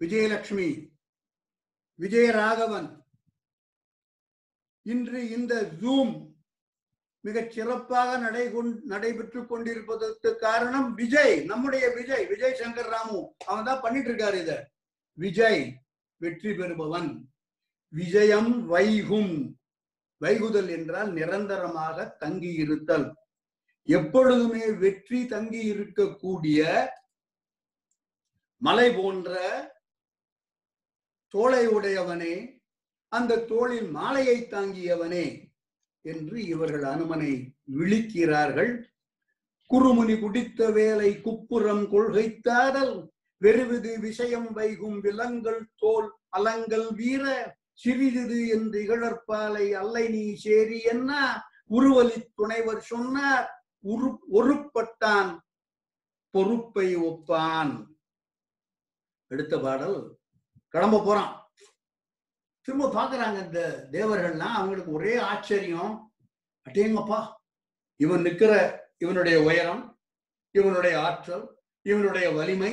விஜயலட்சுமி 0.00 0.96
விஜயராகவன். 2.00 3.06
இன்று 4.82 5.30
இந்த 5.30 5.62
ஜூம் 5.62 6.27
மிகச் 7.20 7.50
சிறப்பாக 7.50 8.18
நடை 8.18 8.50
நடைபெற்று 8.84 9.46
கொண்டிருப்பதற்கு 9.46 10.36
காரணம் 10.36 10.94
விஜய் 10.94 11.40
நம்முடைய 11.40 11.88
விஜய் 11.88 12.26
விஜய் 12.26 12.58
சங்கர் 12.60 12.88
ராமு. 12.88 13.34
அவன் 13.46 13.64
தான் 13.64 13.80
பண்ணிட்டு 13.80 14.10
இருக்காரு 14.10 14.40
இத. 14.40 14.70
விஜய் 15.14 15.80
வெற்றி 16.16 16.54
பெறுபவன். 16.54 17.30
விஜயம் 17.88 18.66
வைகும். 18.66 19.56
வைகுதல் 20.20 20.70
என்றால் 20.70 21.12
நிரந்தரமாக 21.12 22.06
தங்கி 22.06 22.52
இருத்தல் 22.52 23.14
எப்பொழுதுமே 23.84 24.70
வெற்றி 24.70 25.26
தங்கி 25.26 25.72
இருக்கக்கூடிய 25.72 26.88
மலை 28.56 28.94
போன்ற 28.94 29.36
தோளை 31.34 31.66
உடையவனே 31.66 32.62
அந்த 33.08 33.38
தோளில் 33.38 33.90
மாலையை 33.90 34.38
தாங்கியவனே. 34.42 35.47
என்று 36.00 36.44
இவர்கள் 36.44 36.82
அனுமனை 36.82 37.52
விழிக்கிறார்கள். 37.78 38.82
குறுமுனி 39.70 40.20
குடித்த 40.20 40.70
வேலை 40.70 41.20
குப்புறம் 41.20 41.92
கொள்கைத்தாடல். 41.92 43.08
வெறுவிது 43.40 43.98
விஷயம் 43.98 44.56
வைகும் 44.56 45.00
விலங்கள் 45.00 45.68
தோல் 45.76 46.12
அலங்கள் 46.28 46.92
வீர. 46.92 47.56
சிறிது 47.72 48.48
என்று 48.48 48.82
இகழற்பாலை 48.82 49.72
அல்லை 49.72 50.08
நீ 50.08 50.34
சேரி 50.34 50.80
என்ன? 50.80 51.42
உருவலி 51.70 52.22
துணைவர் 52.34 52.80
சொன்னார். 52.80 53.64
உரு 53.80 54.18
ஒருப்பட்டான். 54.32 55.38
பொறுப்பை 56.30 56.96
ஒப்பான். 56.96 57.86
எடுத்த 59.26 59.58
பாடல். 59.58 60.18
கிளம்ப 60.68 61.02
போறான். 61.04 61.47
திரும்ப 62.68 62.88
பாக்குறாங்க 62.94 63.38
இந்த 63.44 63.60
தேவர்கள்லாம் 63.90 64.56
அவங்களுக்கு 64.56 64.90
ஒரே 64.92 65.12
ஆச்சரியம் 65.16 65.92
அட்டேங்கப்பா 66.66 67.20
இவன் 67.96 68.24
நிக்கிற 68.24 68.52
இவனுடைய 68.98 69.36
உயரம் 69.42 69.80
இவனுடைய 70.54 70.94
ஆற்றல் 71.00 71.44
இவனுடைய 71.86 72.30
வலிமை 72.30 72.72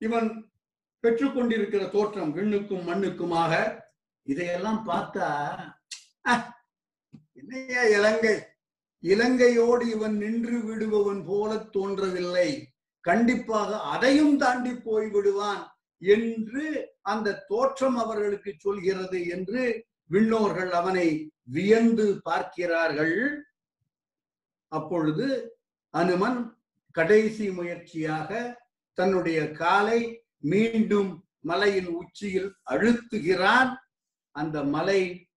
இவன் 0.00 0.28
பெற்றுக்கொண்டிருக்கிற 1.04 1.82
தோற்றம் 1.90 2.34
விண்ணுக்கும் 2.36 2.84
மண்ணுக்குமாக. 2.88 3.52
இதையெல்லாம் 4.26 4.82
பார்த்தா 4.88 5.28
என்னையா 7.32 7.82
இலங்கை? 7.96 8.36
இலங்கையோடு 9.02 9.86
இவன் 9.88 10.16
நின்று 10.16 10.58
விடுபவன் 10.58 11.24
போல 11.26 11.56
தோன்றவில்லை. 11.56 12.48
கண்டிப்பாக 13.04 13.80
அதையும் 13.80 14.36
தாண்டி 14.36 14.74
போய் 14.74 15.06
விடுவான் 15.06 15.62
என்று 16.00 16.64
அந்த 17.02 17.44
தோற்றம் 17.48 17.96
அவர்களுக்கு 17.96 18.54
சொல்கிறது 18.58 19.26
என்று 19.26 19.62
விண்ணோர்கள் 20.10 20.70
அவனை 20.70 21.08
வியந்து 21.42 22.20
பார்க்கிறார்கள். 22.22 23.18
அப்பொழுது 24.68 25.26
அனுமன் 25.90 26.58
கடைசி 26.90 27.50
முயற்சியாக 27.50 28.30
தன்னுடைய 28.98 29.50
காலை 29.52 30.00
மீண்டும் 30.38 31.10
மலையின் 31.40 31.86
உச்சியில் 31.86 32.50
அழுத்துகிறான். 32.70 33.70
அந்த 34.30 34.64
மலை 34.64 35.28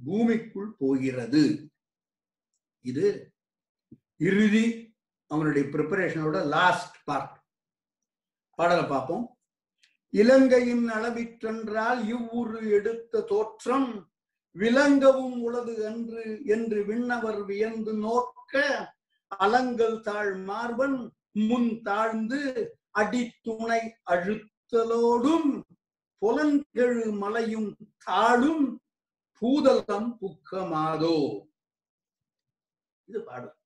பூமிக்குள் 0.00 0.70
போகிறது. 0.78 1.70
இது 2.84 3.34
இறுதி 4.16 4.96
அவனுடைய 5.26 5.68
ப்ரிப்பரேஷனோட 5.68 6.46
லாஸ்ட் 6.46 6.96
பார்ட் 7.04 7.36
பாடலை 8.54 8.84
பார்ப்போம். 8.84 9.39
இலங்கையின் 10.12 10.86
அளவிற்றென்றால் 10.88 12.00
இவ்வுரு 12.06 12.60
எடுத்த 12.70 13.20
தோற்றம் 13.22 13.90
விளங்கவும் 14.56 15.38
உளது 15.42 15.86
அன்று 15.86 16.24
என்று 16.46 16.84
விண்ணவர் 16.84 17.42
வியந்து 17.44 17.92
நோக்க 17.94 18.54
அலங்கல் 19.40 20.00
தாழ் 20.00 20.34
மார்பன் 20.44 20.98
முன் 21.40 21.82
தாழ்ந்து 21.82 22.40
அடித்துணை 22.90 23.82
அழுத்தலோடும் 24.10 25.50
புலன்கெழு 26.22 27.04
மலையும் 27.12 27.70
தாழும் 27.98 28.64
பூதலம் 29.42 30.10
புக்கமாதோ. 30.20 31.18
இது 33.08 33.20
பாடும் 33.22 33.56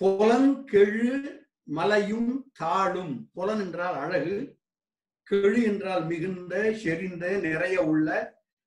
புலன்கெழு 0.00 1.08
மலையும் 1.68 2.30
தாழும். 2.52 3.14
புலன் 3.32 3.60
என்றால் 3.60 3.94
அழகு. 3.94 4.36
கெழி 5.30 5.62
என்றால் 5.62 6.04
மிகுந்த 6.04 6.54
செறிந்த 6.82 7.24
நிறைய 7.46 7.76
உள்ள 7.82 8.08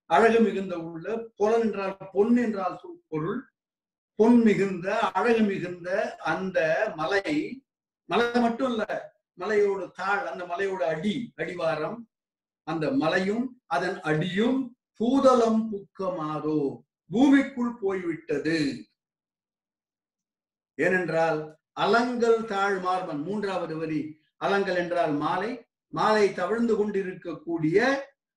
அழகு 0.09 0.39
மிகுந்த 0.39 0.75
உள்ள 0.79 1.05
புலன் 1.37 1.63
என்றால் 1.65 1.95
பொன் 2.13 2.35
என்றால் 2.37 2.77
பொருள். 3.09 3.41
பொன் 4.19 4.39
மிகுந்த 4.43 4.87
அழகு 5.17 5.43
மிகுந்த 5.43 5.89
அந்த 6.31 6.57
மலை 6.95 7.33
மலை 8.09 8.39
மட்டும் 8.41 8.71
இல்ல 8.71 8.83
மலையோட 9.37 9.81
தாழ் 9.91 10.23
அந்த 10.25 10.43
மலையோட 10.45 10.81
அடி 10.85 11.13
அடிவாரம் 11.35 11.97
அந்த 12.67 12.85
மலையும் 12.91 13.45
அதன் 13.67 13.97
அடியும் 14.01 14.59
பூதலம் 14.99 15.61
புக்கமாதோ 15.71 16.59
பூமிக்குள் 17.11 17.73
போய்விட்டது. 17.81 18.57
ஏனென்றால் 20.77 21.39
அலங்கல் 21.73 22.41
தாழ் 22.45 22.77
மார்பன் 22.79 23.21
மூன்றாவது 23.23 23.75
வரி 23.77 24.01
அலங்கல் 24.37 24.75
என்றால் 24.75 25.13
மாலை 25.23 25.51
மாலை 25.93 26.33
தவிழ்ந்து 26.33 26.75
கொண்டிருக்கக்கூடிய 26.75 27.77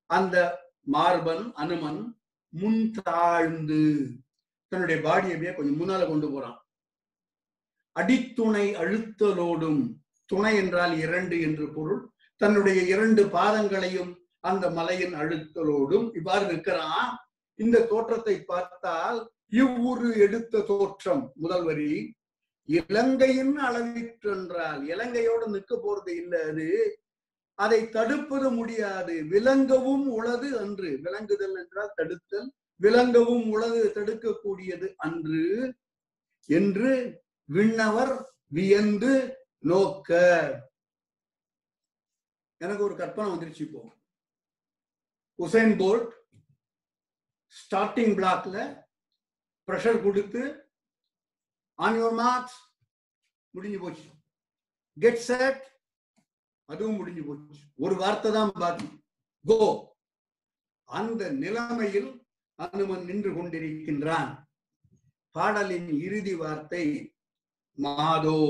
அந்த 0.06 0.36
மார்பன் 0.80 1.52
அனுமன் 1.54 2.16
முன் 2.48 2.90
தாழ்ந்து 3.02 3.82
தன்னுடைய 4.68 5.00
பாடியை 5.02 5.54
கொஞ்சம் 5.54 5.80
முன்னால 5.80 6.06
கொண்டு 6.08 6.30
போறான். 6.30 6.58
அடித்துணை 7.96 8.74
அழுத்தலோடும் 8.74 9.82
துணை 10.24 10.56
என்றால் 10.56 10.98
இரண்டு 10.98 11.40
என்று 11.40 11.72
பொருள் 11.72 12.10
தன்னுடைய 12.36 12.82
இரண்டு 12.82 13.22
பாதங்களையும் 13.24 14.12
அந்த 14.40 14.70
மலையின் 14.70 15.14
அழுத்தலோடும் 15.14 16.14
இவ்வாறு 16.14 16.46
நிற்கிறான். 16.46 17.12
இந்த 17.54 17.84
தோற்றத்தை 17.84 18.44
பார்த்தால் 18.44 19.30
இவ்வுரு 19.50 20.16
எடுத்த 20.16 20.60
தோற்றம் 20.60 21.32
முதல் 21.34 21.64
வரி. 21.64 22.16
இலங்கையின் 22.64 23.56
அளவிற்றென்றால் 23.58 24.80
இலங்கையோட 24.88 25.42
நிக்க 25.46 25.72
போறது 25.76 26.08
இல்ல 26.08 26.46
அது. 26.48 26.68
அதை 27.54 27.88
தடுப்பது 27.88 28.50
முடியாது. 28.50 29.22
விலங்கவும் 29.22 30.06
உளது 30.06 30.58
அன்று. 30.58 30.98
விலங்குதல் 31.02 31.56
என்றால் 31.56 31.92
தடுத்தல். 31.94 32.54
விலங்கவும் 32.76 33.48
உளது 33.48 33.92
தடுக்கக்கூடியது 33.94 34.94
அன்று 34.96 35.74
என்று 36.46 37.22
விண்ணவர் 37.44 38.34
வியந்து 38.46 39.38
நோக்க. 39.58 40.10
எனக்கு 42.56 42.82
ஒரு 42.82 42.96
கற்பனை 42.96 43.32
வந்துருச்சு 43.32 43.60
இப்போ. 43.60 43.92
உசைன் 45.38 45.72
போல்ட் 45.82 46.10
ஸ்டார்டிங் 47.56 48.14
பிளாக்ல 48.18 48.86
ப்ரெஷர் 49.66 50.02
கொடுத்து 50.02 50.70
ஆன் 51.74 51.94
யோர் 51.94 52.14
மார்க்ஸ் 52.14 52.58
முடிஞ்சு 53.50 53.78
போச்சு. 53.80 54.08
கெட் 55.00 55.16
செட் 55.16 55.71
அதுவும் 56.72 56.96
முடிஞ்சு 56.96 57.24
போச்சு. 57.24 57.58
ஒரு 57.76 57.94
வார்த்தை 57.94 58.32
தான் 58.32 58.52
பாக்கி. 58.54 58.86
கோ. 59.46 59.60
அந்த 60.84 61.30
நிலைமையில் 61.30 62.26
அனுமன் 62.54 63.04
நின்று 63.04 63.30
கொண்டிருக்கின்றான். 63.30 64.44
பாடலின் 65.30 65.88
இறுதி 66.00 66.34
வார்த்தை 66.34 67.14
மாதோ. 67.78 68.40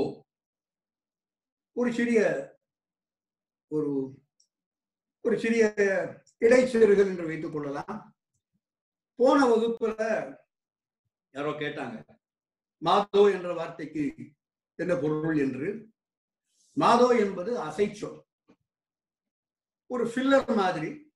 ஒரு 1.73 1.93
சிறிய 1.93 2.21
ஒரு 3.69 4.21
ஒரு 5.21 5.39
சிறிய 5.39 5.75
இடைச்செருகள் 6.39 7.07
என்று 7.07 7.27
வைத்துக் 7.27 7.53
கொள்ளலாம். 7.53 8.17
போன 9.15 9.45
வகுப்புல 9.45 9.97
யாரோ 11.35 11.51
கேட்டாங்க. 11.51 11.97
மாதோ 12.79 13.31
என்ற 13.31 13.55
வார்த்தைக்கு 13.55 14.15
என்ன 14.75 14.95
பொருள் 14.97 15.39
என்று? 15.39 15.92
மாதோ 16.73 17.19
என்பது 17.19 17.61
அசைச்சொல். 17.61 18.25
ஒரு 19.87 20.05
ஃபில்லர் 20.05 20.57
மாதிரி. 20.57 21.15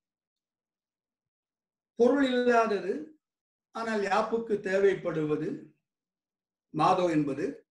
பொருள் 1.94 2.24
இல்லாதது 2.24 3.20
ஆனால் 3.70 4.00
யாப்புக்கு 4.00 4.54
தேவைப்படுவது 4.68 5.72
மாதோ 6.70 7.08
என்பது. 7.10 7.68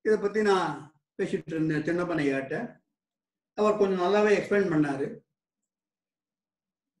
இதை 0.00 0.18
பத்தி 0.18 0.42
நான் 0.42 1.00
பேசிட்டு 1.18 1.42
இருந்தேன் 1.46 1.82
சின்னப்பனையாட்ட 1.82 2.80
அவர் 3.54 3.76
கொஞ்சம் 3.76 4.00
நல்லாவே 4.00 4.30
எக்ஸ்பிளைன் 4.38 4.72
பண்ணாரு. 4.72 5.20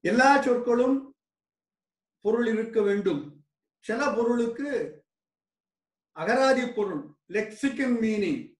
எல்லா 0.00 0.42
சொற்களும் 0.42 1.16
பொருள் 2.20 2.46
இருக்க 2.46 2.82
வேண்டும். 2.82 3.44
சில 3.78 4.14
பொருளுக்கு 4.14 5.00
அகராதி 6.16 6.74
பொருள் 6.74 7.14
லெக்சிக்கன் 7.28 7.96
மீனிங் 8.00 8.51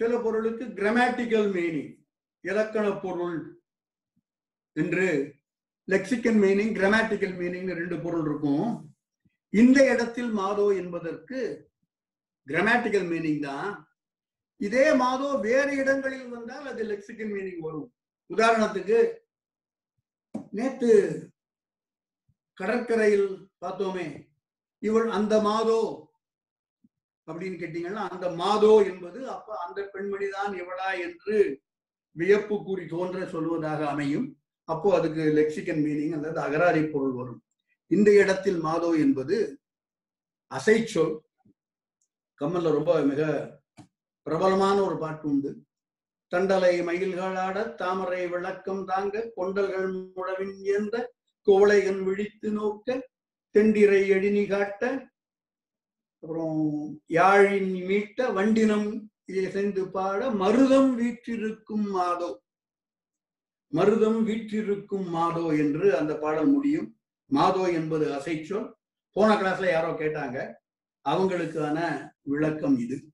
சில 0.00 0.18
பொருளுக்கு 0.24 0.64
கிராமட்டிக்கல் 0.80 1.48
மீனிங் 1.56 1.92
இலக்கண 2.40 2.86
பொருள் 3.04 3.38
என்று 4.72 5.06
லெக்சிக்கல் 5.88 6.38
மீனிங் 6.44 6.72
கிராமட்டிக்கல் 6.78 7.34
மீனிங் 7.40 7.70
ரெண்டு 7.80 7.96
பொருள் 8.00 8.24
இருக்கும். 8.28 8.68
இந்த 9.52 9.78
இடத்தில் 9.92 10.30
மாதோ 10.30 10.66
என்பதற்கு 10.80 11.38
கிராமட்டிக்கல் 12.48 13.06
மீனிங் 13.12 13.40
தான். 13.40 13.70
இதே 14.56 14.86
மாதோ 14.94 15.28
வேறு 15.46 15.72
இடங்களில் 15.76 16.28
வந்தால் 16.28 16.66
அது 16.66 16.82
லெக்சிக்கல் 16.84 17.32
மீனிங் 17.36 17.62
வரும். 17.66 17.88
உதாரணத்துக்கு 18.30 18.98
நேத்து 20.50 20.90
கடற்கரையில் 22.58 23.28
பார்த்தோமே 23.62 24.06
இவள் 24.82 25.08
அந்த 25.18 25.34
மாதோ 25.40 25.80
அப்படின்னு 27.28 27.58
கேட்டீங்கன்னா 27.62 28.02
அந்த 28.14 28.26
மாதோ 28.42 28.72
என்பது 28.90 29.20
அப்ப 29.28 29.56
அந்த 29.66 29.80
பெண்மணிதான் 29.94 30.52
இவளா 30.62 30.90
என்று 31.06 31.36
வியப்பு 32.16 32.56
கூறி 32.64 32.84
தோன்ற 32.86 33.18
சொல்வதாக 33.34 33.80
அமையும். 33.86 34.26
அப்போ 34.68 34.88
அதுக்கு 34.98 35.22
லெக்சிக்கன் 35.38 35.82
மீனிங் 35.86 36.14
அல்லது 36.16 36.38
அகராதி 36.40 36.82
பொருள் 36.90 37.14
வரும். 37.20 37.40
இந்த 37.90 38.08
இடத்தில் 38.12 38.60
மாதோ 38.60 38.90
என்பது 39.04 39.36
அசைச்சொல். 40.50 41.14
கம்மல்ல 42.40 42.72
ரொம்ப 42.78 42.92
மிக 43.02 43.22
பிரபலமான 44.26 44.76
ஒரு 44.82 44.96
பாட்டு 44.98 45.26
உண்டு. 45.28 45.50
தண்டலை 46.32 46.72
மயில்களாட 46.88 47.58
தாமரை 47.74 48.22
விளக்கம் 48.26 48.82
தாங்க 48.84 49.22
கொண்டல்கள் 49.34 49.86
முழவின் 50.16 50.56
என்ற 50.76 50.94
கோளைகள் 51.46 52.00
விழித்து 52.02 52.48
நோக்க 52.50 52.98
தெண்டிரை 53.54 54.00
எழினி 54.10 54.44
காட்ட 54.46 54.82
அப்புறம் 56.20 56.60
யாழின் 57.08 57.72
மீட்ட 57.88 58.32
வண்டினம் 58.32 59.08
இசைந்து 59.24 59.90
பாட 59.90 60.30
மருதம் 60.30 60.94
வீற்றிருக்கும் 60.94 61.86
மாதோ. 61.90 62.42
மருதம் 63.72 64.22
வீற்றிருக்கும் 64.22 65.08
மாதோ 65.08 65.46
என்று 65.46 65.96
அந்த 65.96 66.18
பாடல் 66.18 66.46
முடியும். 66.46 66.98
மாதோ 67.26 67.72
என்பது 67.72 68.12
அசைச்சொல். 68.12 68.72
போன 69.12 69.34
கிளாஸ்ல 69.34 69.70
யாரோ 69.70 69.90
கேட்டாங்க. 69.92 70.54
அவங்களுக்கான 71.08 71.78
விளக்கம் 72.22 72.78
இது. 72.78 73.04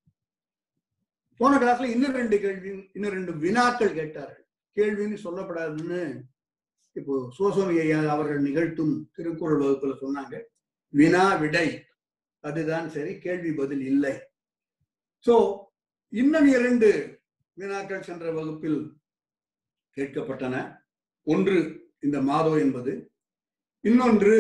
போன 1.37 1.59
கிளாஸ்ல 1.59 1.85
இன்னும் 1.85 2.13
ரெண்டு 2.13 2.41
கேள்வி 2.41 2.91
இன்னும் 2.93 3.13
ரெண்டு 3.13 3.33
வினாக்கள் 3.37 3.93
கேட்டார்கள். 3.93 4.47
கேள்வின்னு 4.77 5.19
சொல்லப்படாதுன்னு 5.25 6.21
இப்போ 6.93 7.33
சோசோமி 7.39 7.81
ஐயா 7.81 8.11
அவர்கள் 8.11 8.41
நிகழ்த்தும் 8.41 9.11
திருக்குறள் 9.13 9.61
வகுப்புல 9.61 9.95
சொன்னாங்க. 10.01 10.41
வினா 10.89 11.35
விடை. 11.35 11.85
அதுதான் 12.49 12.87
சரி 12.95 13.13
கேள்வி 13.25 13.51
பதில் 13.61 13.85
இல்லை. 13.93 14.15
சோ 15.27 15.35
இன்னும் 16.13 16.49
இரண்டு 16.57 16.89
வினாக்கள் 17.59 18.07
சென்ற 18.09 18.27
வகுப்பில் 18.39 18.81
கேட்கப்பட்டன. 19.97 20.57
ஒன்று 21.27 21.57
இந்த 22.07 22.19
மாதோ 22.31 22.53
என்பது 22.65 22.93
இன்னொன்று 23.85 24.37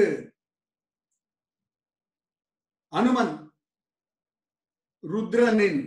அனுமன் 2.92 3.32
ருத்ரனின் 5.04 5.80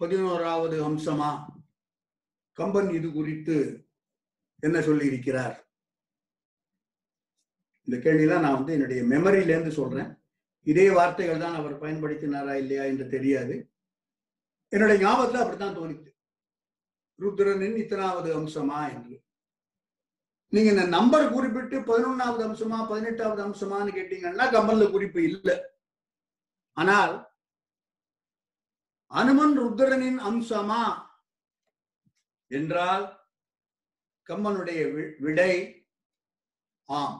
பதினோராவது 0.00 0.76
அம்சமா? 0.88 1.30
கம்பன் 2.58 2.90
இது 2.98 3.08
குறித்து 3.12 3.56
என்ன 4.66 4.76
சொல்லி 4.88 5.06
இருக்கிறார் 5.12 5.56
இந்த 7.88 7.96
கேள்வியெல்லாம் 8.04 8.44
நான் 8.44 8.58
வந்து 8.58 8.74
என்னுடைய 8.76 9.00
மெமரியிலேருந்து 9.12 9.72
சொல்றேன். 9.80 10.10
இதே 10.66 10.86
வார்த்தைகள் 10.90 11.42
தான் 11.44 11.58
அவர் 11.60 11.82
பயன்படுத்தினாரா 11.82 12.54
இல்லையா 12.62 12.84
என்று 12.90 13.06
தெரியாது. 13.14 13.54
என்னுடைய 14.72 14.98
ஞாபகத்துல 15.04 15.42
அப்படித்தான் 15.42 15.76
தோணித்து 15.78 16.10
ருத்ரனின் 17.18 17.76
இத்தனாவது 17.82 18.30
அம்சமா 18.38 18.78
என்று. 18.94 19.16
நீங்க 20.52 20.68
இந்த 20.70 20.86
நம்பர் 20.96 21.26
குறிப்பிட்டு 21.32 21.76
பதினொன்னாவது 21.90 22.42
அம்சமா 22.48 22.78
பதினெட்டாவது 22.90 23.40
அம்சமான்னு 23.46 23.96
கேட்டீங்கன்னா 23.98 24.46
கம்பல்ல 24.56 24.90
குறிப்பு 24.90 25.20
இல்லை. 25.30 25.56
ஆனால் 26.76 27.14
அனுமன் 29.20 29.54
ருத்ரனின் 29.62 30.20
அம்சமா 30.28 30.82
என்றால் 32.50 33.04
கம்மனுடைய 34.26 34.80
விடை 35.24 35.52
ஆம். 36.88 37.18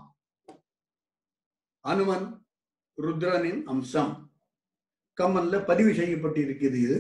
அனுமன் 1.84 2.26
ருத்ரனின் 2.98 3.64
அம்சம். 3.64 4.30
கம்மன்ல 5.20 5.64
பதிவு 5.64 5.90
செய்யப்பட்டிருக்கிறது 5.90 6.78
இது. 6.86 6.98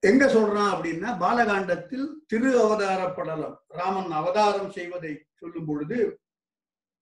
எங்க 0.00 0.24
சொல்றான் 0.26 0.72
அப்படின்னா 0.74 1.10
பாலகாண்டத்தில் 1.18 2.06
திரு 2.26 2.50
அவதார 2.64 3.00
படலம் 3.10 3.56
ராமன் 3.68 4.10
அவதாரம் 4.10 4.70
செய்வதை 4.70 5.26
சொல்லும் 5.34 5.66
பொழுது 5.66 6.18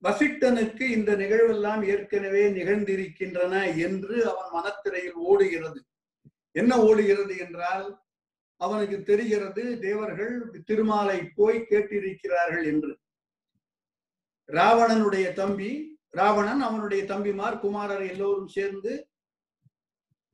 வசிட்டனுக்கு 0.03 0.80
இந்த 0.80 1.16
நிகழ்வெல்லாம் 1.16 1.82
ஏற்கனவே 1.86 2.45
நிகழ்ந்திருக்கின்றன 2.53 3.76
என்று 3.76 4.14
அவன் 4.30 4.51
மனத்திரையில் 4.53 5.18
ஓடுகிறது. 5.30 5.80
என்ன 6.53 6.72
ஓடுகிறது 6.82 7.38
என்றால் 7.38 8.03
அவனுக்கு 8.57 9.03
தெரிகிறது 9.03 9.78
தேவர்கள் 9.80 10.34
திருமாலை 10.64 11.18
போய் 11.34 11.66
கேட்டிருக்கிறார்கள் 11.70 12.64
என்று. 12.64 12.93
ராவணனுடைய 14.49 15.32
தம்பி 15.32 15.70
ராவணன் 16.11 16.61
அவனுடைய 16.61 17.05
தம்பிமார் 17.05 17.61
குமாரர் 17.61 18.03
எல்லோரும் 18.03 18.49
சேர்ந்து 18.49 18.93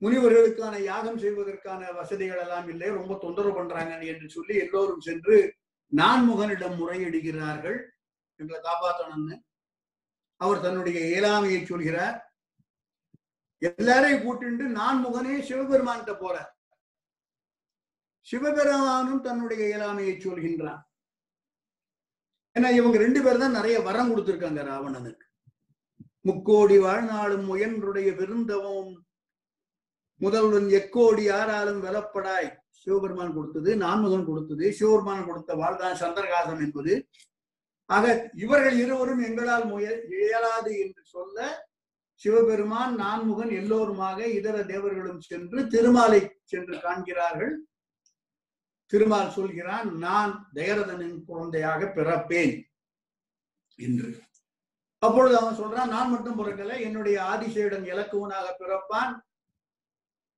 முனிவர்களுக்கான 0.03 0.75
யாகம் 0.83 1.19
செய்வதற்கான 1.19 1.93
வசதிகள் 1.93 2.39
எல்லாம் 2.39 2.69
இல்லை. 2.69 2.89
ரொம்ப 2.89 3.19
தொந்தரவு 3.21 3.55
பண்றாங்க 3.55 4.05
என்று 4.05 4.29
சொல்லி 4.29 4.55
எல்லோரும் 4.57 5.01
சென்று 5.01 5.37
நான்முகனிடம் 5.97 6.79
முறையிடுகிறார்கள். 6.81 7.79
எங்களை 8.41 8.61
காப்பாற்றணும்னு 8.61 9.37
அவர் 10.37 10.61
தன்னுடைய 10.61 10.99
இயலாமையை 11.07 11.65
சொல்கிறார். 11.65 12.17
எல்லாரையும் 13.59 14.25
கூட்டிண்டு 14.25 14.65
நான்முகனே 14.81 15.37
சிவபெருமான்கிட்ட 15.49 16.15
போற 16.19 16.37
சிவபெருமானும் 18.27 19.21
தன்னுடைய 19.21 19.63
இயலாமையை 19.69 20.15
சொல்கின்றான் 20.19 20.83
ஏன்னா 22.59 22.71
இவங்க 22.71 22.99
ரெண்டு 22.99 23.23
பேர் 23.23 23.39
தான் 23.39 23.51
நிறைய 23.51 23.81
வரம் 23.81 24.17
கொடுத்திருக்காங்க 24.17 24.63
ராவணனுக்கு. 24.63 25.27
முக்கோடி 26.21 26.79
வாழ்நாளும் 26.79 27.55
முயன்றுடைய 27.55 28.17
விருந்தவம் 28.17 29.05
முதல்வன் 30.17 30.67
எக்கோடி 30.67 31.21
யாராலும் 31.21 31.85
வெலப்படாய் 31.85 32.57
சிவபெருமான் 32.71 33.35
கொடுத்தது 33.35 33.77
நான்முகன் 33.77 34.25
கொடுத்தது 34.25 34.73
சிவபெருமான் 34.73 35.27
கொடுத்த 35.27 35.55
வாழ்தான் 35.55 35.97
சந்திரகாசம் 35.97 36.59
என்பது. 36.59 37.09
ஆக 37.87 38.31
இவர்கள் 38.35 38.77
இருவரும் 38.77 39.19
எங்களால் 39.19 39.67
முய- 39.67 40.03
இயலாது 40.11 40.79
என்று 40.79 41.03
சொல்ல 41.05 41.67
சிவபெருமான் 42.15 42.95
நான்முகன் 42.95 43.51
எல்லோருமாக 43.51 44.27
இதர 44.27 44.65
தேவர்களும் 44.65 45.21
சென்று 45.21 45.67
திருமாலை 45.67 46.41
சென்று 46.45 46.81
காண்கிறார்கள். 46.81 47.68
திருமால் 48.93 49.31
சொல்கிறான் 49.31 49.97
நான் 49.97 50.51
தயரதனின் 50.55 51.25
குழந்தையாக 51.25 51.87
பிறப்பேன் 51.87 52.55
என்று. 53.79 54.11
அப்பொழுது 54.99 55.39
அவன் 55.39 55.59
சொல்றான் 55.59 55.89
நான் 55.89 56.11
மட்டும் 56.11 56.39
பிறக்கல 56.39 56.81
என்னுடைய 56.81 57.23
ஆதிசேடன் 57.25 57.85
இலக்குவனாக 57.85 58.47
பிறப்பான் 58.59 59.13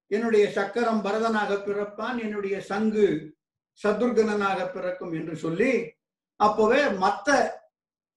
என்னுடைய 0.06 0.50
சக்கரம் 0.50 1.04
பரதனாக 1.04 1.56
பிறப்பான் 1.56 2.18
என்னுடைய 2.18 2.60
சங்கு 2.60 3.36
சதுர்கனனாக 3.84 4.72
பிறக்கும் 4.72 5.12
என்று 5.12 5.36
சொல்லி 5.36 5.72
அப்பவே 6.36 6.80
மத்த 6.84 7.28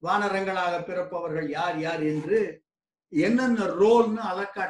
வானரங்களாக 0.03 0.83
பிறப்பவர்கள் 0.83 1.49
யார் 1.49 1.79
யார் 1.79 2.03
என்று 2.03 2.39
என்னென்ன 3.09 3.65
ரோல்னு 3.65 4.21
அலக்கா 4.31 4.65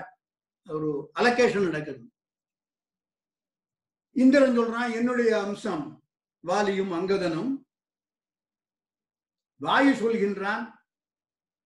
ஒரு 0.67 0.89
அலகேஷன் 1.13 1.67
நடக்குது. 1.69 2.12
இந்திரன் 4.15 4.59
சொல்றான் 4.59 4.93
என்னுடைய 4.93 5.41
அம்சம் 5.41 6.03
வாலியும் 6.47 6.91
அங்கதனும். 6.91 7.51
வாயு 9.57 9.93
சொல்கின்றான் 9.93 10.71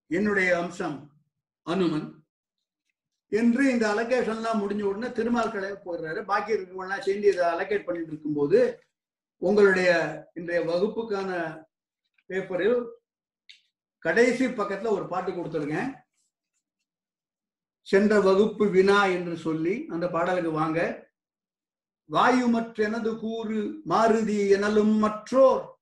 என்னுடைய 0.08 0.58
அம்சம் 0.60 1.12
அனுமன். 1.64 2.26
என்று 3.28 3.72
இந்த 3.72 3.94
அலகேஷன்லாம் 3.94 4.60
முடிஞ்ச 4.60 4.82
உடனே 4.82 5.12
திருமால் 5.12 5.52
கலைய 5.52 5.78
போயிடுறாரு. 5.86 6.26
பாக்கி 6.26 6.54
இருக்கவங்கலாம் 6.54 7.00
சேர்ந்து 7.00 7.28
இதை 7.28 7.46
அலகேட் 7.46 7.86
பண்ணிட்டு 7.86 8.12
இருக்கும்போது 8.12 8.82
உங்களுடைய 9.38 9.90
இன்றைய 10.34 10.62
வகுப்புக்கான 10.72 11.32
பேப்பரில் 12.26 12.86
கடைசி 14.00 14.46
பக்கத்துல 14.46 14.90
ஒரு 14.90 15.08
பாட்டு 15.08 15.32
கொடுத்துருக்கேன். 15.32 15.92
சென்ற 17.82 18.20
வகுப்பு 18.20 18.70
வினா 18.70 19.06
என்று 19.06 19.38
சொல்லி 19.38 19.86
அந்த 19.90 20.10
பாடலுக்கு 20.10 20.52
வாங்க. 20.52 21.07
வாயுமற்றெனது 22.12 23.20
கூறு 23.20 23.82
மாருதி 23.90 24.50
எனலும் 24.50 24.96
மற்றோர். 24.98 25.80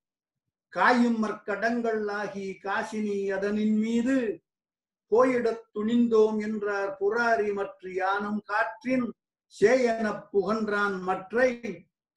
காயும் 0.69 1.23
மற்கடங்கள் 1.23 2.11
ஆகி 2.11 2.59
காசினி 2.63 3.31
அதனின் 3.31 3.77
மீது. 3.77 4.39
போயிடத் 5.07 5.69
துணிந்தோம் 5.73 6.41
என்றார் 6.41 6.97
புராரி 6.99 7.53
மற்ற 7.53 7.91
யானும் 7.91 8.41
காற்றின். 8.45 9.13
சேயன 9.59 10.23
புகன்றான் 10.31 11.01
மற்றை 11.01 11.61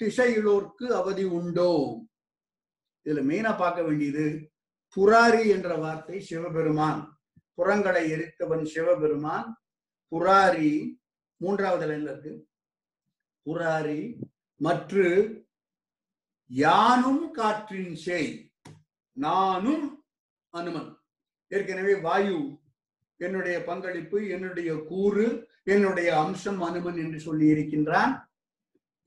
திசையிலோர்க்கு 0.05 0.85
அவதி 0.85 1.25
உண்டோ? 1.25 2.03
இதுல 3.05 3.23
மெயினா 3.23 3.59
பார்க்க 3.59 3.83
வேண்டியது 3.83 4.51
புராரி 4.97 5.47
என்ற 5.47 5.77
வார்த்தை 5.77 6.21
சிவபெருமான். 6.21 7.19
புறங்களை 7.55 8.13
எரித்தவன் 8.13 8.65
சிவபெருமான். 8.65 9.63
புராரி 10.11 10.97
மூன்றாவது 11.37 11.87
லைன்ல 11.87 12.03
இருக்கு. 12.03 12.49
புராரி 13.49 14.01
மற்ற 14.61 15.03
யானும் 16.51 17.25
காற்றின் 17.33 17.95
செய் 18.05 18.31
நானும் 19.17 19.87
அனுமன். 20.55 20.91
ஏற்கனவே 21.53 21.95
வாயு 22.07 22.39
என்னுடைய 23.21 23.57
பங்களிப்பு 23.69 24.19
என்னுடைய 24.29 24.71
கூறு 24.89 25.27
என்னுடைய 25.75 26.09
அம்சம் 26.25 26.61
அனுமன் 26.69 26.99
என்று 27.05 27.19
சொல்லி 27.21 27.47
இருக்கின்றான். 27.47 28.13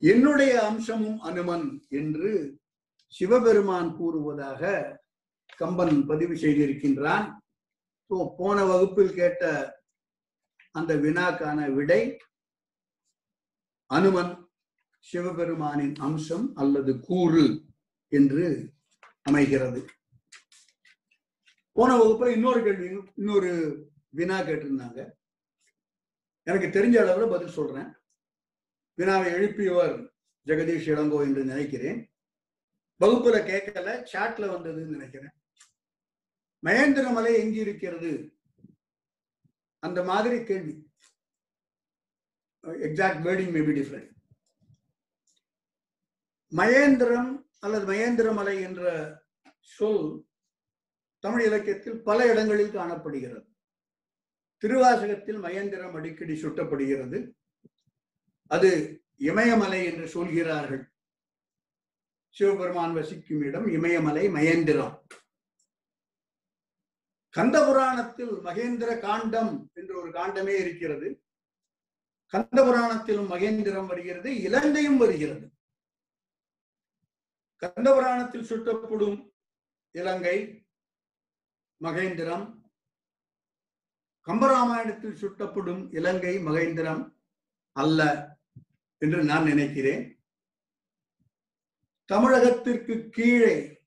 என்னுடைய 0.01 0.53
அம்சமும் 0.69 1.19
அனுமன் 1.29 1.67
என்று 1.99 2.31
சிவபெருமான் 3.13 3.91
கூறுவதாக 3.97 4.71
கம்பன் 5.57 5.95
பதிவு 6.05 6.35
செய்திருக்கின்றான். 6.43 7.27
போன 8.37 8.57
வகுப்பில் 8.65 9.13
கேட்ட 9.13 9.43
அந்த 10.71 10.91
வினாக்கான 10.95 11.59
விடை 11.73 12.01
அனுமன் 13.91 14.49
சிவபெருமானின் 15.11 15.95
அம்சம் 15.95 16.55
அல்லது 16.55 16.99
கூறு 16.99 17.65
என்று 18.07 18.73
அமைகிறது. 19.21 19.85
போன 21.71 21.97
வகுப்புல 21.97 22.27
இன்னொரு 22.27 22.63
கேள்வி 22.63 23.11
இன்னொரு 23.15 23.51
வினா 24.09 24.39
கேட்டிருந்தாங்க. 24.39 25.11
எனக்கு 26.43 26.67
தெரிஞ்ச 26.67 26.93
அளவுல 27.03 27.29
பதில் 27.29 27.53
சொல்றேன். 27.53 27.93
வினாவை 28.93 29.33
எழுப்பியவர் 29.33 30.09
ஜெகதீஷ் 30.45 30.89
இளங்கோ 30.93 31.21
என்று 31.21 31.45
நினைக்கிறேன். 31.45 32.13
வகுப்புல 32.99 33.37
கேட்கல 33.41 34.07
சாட்ல 34.13 34.47
வந்ததுன்னு 34.53 34.95
நினைக்கிறேன். 34.95 35.31
மகேந்திரமலை 36.65 37.33
எங்கிருக்கிறது? 37.37 38.37
அந்த 39.79 40.03
மாதிரி 40.03 40.43
கேள்வி. 40.43 40.90
Exact 42.63 43.23
wording 43.27 43.51
may 43.51 43.61
be 43.61 43.73
different 43.79 44.09
Mahendram 46.55 47.45
அல்லது 47.59 47.93
மகேந்திரமலை 47.93 48.61
என்ற 48.61 48.83
சொல் 49.59 50.25
தமிழ் 51.19 51.45
இலக்கியத்தில் 51.45 52.01
பல 52.01 52.31
இடங்களில் 52.31 52.71
காணப்படுகிறது. 52.71 53.47
திருவாசகத்தில் 54.57 55.39
மகேந்திரம் 55.39 55.95
அடிக்கடி 55.95 56.43
சுட்டப்படுகிறது. 56.43 57.31
அது 58.47 59.03
இமயமலை 59.17 59.85
என்று 59.85 60.07
சொல்கிறார்கள். 60.07 60.91
சிவபெருமான் 62.29 62.93
வசிக்கும் 62.93 63.41
இடம் 63.41 63.67
இமயமலை 63.67 64.27
மகேந்திரம். 64.27 65.01
கந்த 67.29 67.65
புராணத்தில் 67.65 68.31
மகேந்திர 68.31 68.99
காண்டம் 68.99 69.69
என்று 69.73 69.99
ஒரு 70.01 70.11
காண்டமே 70.11 70.59
இருக்கிறது. 70.59 71.23
கந்த 72.31 72.63
புராணத்திலும் 72.63 73.31
மகேந்திரம் 73.31 73.85
வருகிறது 73.85 74.35
இலங்கையும் 74.35 74.97
வருகிறது. 74.97 75.53
கந்த 77.55 77.93
புராணத்தில் 77.93 78.49
சுட்டப்படும் 78.51 79.33
இலங்கை 79.91 80.37
மகேந்திரம் 81.83 82.59
கம்பராமாயணத்தில் 84.27 85.19
சுட்டப்படும் 85.21 85.95
இலங்கை 85.95 86.37
மகேந்திரம் 86.37 87.03
அல்ல 87.71 88.01
என்று 88.97 89.23
நான் 89.23 89.43
நினைக்கிறேன். 89.43 90.03
தமிழகத்திற்கு 92.11 93.09
கீழே 93.09 93.83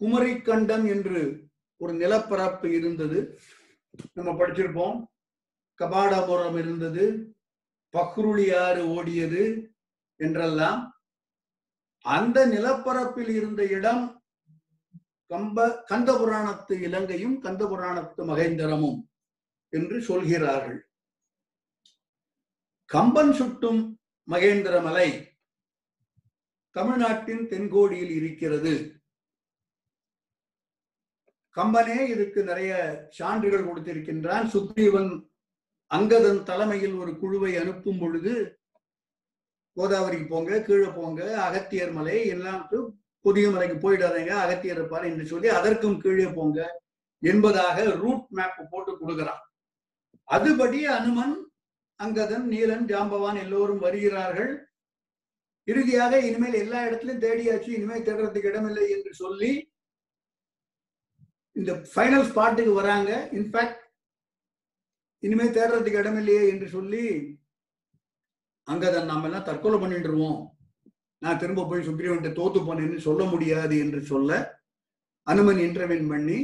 குமரிக்கண்டம் 0.00 0.86
என்று 0.88 1.48
ஒரு 1.76 1.92
நிலப்பரப்பு 1.92 2.66
இருந்தது. 2.72 3.40
நம்ம 4.12 4.30
படிச்சிருப்போம். 4.32 4.98
கபாடபுரம் 5.80 6.58
இருந்தது. 6.58 7.34
பக்ருளி 7.92 8.56
ஆறு 8.56 8.86
ஓடியது 8.86 9.70
என்றெல்லாம். 10.16 11.02
அந்த 12.04 12.46
நிலப்பரப்பில் 12.46 13.28
இருந்த 13.28 13.66
இடம் 13.66 14.24
கம்ப 15.30 15.84
கந்த 15.84 16.12
புராணத்து 16.18 16.80
இலங்கையும் 16.80 17.40
கந்த 17.40 17.66
புராணத்து 17.66 18.22
மகேந்திரமும் 18.24 19.08
என்று 19.68 20.02
சொல்கிறார்கள். 20.02 20.88
கம்பன் 22.84 23.32
சுட்டும் 23.32 24.00
மகேந்திர 24.30 24.82
மலை 24.82 25.36
தமிழ்நாட்டின் 26.70 27.44
தென்கோடியில் 27.48 28.10
இருக்கிறது. 28.10 29.00
கம்பனே 31.56 32.08
இதுக்கு 32.08 32.42
நிறைய 32.42 32.72
சான்றுகள் 33.10 33.66
கொடுத்திருக்கின்றான். 33.66 34.46
சுக்ரீவன் 34.46 35.31
அங்கதன் 35.96 36.42
தலைமையில் 36.50 36.94
ஒரு 37.02 37.12
குழுவை 37.22 37.52
அனுப்பும் 37.62 38.00
பொழுது 38.02 38.32
கோதாவரிக்கு 39.76 40.26
போங்க 40.30 40.60
கீழே 40.66 40.88
போங்க 40.98 41.20
அகத்தியர் 41.46 41.92
மலை 41.98 42.16
எல்லாம் 42.34 42.62
புதிய 43.24 43.46
மலைக்கு 43.54 43.76
போயிடாதீங்க 43.84 44.32
அகத்தியர் 44.44 44.78
இருப்பார் 44.78 45.08
என்று 45.10 45.24
சொல்லி 45.32 45.48
அதற்கும் 45.58 46.00
கீழே 46.04 46.28
போங்க 46.38 46.58
என்பதாக 47.22 47.78
ரூட் 48.02 48.26
மேப் 48.36 48.62
போட்டு 48.72 48.92
கொடுக்கிறான். 49.00 49.42
அதுபடி 50.28 50.80
அனுமன் 50.96 51.34
அங்கதன் 52.00 52.46
நீலன் 52.52 52.86
ஜாம்பவான் 52.90 53.38
எல்லோரும் 53.44 53.84
வருகிறார்கள். 53.86 54.52
இறுதியாக 55.68 56.12
இனிமேல் 56.28 56.56
எல்லா 56.62 56.78
இடத்துலயும் 56.86 57.22
தேடியாச்சு 57.26 57.70
இனிமேல் 57.76 58.06
தேடுறதுக்கு 58.08 58.50
இடமில்லை 58.52 58.86
என்று 58.96 59.12
சொல்லி 59.22 59.52
இந்த 61.56 61.72
ஃபைனல் 61.92 62.26
ஸ்பாட்டுக்கு 62.30 62.74
வராங்க. 62.80 63.10
இன்ஃபேக்ட் 63.38 63.81
இனிமே 65.22 65.44
தேடுறதுக்கு 65.44 66.00
இடமில்லையே 66.02 66.44
என்று 66.48 66.68
சொல்லி 66.68 67.02
அங்கதான் 68.68 69.04
நாம 69.04 69.26
எல்லாம் 69.26 69.44
தற்கொலை 69.44 69.78
பண்ணிட்டுருவோம். 69.80 70.40
நான் 71.22 71.38
திரும்ப 71.38 71.66
போய் 71.66 71.86
சுக்ரீவன்ட்ட 71.86 72.30
தோத்து 72.38 72.60
போனேன்னு 72.66 72.98
சொல்ல 72.98 73.22
முடியாது 73.24 73.74
என்று 73.78 74.00
சொல்ல 74.02 74.30
அனுமன் 75.26 75.60
இன்டர்வென் 75.66 76.08
பண்ணி 76.08 76.38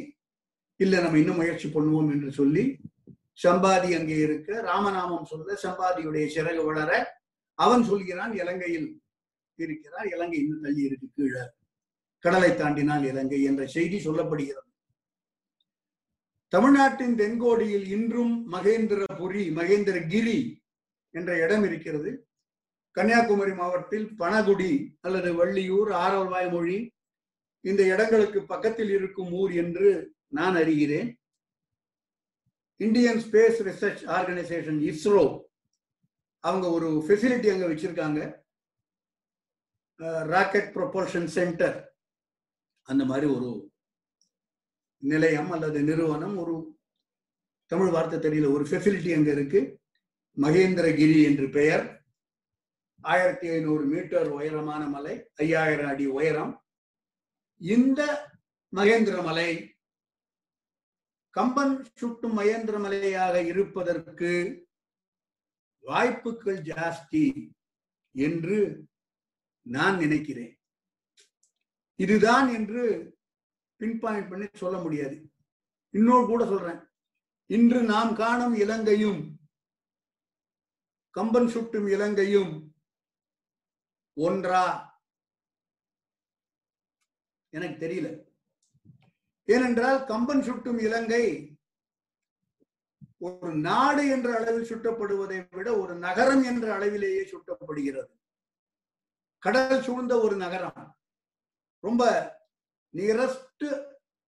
இல்ல 0.80 1.00
நம்ம 1.00 1.18
இன்னும் 1.18 1.36
முயற்சி 1.36 1.68
பண்ணுவோம் 1.68 2.10
என்று 2.12 2.30
சொல்லி 2.32 2.64
சம்பாதி 3.44 3.90
அங்கே 3.98 4.16
இருக்க 4.16 4.60
ராமநாமம் 4.60 5.24
சொல்ல 5.24 5.56
சம்பாதியுடைய 5.62 6.24
சிறகு 6.36 6.62
வளர 6.64 6.90
அவன் 7.58 7.82
சொல்கிறான் 7.82 8.32
இலங்கையில் 8.32 8.88
இருக்கிறார் 9.58 10.08
இலங்கை 10.14 10.38
இன்னும் 10.38 10.62
தள்ளி 10.62 10.82
இருக்கு 10.82 11.08
கீழே 11.16 11.44
கடலை 12.24 12.50
தாண்டினால் 12.50 13.04
இலங்கை 13.04 13.40
என்ற 13.42 13.62
செய்தி 13.66 13.98
சொல்லப்படுகிறது. 14.08 14.67
தமிழ்நாட்டின் 16.52 17.16
தென்கோடியில் 17.20 17.86
இன்றும் 17.96 18.34
மகேந்திரபுரி 18.54 19.44
மகேந்திரகிரி 19.58 20.38
என்ற 21.14 21.30
இடம் 21.44 21.64
இருக்கிறது. 21.68 22.10
கன்னியாகுமரி 22.96 23.52
மாவட்டத்தில் 23.58 24.06
பனகுடி 24.22 24.72
அல்லது 25.06 25.30
வள்ளியூர் 25.40 25.90
ஆரல்வாய் 26.04 26.48
மொழி 26.54 26.78
இந்த 27.60 27.82
இடங்களுக்கு 27.92 28.40
பக்கத்தில் 28.52 28.90
இருக்கும் 28.96 29.30
ஊர் 29.40 29.52
என்று 29.62 29.88
நான் 30.38 30.56
அறிகிறேன். 30.62 31.10
Indian 32.80 33.22
space 33.26 33.60
research 33.68 34.02
organisation 34.16 34.80
ISRO 34.90 35.24
அவங்க 36.44 36.66
ஒரு 36.76 36.88
ஃபெசிலிட்டி 37.06 37.48
அங்கே 37.52 37.70
வச்சிருக்காங்க. 37.70 38.20
Rocket 40.32 40.70
propulsion 40.76 41.28
centre. 41.36 41.78
அந்த 42.88 43.02
மாதிரி 43.04 43.26
ஒரு 43.36 43.48
நிலையம் 44.98 45.50
அல்லது 45.50 45.82
நிறுவனம் 45.82 46.36
ஒரு 46.36 46.78
தமிழ் 47.66 47.90
வார்த்தை 47.90 48.18
தெரியல 48.18 48.52
ஒரு 48.52 48.64
ஃபெசிலிட்டி 48.64 49.14
அங்க 49.14 49.30
இருக்கு. 49.30 49.80
மகேந்திரகிரி 50.36 51.24
என்று 51.24 51.48
பெயர். 51.48 52.04
ஆயிரத்தி 53.00 53.48
ஐநூறு 53.48 53.84
மீட்டர் 53.84 54.28
உயரமான 54.28 54.86
மலை 54.86 55.30
ஐயாயிரம் 55.34 55.86
அடி 55.86 56.06
உயரம். 56.06 56.64
இந்த 57.56 58.30
மகேந்திர 58.76 59.22
மலை 59.22 59.76
கம்பன் 61.30 61.84
சுட்டும் 61.94 62.38
மகேந்திர 62.38 62.76
மலையாக 62.78 63.44
இருப்பதற்கு 63.44 64.66
வாய்ப்புகள் 65.80 66.62
ஜாஸ்தி 66.62 67.50
என்று 68.12 68.84
நான் 69.62 69.98
நினைக்கிறேன். 69.98 70.58
இதுதான் 71.96 72.48
என்று 72.54 73.16
பின்பாயிண்ட் 73.78 74.30
பண்ணி 74.30 74.46
சொல்ல 74.54 74.78
முடியாது. 74.78 75.30
இன்னொரு 75.90 76.26
கூட 76.26 76.44
சொல்றேன். 76.44 76.86
இன்று 77.46 77.82
நாம் 77.82 78.14
காணும் 78.14 78.54
இலங்கையும் 78.54 79.40
கம்பன் 81.10 81.46
சுட்டும் 81.46 81.86
இலங்கையும் 81.86 82.74
ஒன்றா? 84.14 84.86
எனக்கு 87.48 87.86
தெரியல. 87.86 88.26
ஏனென்றால் 89.44 90.04
கம்பன் 90.06 90.42
சுட்டும் 90.42 90.78
இலங்கை 90.78 91.56
ஒரு 93.18 93.54
நாடு 93.54 94.08
என்ற 94.08 94.36
அளவில் 94.36 94.70
சுட்டப்படுவதை 94.70 95.56
விட 95.56 95.78
ஒரு 95.78 95.94
நகரம் 95.94 96.42
என்ற 96.42 96.74
அளவிலேயே 96.74 97.30
சுட்டப்படுகிறது. 97.30 98.20
கடல் 99.38 99.82
சூழ்ந்த 99.82 100.20
ஒரு 100.20 100.36
நகரம். 100.36 100.98
ரொம்ப 101.78 102.36
நியரஸ்ட் 102.98 103.66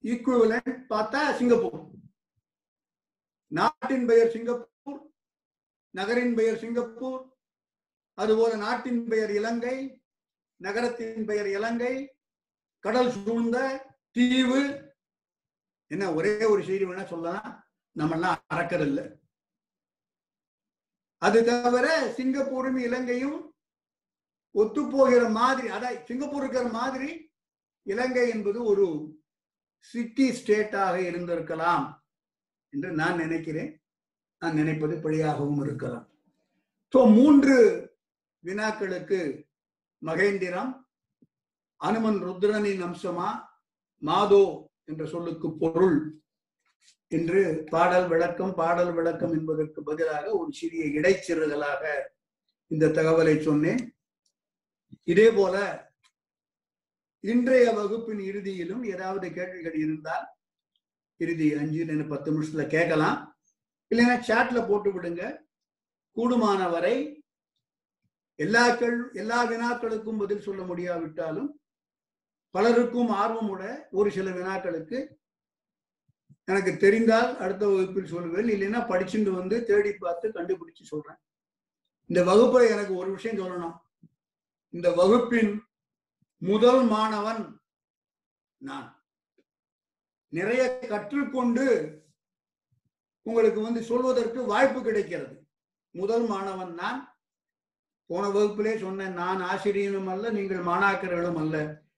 ஈக்குவலண்ட் 0.04 0.76
பார்த்தா 0.92 1.20
சிங்கப்பூர். 1.38 1.80
நாட்டின் 3.58 4.06
பெயர் 4.10 4.32
சிங்கப்பூர் 4.34 5.00
நகரின் 5.94 6.34
பெயர் 6.38 6.60
சிங்கப்பூர் 6.62 7.22
அதுபோல 8.18 8.52
நாட்டின் 8.66 9.02
பெயர் 9.10 9.32
இலங்கை 9.38 9.76
நகரத்தின் 10.60 11.26
பெயர் 11.28 11.48
இலங்கை 11.56 11.94
கடல் 12.84 13.10
சூழ்ந்த 13.14 13.58
தீவு. 14.16 14.60
என்ன 15.90 16.04
ஒரே 16.18 16.32
ஒரு 16.52 16.62
செய்தி 16.68 16.84
வேணா 16.84 17.04
சொல்லலாம் 17.12 17.48
நம்ம 17.96 18.14
எல்லாம் 18.16 18.86
இல்லை. 18.88 19.06
அது 21.22 21.38
தவிர 21.48 21.86
சிங்கப்பூரும் 22.18 22.78
இலங்கையும் 22.86 23.38
ஒத்து 24.54 24.82
போகிற 24.92 25.22
மாதிரி 25.40 25.68
அதான் 25.76 25.98
சிங்கப்பூர் 26.08 26.44
இருக்கிற 26.44 26.68
மாதிரி 26.78 27.10
இலங்கை 27.86 28.24
என்பது 28.34 28.58
ஒரு 28.64 28.86
சிட்டி 29.94 30.26
ஸ்டேட்டாக 30.38 30.96
இருந்திருக்கலாம் 31.08 31.86
என்று 32.72 32.90
நான் 33.00 33.20
நினைக்கிறேன். 33.24 33.70
நான் 34.42 34.58
நினைப்பது 34.60 34.94
பிழையாகவும் 35.04 35.62
இருக்கலாம். 35.66 36.06
ஸோ 36.94 36.98
மூன்று 37.16 37.56
வினாக்களுக்கு 38.44 39.20
மகேந்திரம் 40.02 40.70
அனுமன் 41.80 42.18
ருத்ரனின் 42.26 42.82
அம்சமா 42.86 43.28
மாதோ 44.02 44.44
என்ற 44.90 45.02
சொல்லுக்கு 45.06 45.48
பொருள் 45.62 45.98
என்று 47.12 47.40
பாடல் 47.70 48.08
விளக்கம் 48.08 48.54
பாடல் 48.54 48.92
விளக்கம் 48.98 49.32
என்பதற்கு 49.38 49.80
பதிலாக 49.82 50.24
ஒரு 50.38 50.50
சிறிய 50.60 50.84
இடைச்சிறுதலாக 50.98 51.82
இந்த 52.70 52.90
தகவலை 52.98 53.36
சொன்னேன். 53.48 53.80
இதே 55.12 55.28
போல 55.38 55.56
இன்றைய 57.20 57.70
வகுப்பின் 57.70 58.18
இறுதியிலும் 58.18 58.84
ஏதாவது 58.84 59.32
கேள்விகள் 59.32 59.74
இருந்தால் 59.74 60.26
இறுதி 61.16 61.54
அஞ்சு 61.54 62.06
பத்து 62.08 62.28
நிமிஷத்துல 62.32 62.66
கேட்கலாம். 62.66 63.16
இல்லைன்னா 63.90 64.16
சாட்ல 64.28 64.68
போட்டு 64.68 64.90
விடுங்க. 64.92 65.22
கூடுமான 66.16 66.70
வரை 66.70 67.24
எல்லா 68.36 68.74
கேள் 68.74 69.10
எல்லா 69.12 69.38
வினாக்களுக்கும் 69.50 70.18
பதில் 70.18 70.40
சொல்ல 70.40 70.62
முடியாவிட்டாலும் 70.62 71.60
பலருக்கும் 72.50 73.10
ஆர்வமுட 73.10 73.62
ஒரு 73.90 74.10
சில 74.10 74.30
வினாக்களுக்கு 74.30 74.98
எனக்கு 76.44 76.76
தெரிந்தால் 76.76 77.36
அடுத்த 77.36 77.68
வகுப்பில் 77.68 78.12
சொல்லுவேன் 78.12 78.50
இல்லைன்னா 78.54 78.80
படிச்சுட்டு 78.92 79.30
வந்து 79.30 79.64
தேடி 79.64 79.92
பார்த்து 79.92 80.28
கண்டுபிடிச்சு 80.28 80.82
சொல்றேன். 80.82 81.16
இந்த 82.06 82.20
வகுப்புல 82.24 82.70
எனக்கு 82.70 82.94
ஒரு 82.94 83.10
விஷயம் 83.10 83.38
சொல்லணும். 83.38 83.76
இந்த 84.74 84.92
வகுப்பின் 84.92 85.52
முதல் 86.42 86.82
மாணவன் 86.92 87.42
நான். 88.68 88.88
நிறைய 90.28 90.62
கற்றுக்கொண்டு 90.92 91.66
உங்களுக்கு 93.26 93.60
வந்து 93.60 93.80
சொல்வதற்கு 93.90 94.40
வாய்ப்பு 94.52 94.80
கிடைக்கிறது. 94.82 95.34
முதல் 95.94 96.26
மாணவன் 96.32 96.72
நான். 96.82 97.00
போன 98.10 98.24
வகுப்பிலே 98.28 98.72
சொன்னேன் 98.84 99.18
நான் 99.22 99.40
ஆசிரியனும் 99.50 100.08
அல்ல 100.14 100.30
நீங்கள் 100.38 100.62
மாணாக்கர்களும் 100.70 101.40
அல்ல. 101.42 101.56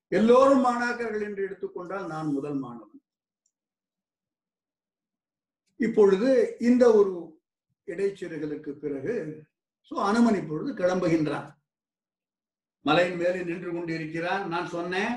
எல்லோரும் 0.09 0.64
மாணாக்கர்கள் 0.66 1.24
என்று 1.28 1.43
எடுத்துக்கொண்டால் 1.47 2.07
நான் 2.07 2.34
முதல் 2.36 2.59
மாணவன். 2.64 3.01
இப்பொழுது 5.86 6.31
இந்த 6.70 6.85
ஒரு 6.98 7.12
இடைச்செருகளுக்கு 7.93 8.73
பிறகு 8.82 9.14
சோ 9.90 9.94
அனுமன் 10.09 10.39
இப்பொழுது 10.43 10.70
கிளம்புகின்றான். 10.81 11.48
மலையின் 12.86 13.18
மேலே 13.18 13.42
நின்று 13.42 13.72
கொண்டிருக்கிறான். 13.72 14.48
நான் 14.48 14.68
சொன்னேன் 14.76 15.14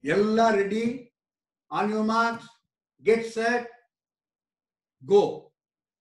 எல்லாம் 0.00 0.54
ready 0.54 0.84
on 1.66 1.90
you 1.90 2.00
marks 2.02 2.50
get 3.02 3.28
set 3.36 3.68
go 5.06 5.22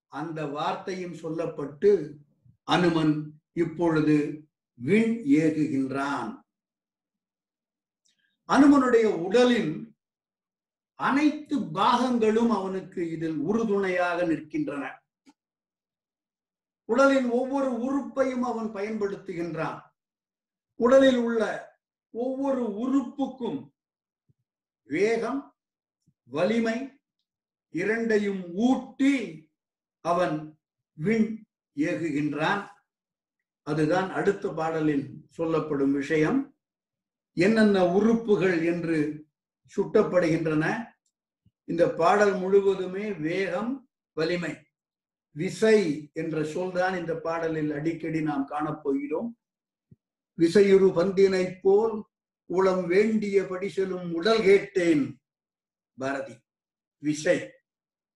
அந்த 0.07 0.45
வார்த்தையும் 0.45 1.17
சொல்லப்பட்டு 1.23 1.91
அனுமன் 2.63 3.15
இப்பொழுது 3.53 4.17
விண் 4.79 5.15
ஏகுகின்றான். 5.41 6.31
அனுமனுடைய 8.49 9.05
உடலின் 9.25 9.73
அனைத்து 10.95 11.55
பாகங்களும் 11.77 12.49
அவனுக்கு 12.49 13.01
இதில் 13.11 13.37
உறுதுணையாக 13.37 14.23
நிற்கின்றன. 14.23 14.83
உடலின் 16.89 17.29
ஒவ்வொரு 17.29 17.69
உறுப்பையும் 17.85 18.43
அவன் 18.43 18.69
பயன்படுத்துகின்றான். 18.77 19.79
உடலில் 20.77 21.17
உள்ள 21.17 21.41
ஒவ்வொரு 22.11 22.63
உறுப்புக்கும் 22.83 23.59
வேகம் 24.87 25.41
வலிமை 26.29 26.77
இரண்டையும் 27.69 28.41
ஊட்டி 28.53 29.15
அவன் 30.01 30.59
விண் 30.93 31.43
ஏகுகின்றான். 31.75 32.61
அதுதான் 33.63 34.09
அடுத்த 34.09 34.49
பாடலில் 34.49 35.05
சொல்லப்படும் 35.29 35.93
விஷயம். 35.93 36.39
என்னென்ன 37.33 37.85
உறுப்புகள் 37.87 38.65
என்று 38.65 38.97
சுட்டப்படுகின்றன. 39.75 40.65
இந்த 41.63 41.83
பாடல் 41.93 42.35
முழுவதுமே 42.37 43.05
வேகம் 43.11 43.89
வலிமை 44.13 44.53
விசை 45.31 45.79
என்ற 46.13 46.43
சொல்தான் 46.43 46.95
இந்த 46.97 47.13
பாடலில் 47.15 47.71
அடிக்கடி 47.71 48.21
நாம் 48.21 48.49
காணப்போகிறோம். 48.49 49.29
விசையுறு 50.37 50.87
பந்தினைப் 50.97 51.59
போல் 51.61 52.03
உளம் 52.45 52.87
வேண்டியபடி 52.87 53.69
செல்லும் 53.69 54.13
உடல் 54.13 54.41
கேட்டேன். 54.41 55.21
பாரதி 55.97 56.35
விசை 56.97 57.51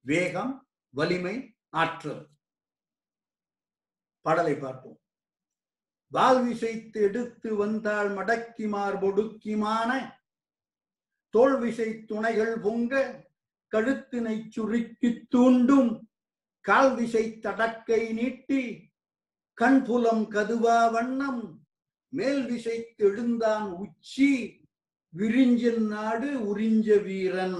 வேகம் 0.02 0.68
வலிமை 0.89 1.57
ஆற்றல். 1.69 2.27
பாடலை 4.22 4.56
பார்ப்போம். 4.56 4.99
வால் 6.07 6.43
விசைத்து 6.48 7.02
எடுத்து 7.02 7.56
வந்தால் 7.56 8.10
மடக்கிமார் 8.10 8.98
பொடுக்கிமான 9.02 10.19
தோல் 11.30 11.60
விசை 11.60 12.06
துணைகள் 12.06 12.60
பொங்க 12.60 13.26
கழுத்தினை 13.72 14.49
சுருக்கி 14.49 15.26
தூண்டும் 15.30 16.10
கால் 16.61 16.95
விசை 16.95 17.39
தடக்கை 17.39 18.14
நீட்டி 18.14 18.91
கண்புலம் 19.61 20.26
கதுவா 20.30 20.91
வண்ணம் 20.91 21.61
மேல் 22.14 22.42
விசைத்து 22.50 22.96
எழுந்தான் 22.98 23.72
உச்சி 23.72 24.30
விரிஞ்சன் 25.18 25.86
நாடு 25.88 26.30
உறிஞ்ச 26.52 27.04
வீரன். 27.04 27.60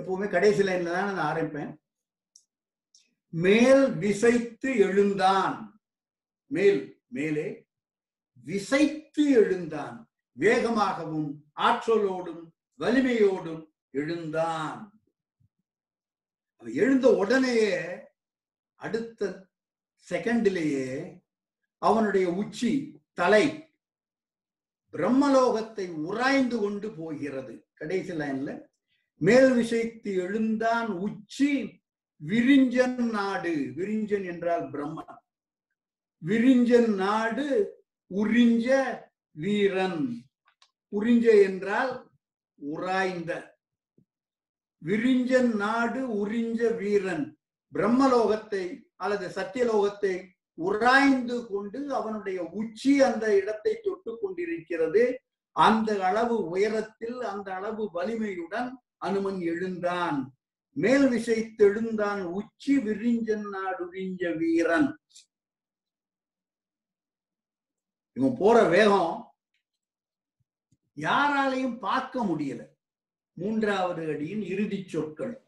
எப்பவுமே 0.00 0.30
கடைசி 0.30 0.62
லைன்ல 0.62 0.92
தான் 0.92 1.14
நான் 1.14 1.36
ஆரம்பிப்பேன். 1.36 1.72
மேல் 3.28 3.84
விசைத்து 3.86 4.76
எழுந்தான். 4.78 5.80
மேல் 6.46 7.02
மேலே 7.08 7.66
விசைத்து 8.44 9.24
எழுந்தான். 9.40 9.96
வேகமாகவும் 10.38 11.30
ஆற்றலோடும் 11.56 12.44
வலிமையோடும் 12.78 13.62
எழுந்தான். 13.90 15.00
எழுந்த 16.56 17.08
உடனேயே 17.14 17.80
அடுத்த 18.74 19.48
செகண்ட்லேயே 20.10 20.88
அவனுடைய 21.88 22.26
உச்சி 22.30 22.72
தலை 23.12 23.44
பிரம்மலோகத்தை 24.94 25.86
உராய்ந்து 26.10 26.56
கொண்டு 26.58 26.88
போகிறது. 26.90 27.54
கடைசி 27.74 28.12
லைன்ல 28.12 28.50
மேல் 29.20 29.50
விஷயத்து 29.52 30.10
எழுந்தான் 30.24 30.88
உச்சி 31.06 31.50
விரிஞ்சன் 32.20 33.02
நாடு. 33.10 33.54
விரிஞ்சன் 33.76 34.26
என்றால் 34.32 34.64
பிரம்மன். 34.70 35.16
விரிஞ்சன் 36.22 36.90
நாடு 36.94 37.46
உறிஞ்ச 38.10 38.68
வீரன். 39.32 40.02
உறிஞ்ச 40.92 41.26
என்றால் 41.42 41.92
உராய்ந்த. 42.60 43.32
விரிஞ்சன் 44.82 45.50
நாடு 45.54 46.00
உறிஞ்ச 46.22 46.60
வீரன். 46.76 47.26
பிரம்மலோகத்தை 47.72 48.64
அல்லது 48.96 49.26
சத்தியலோகத்தை 49.38 50.14
உராய்ந்து 50.54 51.46
கொண்டு 51.46 51.94
அவனுடைய 51.94 52.42
உச்சி 52.42 53.02
அந்த 53.02 53.36
இடத்தை 53.36 53.80
தொட்டு 53.82 54.18
கொண்டிருக்கிறது. 54.20 55.20
அந்த 55.52 56.04
அளவு 56.04 56.48
உயரத்தில் 56.48 57.20
அந்த 57.20 57.54
அளவு 57.54 57.90
வலிமையுடன் 57.90 58.78
அனுமன் 58.96 59.40
எழுந்தான். 59.40 60.34
மேல் 60.72 61.08
விசை 61.08 61.54
தெழுந்தான். 61.58 62.22
உச்சி 62.22 62.76
விரிஞ்சன் 62.76 63.44
நாடுறிஞ்ச 63.52 64.36
வீரன். 64.36 64.98
இவன் 68.12 68.36
போற 68.38 68.64
வேகம் 68.64 69.34
யாராலையும் 70.96 71.78
பார்க்க 71.78 72.24
முடியல. 72.24 72.66
மூன்றாவது 73.32 74.08
அடியின் 74.08 74.42
இறுதி 74.42 74.84
சொற்கள். 74.88 75.46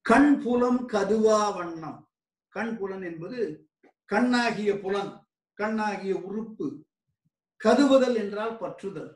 கண் 0.00 0.42
புலம் 0.42 0.88
கதுவா 0.88 1.54
வண்ணம். 1.54 2.08
கண் 2.48 2.76
புலன் 2.76 3.02
என்பது 3.02 3.65
கண்ணாகிய 4.12 4.72
புலன் 4.80 5.12
கண்ணாகிய 5.58 6.14
உறுப்பு 6.28 6.66
கதுவுதல் 7.64 8.16
என்றால் 8.16 8.58
பற்றுதல். 8.60 9.12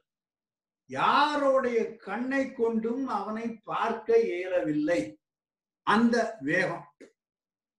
யாரோடைய 0.90 1.78
கண்ணை 1.96 2.52
கொண்டும் 2.52 3.04
அவனை 3.18 3.46
பார்க்க 3.70 4.18
இயலவில்லை. 4.18 5.00
அந்த 5.86 6.16
வேகம். 6.40 6.86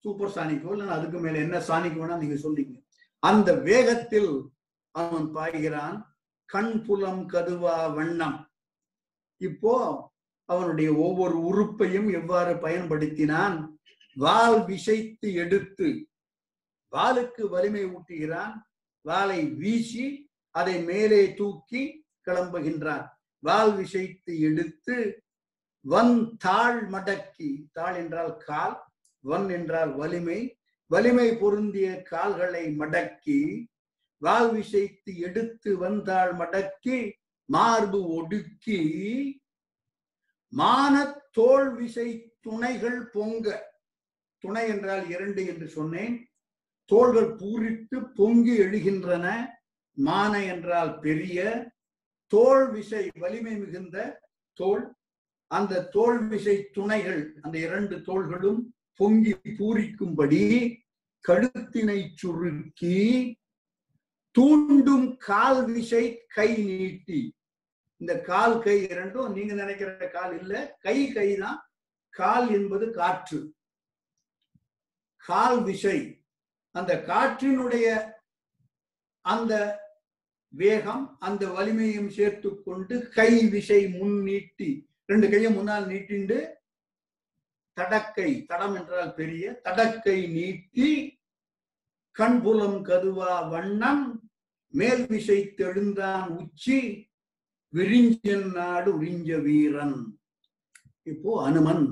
சூப்பர் 0.05 0.33
சானிக்கோ 0.35 0.69
இல்லை 0.71 0.87
அதுக்கு 0.87 1.17
மேல 1.19 1.37
என்ன 1.37 1.57
சானிக்கு 1.59 1.99
வேணா 2.01 2.15
நீங்க 2.17 2.35
சொல்லிங்க 2.35 2.75
அந்த 3.23 3.49
வேகத்தில் 3.67 4.31
அவன் 4.95 5.27
பாய்கிறான். 5.35 5.97
கண் 6.45 6.81
புலம் 6.85 7.29
கதுவா 7.29 7.75
வண்ணம். 7.93 8.39
இப்போ 9.41 9.75
அவனுடைய 10.49 10.89
ஒவ்வொரு 10.95 11.37
உறுப்பையும் 11.45 12.09
எவ்வாறு 12.11 12.53
பயன்படுத்தினான்? 12.53 13.57
வால் 14.17 14.59
விசைத்து 14.65 15.27
எடுத்து 15.33 15.89
வாளுக்கு 16.91 17.49
வலிமை 17.49 17.85
ஊட்டுகிறான். 17.85 18.55
வாளை 19.01 19.45
வீசி 19.45 20.05
அதை 20.55 20.83
மேலே 20.83 21.33
தூக்கி 21.33 22.05
கிளம்புகின்றான். 22.25 23.07
வால் 23.39 23.73
விசைத்து 23.77 24.39
எடுத்து 24.39 25.23
வன் 25.85 26.37
தாழ் 26.37 26.81
மடக்கி 26.93 27.49
தாழ் 27.71 27.95
என்றால் 27.95 28.37
கால் 28.37 28.75
வன் 29.19 29.49
என்றால் 29.49 29.95
வலிமை 29.95 30.39
வலிமை 30.87 31.35
பொருந்திய 31.35 32.01
கால்களை 32.01 32.63
மடக்கி 32.77 33.67
வால் 34.17 34.51
விசைத்து 34.53 35.11
எடுத்து 35.17 35.77
வந்தாள் 35.77 36.33
மடக்கி 36.33 36.97
மார்பு 37.45 37.99
ஒடுக்கி 38.17 38.81
மான 40.53 40.95
தோல் 41.31 41.69
விசை 41.75 42.07
துணைகள் 42.39 42.99
பொங்க. 43.07 43.45
துணை 44.43 44.67
என்றால் 44.67 45.09
இரண்டு 45.09 45.41
என்று 45.47 45.67
சொன்னேன். 45.67 46.15
தோள்கள் 46.91 47.31
பூரித்து 47.41 47.97
பொங்கி 48.19 48.53
எழுகின்றன. 48.65 49.25
மான 49.97 50.33
என்றால் 50.53 50.93
பெரிய 51.05 51.39
தோல் 52.33 52.65
விசை 52.71 53.03
வலிமை 53.23 53.55
மிகுந்த 53.61 53.97
தோல் 54.59 54.83
அந்த 55.51 55.83
தோல் 55.95 56.19
விசை 56.31 56.55
துணைகள் 56.75 57.21
அந்த 57.41 57.55
இரண்டு 57.67 57.95
தோள்களும் 58.07 58.61
பொங்கி 58.99 59.33
பூரிக்கும்படி 59.59 60.43
கழுத்தினை 61.25 61.99
சுருக்கி 62.19 62.99
தூண்டும் 64.35 65.07
கால் 65.27 65.61
விசை 65.71 66.03
கை 66.35 66.49
நீட்டி. 66.69 67.19
இந்த 68.01 68.13
கால் 68.29 68.55
கை 68.65 68.77
இரண்டும் 68.91 69.33
நீங்க 69.35 69.53
நினைக்கிற 69.61 69.91
கால் 70.15 70.33
இல்ல 70.39 70.53
கை 70.85 70.97
கை 71.15 71.27
தான் 71.43 71.59
கால் 72.13 72.47
என்பது 72.57 72.85
காற்று. 72.99 73.39
கால் 75.23 75.59
விசை 75.67 75.97
அந்த 76.75 76.91
காற்றினுடைய 77.09 77.87
அந்த 79.25 79.53
வேகம் 80.53 81.03
அந்த 81.27 81.43
வலிமையும் 81.55 82.09
சேர்த்து 82.17 82.49
கொண்டு 82.65 82.95
கை 83.17 83.31
விசை 83.53 83.81
முன் 83.97 84.17
நீட்டி 84.27 84.69
ரெண்டு 85.05 85.27
கையும் 85.29 85.55
முன்னால் 85.57 85.85
நீட்டிண்டு 85.91 86.39
தடக்கை 87.77 88.29
தடம் 88.49 88.75
என்றால் 88.79 89.13
பெரிய 89.19 89.51
தடக்கை 89.65 90.17
நீட்டி 90.37 90.89
கண்புலம் 92.15 92.79
கதுவா 92.89 93.33
வண்ணம் 93.53 94.03
மேல் 94.73 95.05
விசை 95.11 95.39
தெழுந்தான் 95.59 96.27
உச்சி 96.39 96.79
விரிஞ்சன் 97.73 98.47
நாடு 98.57 98.89
உறிஞ்ச 98.97 99.29
வீரன். 99.41 99.99
இப்போ 101.07 101.31
அனுமன் 101.47 101.85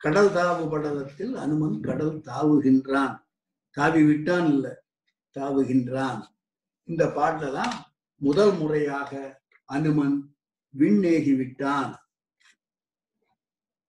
கடல் 0.00 0.32
தாவு 0.36 0.64
படலத்தில் 0.72 1.34
அனுமன் 1.44 1.76
கடல் 1.80 2.16
தாவுகின்றான். 2.28 3.16
தாவி 3.70 4.02
விட்டான் 4.04 4.46
இல்ல 4.46 4.84
தாவுகின்றான். 5.38 6.22
இந்த 6.84 7.04
பாட்டுல 7.04 7.52
தான் 7.52 7.74
முதல் 8.16 8.52
முறையாக 8.52 9.40
அனுமன் 9.64 10.36
விண்ணேகி 10.74 11.36
விட்டான். 11.36 11.92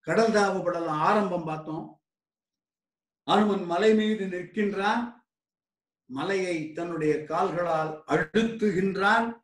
கடல் 0.01 0.31
தாவு 0.31 0.59
ஆரம்பம் 0.87 1.45
பார்த்தோம். 1.45 2.01
அனுமன் 3.23 3.65
மலை 3.65 3.93
மீது 3.93 4.25
நிற்கின்றான். 4.25 5.17
மலையை 6.05 6.71
தன்னுடைய 6.71 7.23
கால்களால் 7.23 8.03
அழுத்துகின்றான். 8.07 9.41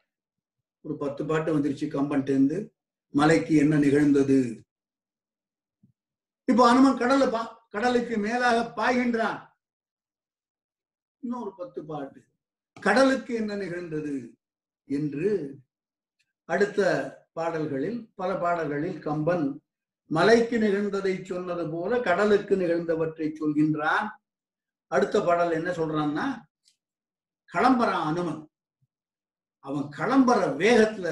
ஒரு 0.82 0.98
பத்து 0.98 1.26
பாட்டு 1.26 1.60
வந்துருச்சு 1.60 1.88
கம்பன் 1.88 2.24
கம்பன்ட்டு 2.24 2.74
மலைக்கு 3.10 3.56
என்ன 3.56 3.78
நிகழ்ந்தது? 3.78 4.64
இப்போ 6.46 6.70
அனுமன் 6.70 6.98
கடலை 6.98 7.28
பா 7.28 7.68
கடலுக்கு 7.70 8.18
மேலாக 8.18 8.58
பாய்கின்றான். 8.78 9.40
இன்னொரு 11.26 11.52
பத்து 11.58 11.80
பாட்டு. 11.86 12.20
கடலுக்கு 12.78 13.32
என்ன 13.36 13.54
நிகழ்ந்தது 13.56 14.16
என்று 14.90 15.30
அடுத்த 16.50 16.82
பாடல்களில் 17.38 18.00
பல 18.16 18.32
பாடல்களில் 18.36 19.00
கம்பன் 19.06 19.46
மலைக்கு 20.12 20.58
நிகழ்ந்ததை 20.58 21.14
சொன்னது 21.24 21.64
போல 21.70 22.00
கடலுக்கு 22.00 22.56
நிகழ்ந்தவற்றை 22.56 23.28
சொல்கின்றான். 23.40 24.08
அடுத்த 24.92 25.16
பாடல் 25.22 25.58
என்ன 25.60 25.70
சொல்றான்னா 25.72 26.26
கிளம்புறான் 27.54 28.06
அனுமன். 28.10 28.44
அவன் 29.66 29.88
கிளம்புற 29.98 30.42
வேகத்துல 30.62 31.08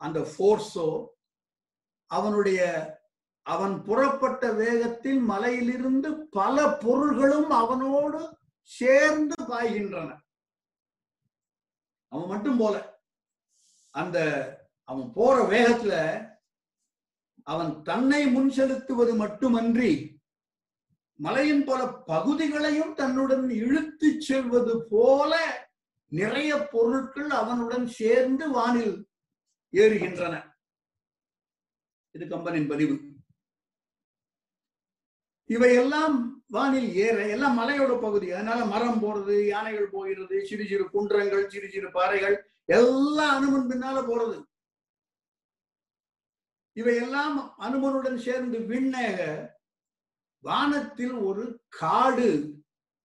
அந்த 0.00 0.20
ஃபோர்ஸோ 0.30 0.88
அவனுடைய 2.10 2.60
அவன் 3.46 3.74
புறப்பட்ட 3.82 4.44
வேகத்தில் 4.62 5.20
மலையிலிருந்து 5.32 6.10
பல 6.38 6.56
பொருள்களும் 6.84 7.50
அவனோடு 7.62 8.20
சேர்ந்து 8.64 9.44
பாய்கின்றன. 9.44 10.20
அவன் 12.08 12.28
மட்டும் 12.28 12.56
போல. 12.56 13.02
அந்த 13.90 14.18
அவன் 14.84 15.12
போற 15.14 15.42
வேகத்துல 15.42 15.94
அவன் 17.42 17.82
தன்னை 17.82 18.26
முன் 18.26 18.50
செலுத்துவது 18.50 19.14
மட்டுமன்றி 19.14 20.22
மலையின் 21.14 21.64
பல 21.64 21.86
பகுதிகளையும் 21.86 22.94
தன்னுடன் 22.94 23.50
இழுத்து 23.50 24.20
செல்வது 24.20 24.86
போல 24.90 25.62
நிறைய 26.08 26.68
பொருட்கள் 26.70 27.30
அவனுடன் 27.30 27.86
சேர்ந்து 27.86 28.50
வானில் 28.50 29.08
ஏறுகின்றன. 29.72 30.52
இது 32.10 32.24
கம்பனின் 32.24 32.68
பதிவு. 32.68 33.00
இவையெல்லாம் 35.44 36.33
வானில் 36.54 36.88
ஏற 37.04 37.16
எல்லாம் 37.34 37.58
மலையோட 37.60 37.92
பகுதி. 38.00 38.26
அதனால 38.36 38.60
மரம் 38.72 39.00
போறது 39.04 39.36
யானைகள் 39.52 39.94
போகிறது 39.94 40.36
சிறு 40.48 40.64
சிறு 40.70 40.84
குன்றங்கள் 40.94 41.44
சிறு 41.52 41.68
சிறு 41.74 41.88
பாறைகள் 41.96 42.36
எல்லாம் 42.78 43.34
அனுமன் 43.36 43.68
பின்னால 43.70 43.98
போறது. 44.10 44.36
இவையெல்லாம் 46.76 47.36
அனுமனுடன் 47.66 48.18
சேர்ந்து 48.26 48.58
விண்ணக 48.72 49.18
வானத்தில் 50.44 51.16
ஒரு 51.28 51.44
காடு. 51.80 52.30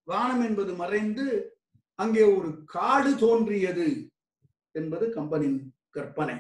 வானம் 0.08 0.44
என்பது 0.48 0.72
மறைந்து 0.74 1.26
அங்கே 2.00 2.24
ஒரு 2.38 2.50
காடு 2.76 3.12
தோன்றியது 3.26 3.88
என்பது 4.76 5.06
கம்பனின் 5.18 5.60
கற்பனை. 5.96 6.38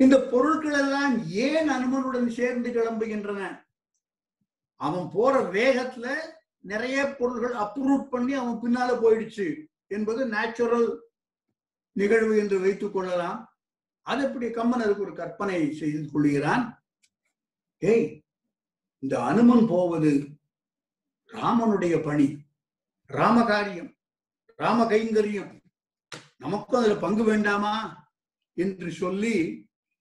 இந்த 0.00 0.16
பொருட்கள் 0.32 0.78
எல்லாம் 0.80 1.14
ஏன் 1.48 1.68
அனுமனுடன் 1.76 2.28
சேர்ந்து 2.38 2.68
கிளம்புகின்றன? 2.70 3.42
அவன் 4.76 5.08
போற 5.12 5.34
வேகத்துல 5.50 6.06
நிறைய 6.58 7.14
பொருள்கள் 7.18 7.54
அப்ரூவ் 7.54 8.02
பண்ணி 8.02 8.32
அவன் 8.32 8.58
பின்னால 8.62 8.90
போயிடுச்சு 8.96 9.64
என்பது 9.86 10.26
நேச்சுரல் 10.26 10.88
நிகழ்வு 11.92 12.38
என்று 12.38 12.60
வைத்துக் 12.60 12.92
கொள்ளலாம். 12.92 13.56
அது 14.02 14.24
எப்படி 14.24 14.46
கம்மன் 14.46 14.84
அதுக்கு 14.84 15.02
ஒரு 15.02 15.14
கற்பனை 15.14 15.74
செய்து 15.74 16.10
கொள்கிறான்? 16.10 16.84
ஏய் 17.78 18.24
இந்த 18.98 19.24
அனுமன் 19.24 19.66
போவது 19.66 20.28
ராமனுடைய 21.32 22.04
பணி 22.04 22.38
ராம 23.06 23.44
காரியம் 23.44 23.90
ராம 24.56 24.84
கைங்கரியம். 24.84 25.60
நமக்கும் 26.36 26.78
அதுல 26.78 26.96
பங்கு 26.96 27.24
வேண்டாமா? 27.24 28.04
என்று 28.52 28.90
சொல்லி 28.90 29.34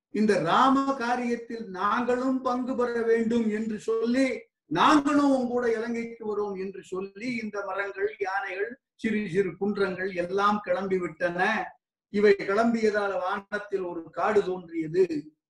இந்த 0.10 0.34
ராம 0.42 0.96
காரியத்தில் 1.00 1.66
நாங்களும் 1.66 2.42
பங்கு 2.42 2.76
பெற 2.76 3.02
வேண்டும் 3.02 3.50
என்று 3.50 3.80
சொல்லி 3.80 4.28
நாங்களும் 4.72 5.34
உங்கூட 5.38 5.66
இலங்கைக்கு 5.78 6.24
வருவோம் 6.26 6.56
என்று 6.56 6.84
சொல்லி 6.84 7.28
இந்த 7.36 7.58
மரங்கள் 7.66 8.16
யானைகள் 8.20 8.72
சிறு 8.96 9.20
சிறு 9.30 9.50
குன்றங்கள் 9.58 10.12
எல்லாம் 10.16 10.60
கிளம்பி 10.60 10.98
விட்டன. 10.98 11.40
இவை 12.14 12.34
கிளம்பியதால் 12.40 13.16
வானத்தில் 13.24 13.82
ஒரு 13.82 14.10
காடு 14.10 14.42
தோன்றியது 14.44 15.04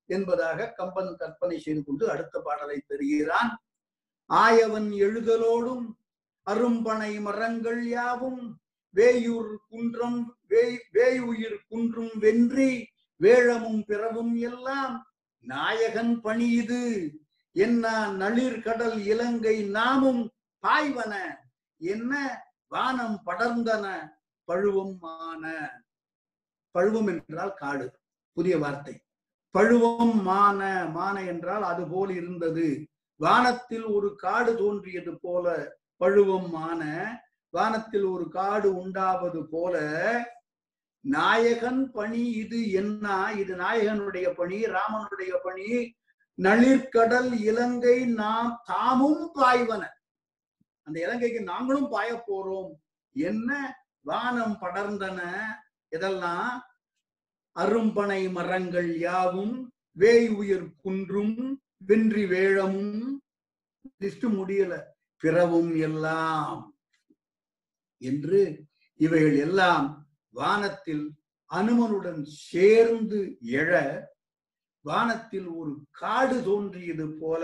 என்பதாக 0.09 0.67
கம்பன் 0.77 1.11
கற்பனை 1.15 1.59
செய்து 1.59 1.83
கொண்டு 1.83 2.09
அடுத்த 2.09 2.39
பாடலை 2.39 2.77
தெரிகிறான் 2.87 3.51
ஆயவன் 4.29 4.89
எழுதலோடும் 5.05 5.85
அரும்பனை 6.47 7.21
மரங்கள் 7.21 7.87
யாவும் 7.87 8.41
வேயூர் 8.95 9.53
குன்றம் 9.69 10.19
வேய் 10.47 10.79
வேயுயிர் 10.93 11.59
குன்றும் 11.67 12.13
வென்றி 12.19 12.71
வேழமும் 13.21 13.81
பிறவும் 13.85 14.35
எல்லாம் 14.35 14.95
நாயகன் 15.45 16.21
பணி 16.21 16.47
இது. 16.51 16.83
என்ன 17.55 17.85
நளிர் 18.11 18.61
கடல் 18.61 18.97
இலங்கை 19.05 19.55
நாமும் 19.69 20.23
பாய்வன? 20.63 21.13
என்ன 21.81 22.13
வானம் 22.67 23.17
படர்ந்தன? 23.25 23.85
பழுவம் 24.47 24.97
மான. 24.99 25.43
பழுவம் 26.75 27.07
என்றால் 27.07 27.53
காடு 27.53 27.85
புதிய 28.37 28.55
வார்த்தை. 28.57 28.95
பழுவம் 29.55 30.21
மான 30.21 30.61
மான 30.93 31.23
என்றால் 31.23 31.63
அது 31.63 31.83
போல் 31.87 32.09
இருந்தது. 32.09 32.67
வானத்தில் 33.19 33.85
ஒரு 33.85 34.15
காடு 34.15 34.51
தோன்றியது 34.57 35.13
போல 35.21 35.45
பழுவம் 35.97 36.49
மான. 36.49 36.81
வானத்தில் 37.53 38.03
ஒரு 38.03 38.29
காடு 38.29 38.75
உண்டாவது 38.75 39.41
போல 39.49 39.75
நாயகன் 41.05 41.91
பணி 41.91 42.23
இது 42.33 42.59
என்ன? 42.71 43.33
இது 43.35 43.55
நாயகனுடைய 43.55 44.27
பணி 44.35 44.57
ராமனுடைய 44.65 45.33
பணி 45.43 45.67
நளிர்கடல் 46.41 47.39
இலங்கை 47.39 48.05
நாம் 48.05 48.61
தாமும் 48.65 49.31
பாய்வன. 49.33 49.93
அந்த 50.81 50.99
இலங்கைக்கு 50.99 51.41
நாங்களும் 51.41 51.89
பாய 51.89 52.23
போறோம். 52.27 52.71
என்ன? 53.11 53.77
வானம் 54.01 54.57
படர்ந்தன. 54.61 55.41
இதெல்லாம் 55.87 56.65
அரும்பனை 57.55 58.31
மரங்கள் 58.31 58.97
யாவும் 58.97 59.73
வேய் 59.91 60.27
உயிர் 60.27 60.75
குன்றும் 60.75 61.61
வென்றி 61.77 62.25
வேழமும். 62.25 63.21
லிஸ்ட் 63.99 64.25
முடியல. 64.27 64.81
பிறவும் 65.17 65.77
எல்லாம் 65.77 66.77
என்று 67.97 68.65
இவைகள் 68.95 69.37
எல்லாம் 69.37 70.07
வானத்தில் 70.29 71.11
அனுமனுடன் 71.51 72.21
சேர்ந்து 72.23 73.37
எழ 73.41 74.01
வானத்தில் 74.87 75.47
ஒரு 75.59 75.71
காடு 75.91 76.37
தோன்றியது 76.43 77.05
போல 77.19 77.43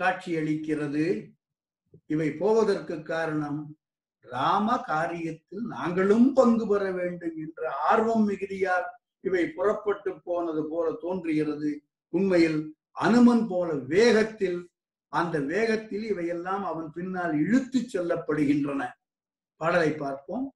காட்சியளிக்கிறது. 0.00 1.06
இவை 2.06 2.28
போவதற்கு 2.32 2.96
காரணம் 3.02 3.60
ராம 4.24 4.76
காரியத்தில் 4.86 5.64
நாங்களும் 5.76 6.28
பங்கு 6.32 6.64
பெற 6.68 6.84
வேண்டும் 6.90 7.36
என்ற 7.36 7.70
ஆர்வம் 7.90 8.24
மிகுதியால் 8.28 8.86
இவை 9.20 9.42
புறப்பட்டு 9.48 10.12
போனது 10.20 10.62
போல 10.70 10.86
தோன்றுகிறது. 11.00 11.70
உண்மையில் 12.12 12.60
அனுமன் 13.06 13.44
போல 13.48 13.68
வேகத்தில் 13.94 14.60
அந்த 15.12 15.36
வேகத்தில் 15.52 16.04
இவையெல்லாம் 16.04 16.64
அவன் 16.64 16.88
பின்னால் 16.92 17.34
இழுத்து 17.34 17.80
செல்லப்படுகின்றன. 17.80 18.82
பாடலை 19.60 19.90
பார்ப்போம். 19.94 20.46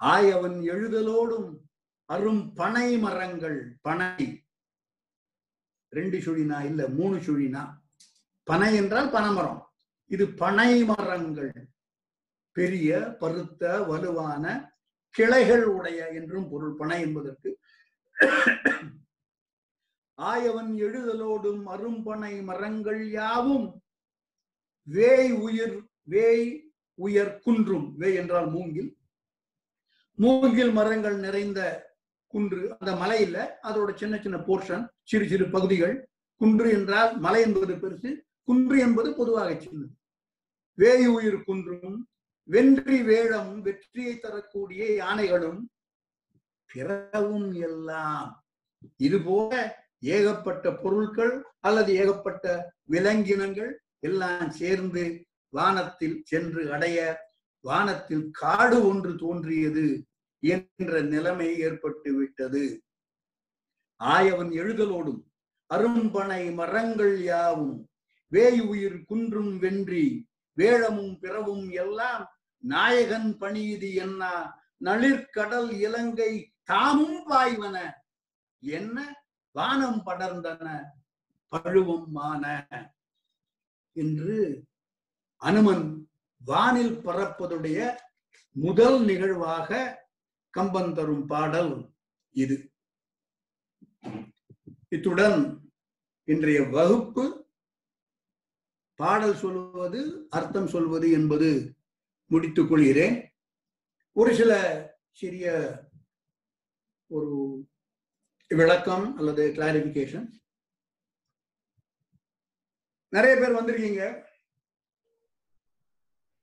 ஆயவன் 0.00 0.58
எழுதலோடும் 0.72 1.48
அரும் 2.08 2.42
பனை 2.52 2.88
மரங்கள் 2.98 3.58
பனை 3.80 4.14
ரெண்டு 5.90 6.18
சுழினா 6.18 6.58
இல்ல 6.64 6.88
மூணு 6.88 7.16
சுழினா? 7.16 7.62
பனை 8.44 8.74
என்றால் 8.74 9.10
பனைமரம். 9.10 9.60
இது 10.06 10.24
பனை 10.42 10.84
மரங்கள் 10.84 11.52
பெரிய 12.56 13.16
பருத்த 13.20 13.62
வலுவான 13.88 14.44
கிளைகள் 15.14 15.64
உடைய 15.64 16.08
என்றும் 16.08 16.48
பொருள். 16.50 16.74
பனை 16.74 17.00
என்பதற்கு 17.00 17.50
ஆயவன் 20.18 20.72
எழுதலோடும் 20.86 21.62
அரும்பனை 21.74 22.32
மரங்கள் 22.42 23.02
யாவும் 23.10 23.68
வேய் 24.82 25.30
உயிர் 25.32 25.76
வேய் 26.02 26.48
உயர் 26.94 27.38
குன்றும். 27.38 27.86
வேய் 27.96 28.14
என்றால் 28.14 28.48
மூங்கில். 28.50 28.90
மூங்கில் 30.14 30.72
மரங்கள் 30.72 31.16
நிறைந்த 31.18 31.60
குன்று 32.32 32.60
அந்த 32.78 32.92
மலை 32.96 33.18
இல்ல 33.26 33.38
அதோட 33.68 33.90
சின்ன 34.00 34.14
சின்ன 34.24 34.36
போர்ஷன் 34.48 34.84
சிறு 35.10 35.24
சிறு 35.28 35.46
பகுதிகள். 35.54 35.94
குன்று 36.40 36.68
என்றால் 36.76 37.10
மலை 37.24 37.40
என்பது 37.46 37.74
பெருசு 37.82 38.10
குன்று 38.48 38.76
என்பது 38.78 39.08
பொதுவாக 39.14 39.50
சின்னது. 39.54 39.92
வேய் 40.78 41.06
உயிர் 41.06 41.40
குன்றும் 41.42 41.98
வென்றி 42.48 42.98
வேழம் 43.02 43.52
வெற்றியை 43.62 44.14
தரக்கூடிய 44.18 44.82
யானைகளும் 45.00 45.60
பிறவும் 46.70 47.50
எல்லாம் 47.68 48.28
இது 48.96 49.18
போல 49.20 49.52
ஏகப்பட்ட 50.14 50.66
பொருட்கள் 50.82 51.32
அல்லது 51.60 51.90
ஏகப்பட்ட 52.02 52.44
விலங்கினங்கள் 52.92 53.72
எல்லாம் 54.08 54.50
சேர்ந்து 54.60 55.04
வானத்தில் 55.52 56.16
சென்று 56.24 56.62
அடைய 56.72 56.98
வானத்தில் 57.64 58.24
காடு 58.42 58.76
ஒன்று 58.88 59.12
தோன்றியது. 59.16 59.86
என்ற 60.42 61.00
நிலைமை 61.06 61.48
ஏற்பட்டு 61.58 62.10
விட்டது. 62.12 62.64
ஆயவன் 64.00 64.52
எழுதலோடும் 64.52 65.20
அரும்பனை 65.70 66.42
மரங்கள் 66.54 67.16
யாவும் 67.22 67.76
வேய் 68.32 68.60
உயிர் 68.60 68.98
குன்றும் 69.04 69.54
வென்றி 69.58 70.06
வேழமும் 70.58 71.14
பிறவும் 71.20 71.66
எல்லாம் 71.74 72.24
நாயகன் 72.64 73.30
பணியுது 73.40 73.94
என்ன 73.94 74.22
நளிர்கடல் 74.80 75.70
இலங்கை 75.78 76.32
தாமும் 76.64 77.20
பாய்வன 77.24 77.76
என்ன 78.62 78.96
வானம் 79.54 80.00
படர்ந்தன 80.06 80.66
பழுவம் 81.52 82.08
மான 82.10 82.44
என்று 83.96 84.36
அனுமன் 85.42 85.86
வானில் 86.42 86.96
பறப்பதுடைய 87.04 87.78
முதல் 88.56 89.00
நிகழ்வாக 89.04 89.70
கம்பன் 90.50 90.94
தரும் 90.94 91.26
பாடல் 91.26 91.72
இது. 92.30 92.56
இத்துடன் 94.88 95.38
இன்றைய 96.24 96.62
வகுப்பு 96.62 97.24
பாடல் 98.94 99.36
சொல்வது 99.36 100.26
அர்த்தம் 100.30 100.66
சொல்வது 100.66 101.10
என்பது 101.10 101.76
முடித்துக் 102.26 102.68
கொள்கிறேன். 102.68 103.16
ஒரு 104.12 104.34
சில 104.34 104.52
சிறிய 105.10 105.46
ஒரு 107.06 107.30
விளக்கம் 108.48 109.16
அல்லது 109.16 109.52
கிளாரிபிகேஷன் 109.56 110.26
நிறைய 113.08 113.36
பேர் 113.36 113.56
வந்திருக்கீங்க. 113.58 114.02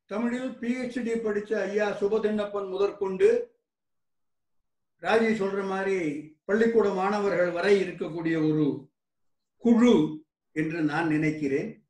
தமிழில் 0.06 0.52
பிஹெச்டி 0.62 1.14
படிச்ச 1.26 1.52
ஐயா 1.62 1.88
சுபதிண்ணப்பன் 2.00 2.70
முதற்கொண்டு 2.70 3.30
ராஜி 5.02 5.30
சொல்ற 5.40 5.68
மாதிரி 5.68 5.98
பள்ளிக்கூட 6.46 6.90
மாணவர்கள் 6.90 7.52
வரை 7.52 7.84
இருக்கக்கூடிய 7.84 8.36
ஒரு 8.50 8.90
குழு 9.58 10.26
என்று 10.52 10.82
நான் 10.82 11.08
நினைக்கிறேன். 11.08 11.88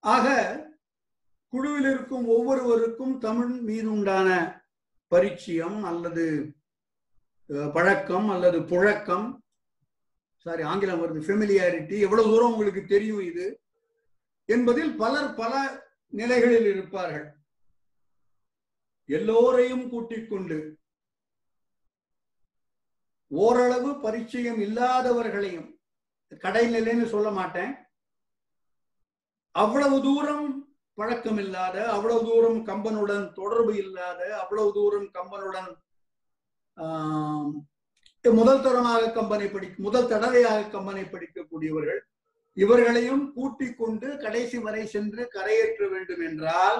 ஆக 0.00 0.26
குழுவில் 1.48 1.88
இருக்கும் 1.90 2.26
ஒவ்வொருவருக்கும் 2.26 3.18
தமிழ் 3.18 3.46
மீது 3.46 3.90
உண்டான 3.90 4.28
பரிச்சயம் 5.08 5.84
அல்லது 5.84 6.54
பழக்கம் 7.72 8.28
அல்லது 8.28 8.58
புழக்கம் 8.60 9.40
சாரி 10.36 10.62
ஆங்கிலம் 10.62 11.00
வருது 11.02 11.20
ஃபெமிலியாரிட்டி 11.26 11.98
எவ்வளவு 11.98 12.28
தூரம் 12.28 12.52
உங்களுக்கு 12.52 12.84
தெரியும் 12.84 13.20
இது 13.20 13.60
என்பதில் 14.44 14.96
பலர் 14.96 15.34
பல 15.34 15.54
நிலைகளில் 16.08 16.66
இருப்பார்கள். 16.66 17.26
எல்லோரையும் 19.06 19.88
கூட்டிக் 19.90 20.30
கொண்டு 20.30 20.77
ஓரளவு 23.30 23.90
பரிச்சயம் 24.00 24.60
இல்லாதவர்களையும் 24.60 25.68
கடைநிலைன்னு 26.44 27.04
சொல்ல 27.04 27.30
மாட்டேன். 27.30 27.72
அவ்வளவு 29.54 29.96
தூரம் 30.02 30.46
பழக்கம் 30.98 31.38
இல்லாத 31.38 31.76
அவ்வளவு 31.88 32.20
தூரம் 32.26 32.58
கம்பனுடன் 32.66 33.32
தொடர்பு 33.34 33.76
இல்லாத 33.76 34.20
அவ்வளவு 34.38 34.70
தூரம் 34.72 35.08
கம்பனுடன் 35.10 35.70
முதல் 38.24 38.62
தரமாக 38.62 39.10
கம்பனை 39.10 39.46
படி 39.52 39.68
முதல் 39.78 40.08
தடவையாக 40.08 40.68
கம்பனை 40.68 41.04
படிக்கக்கூடியவர்கள் 41.04 42.00
இவர்களையும் 42.56 43.32
கூட்டிக் 43.32 43.78
கொண்டு 43.78 44.16
கடைசி 44.16 44.58
வரை 44.58 44.86
சென்று 44.86 45.22
கரையேற்ற 45.28 45.88
வேண்டும் 45.88 46.20
என்றால் 46.20 46.78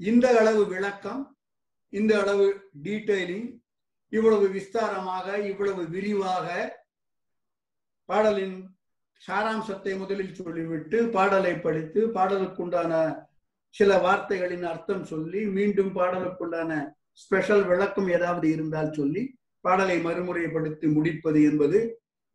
இந்த 0.00 0.26
அளவு 0.38 0.66
விளக்கம் 0.66 1.22
இந்த 1.92 2.20
அளவு 2.20 2.46
டீடைலிங் 2.82 3.48
இவ்வளவு 4.16 4.46
விஸ்தாரமாக 4.48 5.26
இவ்வளவு 5.50 5.82
விரிவாக 5.88 6.46
பாடலின் 8.08 8.58
சாராம்சத்தை 9.22 9.92
முதலில் 9.98 10.34
சொல்லிவிட்டு 10.34 10.98
பாடலை 11.08 11.54
படித்து 11.58 12.00
பாடலுக்குண்டான 12.06 12.92
சில 13.74 13.98
வார்த்தைகளின் 13.98 14.64
அர்த்தம் 14.64 15.04
சொல்லி 15.04 15.40
மீண்டும் 15.56 15.92
பாடலுக்குண்டான 15.94 16.72
ஸ்பெஷல் 17.12 17.64
விளக்கம் 17.64 18.08
ஏதாவது 18.08 18.46
இருந்தால் 18.50 18.92
சொல்லி 18.92 19.22
பாடலை 19.64 19.96
மறுமுறைப்படுத்தி 20.02 20.86
முடிப்பது 20.92 21.40
என்பது 21.42 21.78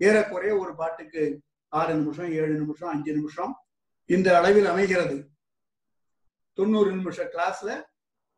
ஏறக்குறைய 0.01 0.53
ஒரு 0.57 0.71
பாட்டுக்கு 0.75 1.23
ஆறு 1.71 1.93
நிமிஷம் 1.95 2.31
ஏழு 2.39 2.53
நிமிஷம் 2.53 2.91
அஞ்சு 2.93 3.11
நிமிஷம் 3.13 3.51
இந்த 4.09 4.29
அளவில் 4.37 4.65
அமைகிறது. 4.65 5.17
தொண்ணூறு 6.57 6.89
நிமிஷம் 6.95 7.31
கிளாஸ்ல 7.33 7.71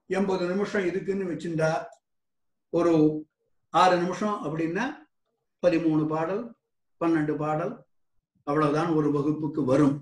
எண்பது 0.10 0.46
நிமிஷம் 0.46 0.88
இதுக்குன்னு 0.90 1.32
வச்சிருந்தா 1.32 1.72
ஒரு 2.74 2.94
ஆறு 3.74 3.96
நிமிஷம் 4.02 4.38
அப்படின்னா 4.46 4.86
பதிமூணு 5.64 6.04
பாடல் 6.08 6.44
பன்னெண்டு 7.02 7.34
பாடல் 7.36 7.74
அவ்வளவுதான் 8.48 8.92
ஒரு 8.98 9.10
வகுப்புக்கு 9.12 9.62
வரும். 9.72 9.96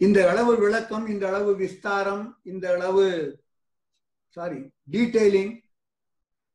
இந்த 0.00 0.18
அளவு 0.30 0.52
விளக்கம் 0.56 1.06
இந்த 1.12 1.24
அளவு 1.28 1.52
விஸ்தாரம் 1.56 2.24
இந்த 2.52 2.64
அளவு 2.76 3.04
சாரி 4.36 4.60
டீடைலிங் 4.92 5.54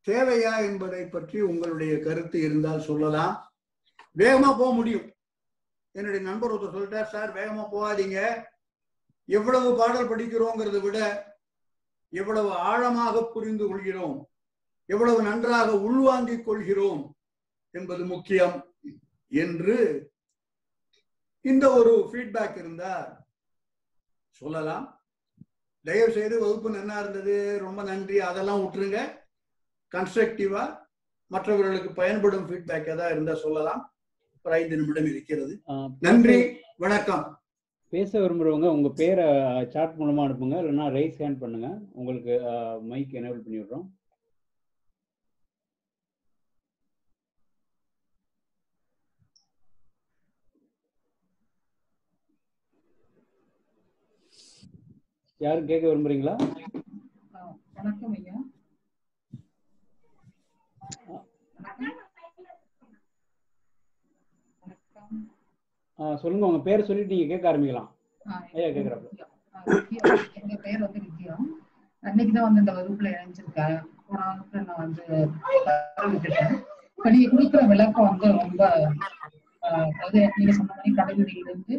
தேவையா 0.08 0.54
என்பதை 0.70 1.04
பற்றி 1.06 1.38
உங்களுடைய 1.42 1.94
கருத்து 2.00 2.38
இருந்தால் 2.42 2.86
சொல்லலாம். 2.90 3.34
வேகமா 4.18 4.50
போக 4.60 4.72
முடியும். 4.80 5.08
என்னுடைய 5.96 6.22
நண்பர் 6.30 6.54
ஒருத்தர் 6.54 6.76
சொல்லிட்டார் 6.76 7.14
சார் 7.14 7.32
வேகமா 7.38 7.64
போகாதீங்க. 7.74 8.20
எவ்வளவு 9.26 9.70
பாடல் 9.78 10.10
படிக்கிறோங்கிறத 10.12 10.80
விட 10.82 11.00
எவ்வளவு 12.14 12.52
ஆழமாக 12.70 13.24
புரிந்து 13.34 13.68
கொள்கிறோம் 13.68 14.18
எவ்வளவு 14.94 15.20
நன்றாக 15.30 15.70
உள்வாங்கிக் 15.88 16.46
கொள்கிறோம் 16.46 17.04
என்பது 17.78 18.04
முக்கியம் 18.14 18.56
என்று 19.44 19.78
இந்த 21.50 21.66
ஒரு 21.80 21.94
ஃபீட்பேக் 22.10 22.58
இருந்தா 22.62 22.94
சொல்லலாம். 24.40 24.86
தயவு 25.88 26.12
செய்து 26.18 26.36
வகுப்பு 26.44 26.70
நன்னா 26.70 26.96
இருந்தது 27.04 27.36
ரொம்ப 27.66 27.84
நன்றி. 27.92 28.18
அதெல்லாம் 28.30 28.62
விட்டுருங்க. 28.62 29.00
கன்ஸ்ட்ரக்டிவா 29.96 30.64
மற்றவர்களுக்கு 31.34 31.92
பயன்படும் 32.02 32.48
ஃபீட்பேக் 32.50 32.92
ஏதாவது 32.96 33.14
இருந்தா 33.16 33.36
சொல்லலாம். 33.46 33.82
ஒரு 34.44 34.56
ஐந்து 34.56 34.76
நிமிடம் 34.78 35.10
இருக்கிறது. 35.14 35.54
நன்றி. 36.00 36.38
வணக்கம். 36.84 37.24
பேச 37.96 38.20
விரும்புறவங்க 38.20 38.68
உங்க 38.76 38.90
பேரை 39.02 39.26
சாட் 39.74 39.98
மூலமா 40.00 40.22
அனுப்புங்க. 40.26 40.58
இல்லைன்னா 40.62 40.88
ரைஸ் 40.98 41.20
ஹேண்ட் 41.24 41.42
பண்ணுங்க. 41.44 41.70
உங்களுக்கு 42.00 42.36
மைக் 42.92 43.18
எனேபிள் 43.20 43.44
பண்ணி 43.46 43.60
விடுறோம் 43.62 43.88
யாரும் 55.42 55.70
கேட்க 55.70 55.84
விரும்புறீங்களா? 55.88 56.34
வணக்கம் 57.78 58.14
ஐயா. 58.18 58.36
சொல்லுங்க 66.22 66.50
உங்க 66.50 66.62
பேரை 66.68 66.84
சொல்லிட்டு 66.86 67.14
நீங்க 67.14 67.30
கேட்க 67.32 67.52
ஆரம்பிக்கலாம். 67.52 67.90
ஐயா 68.56 68.68
வித்யா. 68.68 69.26
எங்க 70.40 70.56
பேர் 70.64 70.84
வந்து 70.86 71.00
வித்யா 71.06 71.36
அன்னைக்கு 72.04 72.32
தான் 72.36 72.46
வந்து 72.48 72.62
இந்த 72.64 72.74
வகுப்புல 72.78 73.10
இணைஞ்சிருக்கேன். 73.16 73.76
போன 74.06 74.22
வகுப்புல 74.30 74.62
நான் 74.68 74.82
வந்து 74.84 75.04
விட்டுட்டேன். 76.12 76.54
இப்ப 76.92 77.10
நீங்க 77.14 77.28
கொடுக்குற 77.34 77.62
விளக்கம் 77.72 78.10
வந்து 78.10 78.28
ரொம்ப 78.40 78.62
அதாவது 79.90 80.20
நீங்க 80.38 80.54
சொன்ன 80.58 80.70
மாதிரி 80.72 80.92
கடைநிலையிலிருந்து 80.98 81.76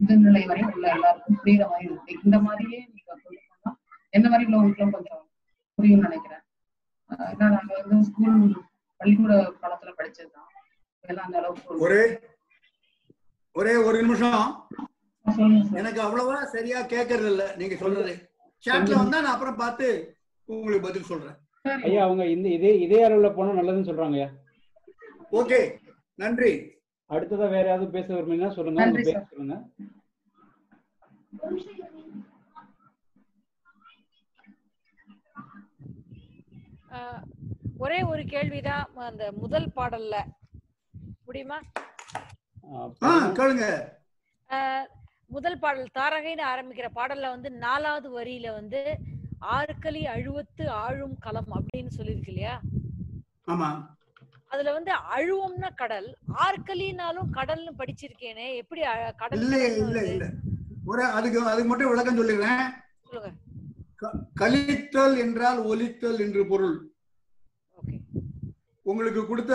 இந்த 0.00 0.14
நிலை 0.16 0.42
வரை 0.46 0.62
உள்ள 0.64 0.86
எல்லாருக்கும் 0.94 1.38
புரியுற 1.44 1.64
மாதிரி 1.68 1.86
இருக்கு. 1.88 2.12
இந்த 2.24 2.38
மாதிரியே 2.38 2.78
நீங்க 2.86 3.12
சொல்லணும்னா 3.14 3.72
என்ன 4.10 4.26
மாதிரி 4.28 4.46
உள்ளவங்களுக்கும் 4.48 4.90
கொஞ்சம் 4.90 5.22
புரியும்னு 5.78 6.06
நினைக்கிறேன். 6.08 6.42
ஏன்னா 7.30 7.46
நாங்க 7.50 7.72
வந்து 7.82 8.06
ஸ்கூல் 8.08 8.38
பள்ளிக்கூட 9.00 9.34
காலத்துல 9.62 9.90
படிச்சதுதான். 9.98 10.50
இதெல்லாம் 11.04 11.26
அந்த 11.26 11.38
அளவுக்கு 11.38 11.78
ஒரே 11.78 12.02
ஒரே 13.54 13.74
ஒரு 13.86 14.02
நிமிஷம். 14.02 14.42
எனக்கு 15.72 16.00
அவ்வளவா 16.02 16.42
சரியா 16.46 16.80
கேட்கறது 16.86 17.30
இல்ல. 17.30 17.44
நீங்க 17.56 17.76
சொல்றது. 17.76 18.12
சாட்ல 18.64 18.94
வந்தா 18.94 19.20
நான் 19.20 19.34
அப்புறம் 19.34 19.56
பார்த்து 19.56 19.86
உங்களுக்கு 20.48 20.86
பதில் 20.88 21.02
சொல்றேன். 21.02 21.36
ஐயா 21.82 22.02
அவங்க 22.04 22.24
இந்த 22.26 22.48
இதே 22.48 22.72
இதே 22.80 23.08
அளவுல 23.08 23.34
போனா 23.34 23.52
நல்லதுன்னு 23.52 23.88
சொல்றாங்க 23.88 24.18
ஓகே. 25.32 25.58
நன்றி. 26.18 26.52
அடுத்ததா 27.10 27.46
வேற 27.48 27.64
யாராவது 27.64 27.90
பேச 27.90 28.06
விரும்புறீங்கன்னா 28.12 28.54
சொல்லுங்க. 28.54 28.86
சொல்லுங்க. 29.30 29.56
ஆஹ் 36.90 37.22
ஒரே 37.78 38.02
ஒரு 38.02 38.24
கேள்விதான் 38.24 38.86
அந்த 39.04 39.32
முதல் 39.32 39.72
பாடல்ல. 39.76 40.16
முடியுமா? 41.24 41.58
முதல் 45.30 45.58
பாடல் 45.58 45.94
தாரகைன்னு 45.94 46.44
ஆரம்பிக்கிற 46.46 46.88
பாடல்ல 46.94 47.28
வந்து 47.28 47.50
நாலாவது 47.58 48.08
வரியில 48.18 48.52
வந்து 48.52 48.80
ஆறுக்களி 49.50 50.02
அழுவத்து 50.06 50.64
ஆழும் 50.78 51.18
களம் 51.18 51.50
அப்படின்னு 51.52 51.90
சொல்லியிருக்கு 51.96 52.28
இல்லையா? 52.28 52.54
ஆமா. 53.46 53.68
அதுல 54.56 54.72
வந்து 54.72 54.92
அழுவம்னா 55.14 55.74
கடல் 55.74 56.08
ஆற்களினாலும் 56.38 57.30
கடல்னு 57.32 57.72
படிச்சிருக்கேனே 57.78 58.54
எப்படி 58.54 58.82
கடல் 59.16 59.40
இல்ல 59.40 59.56
இல்ல? 59.76 60.00
இல்ல. 60.04 60.26
ஒரு 60.84 61.02
அதுக்கு 61.10 61.40
அதுக்கு 61.44 61.68
மட்டும் 61.68 61.88
விளக்கம் 61.88 62.18
சொல்லிடுறேன் 62.18 62.66
சொல்லுங்க. 63.02 63.30
க- 63.94 64.12
கலித்தல் 64.34 65.16
என்றால் 65.18 65.58
ஒலித்தல் 65.64 66.20
என்று 66.20 66.46
பொருள். 66.46 66.76
உங்களுக்கு 68.86 69.26
கொடுத்த 69.26 69.54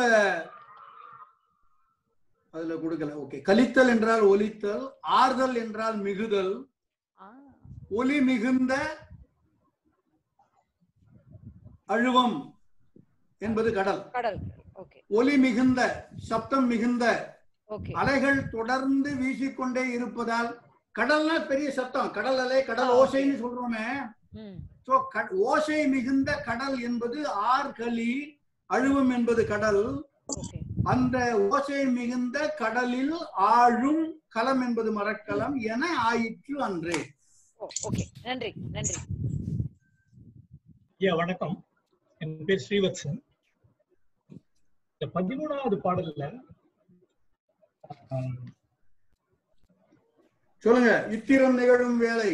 அதுல 2.53 2.73
கொடுக்கல 2.76 3.11
ஓகே. 3.19 3.41
கலித்தல் 3.41 3.88
என்றால் 3.88 4.23
ஒலித்தல் 4.26 4.84
ஆறுதல் 5.02 5.56
என்றால் 5.56 5.98
மிகுதல் 6.02 6.53
ஒலி 7.91 8.22
மிகுந்த 8.22 8.73
அழுவம் 11.86 12.36
என்பது 13.41 13.73
கடல். 13.73 14.02
கடல். 14.11 14.38
ஒலி 15.19 15.35
மிகுந்த 15.45 15.79
சப்தம் 16.29 16.67
மிகுந்த 16.71 17.05
அலைகள் 18.01 18.39
தொடர்ந்து 18.55 19.09
வீசிக்கொண்டே 19.21 19.83
இருப்பதால் 19.97 20.49
கடல்னா 20.99 21.35
பெரிய 21.49 21.67
சத்தம் 21.71 22.13
கடல் 22.17 22.39
அலை 22.43 22.59
கடல் 22.69 22.91
ஓசைன்னு 22.99 23.35
சொல்றோமே. 23.43 23.85
சோ 24.87 24.93
ஓசை 25.51 25.79
மிகுந்த 25.87 26.29
கடல் 26.49 26.77
என்பது 26.89 27.19
ஆர்களி 27.53 28.13
அழுவம் 28.65 29.11
என்பது 29.17 29.43
கடல். 29.51 29.83
அந்த 30.91 31.17
ஓசை 31.49 31.81
மிகுந்த 31.97 32.37
கடலில் 32.61 33.15
ஆழும் 33.53 34.03
களம் 34.35 34.61
என்பது 34.67 34.91
மரக்கலம் 34.97 35.55
என 35.73 35.83
ஆயிற்று 36.09 36.55
அன்றே. 36.67 36.99
ஓகே 37.87 38.05
நன்றி 38.27 38.51
நன்றி. 38.75 38.95
ஐயா 41.01 41.13
வணக்கம். 41.21 41.55
என் 42.21 42.37
பேர் 42.47 42.65
ஸ்ரீவத்சன். 42.67 43.19
இந்த 45.02 45.19
பதிமூணாவது 45.19 45.78
பாடல்ல 45.84 46.26
சொல்லுங்க 50.64 50.91
இத்திரம் 51.11 51.53
நிகழும் 51.53 51.98
வேலை. 51.98 52.32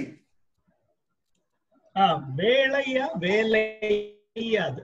வேலையா 2.40 3.06
வேலையா 3.24 4.58
அது. 4.70 4.82
அது 4.82 4.84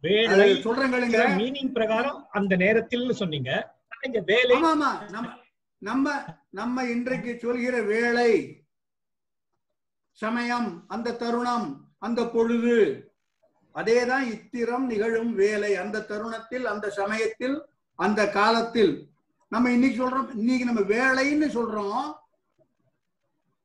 வேலை 0.00 0.60
சொல்றேன் 0.60 0.92
கேளுங்க. 0.92 1.24
மீனிங் 1.40 1.72
பிரகாரம் 1.72 2.20
அந்த 2.30 2.56
நேரத்தில் 2.56 3.18
சொன்னீங்க. 3.22 3.50
வேலை 4.24 4.56
ஆமா 4.56 5.10
நம்ம 5.10 5.32
நம்ம 5.78 6.14
நம்ம 6.50 6.84
இன்றைக்கு 6.90 7.38
சொல்கிற 7.38 7.82
வேலை. 7.82 8.30
சமயம் 10.20 10.70
அந்த 10.88 11.16
தருணம் 11.22 11.68
அந்த 11.98 12.20
பொழுது. 12.34 12.76
அதேதான் 13.76 14.24
இத்திரம் 14.34 14.86
நிகழும் 14.86 15.34
வேலை. 15.34 15.76
அந்த 15.76 16.02
தருணத்தில் 16.02 16.66
அந்த 16.66 16.90
சமயத்தில் 16.90 17.56
அந்த 17.98 18.28
காலத்தில். 18.28 19.10
நம்ம 19.48 19.70
இன்னைக்கு 19.70 19.98
சொல்றோம் 19.98 20.30
இன்னைக்கு 20.34 20.64
நம்ம 20.64 20.80
வேலைன்னு 20.80 21.48
சொல்றோம். 21.56 22.14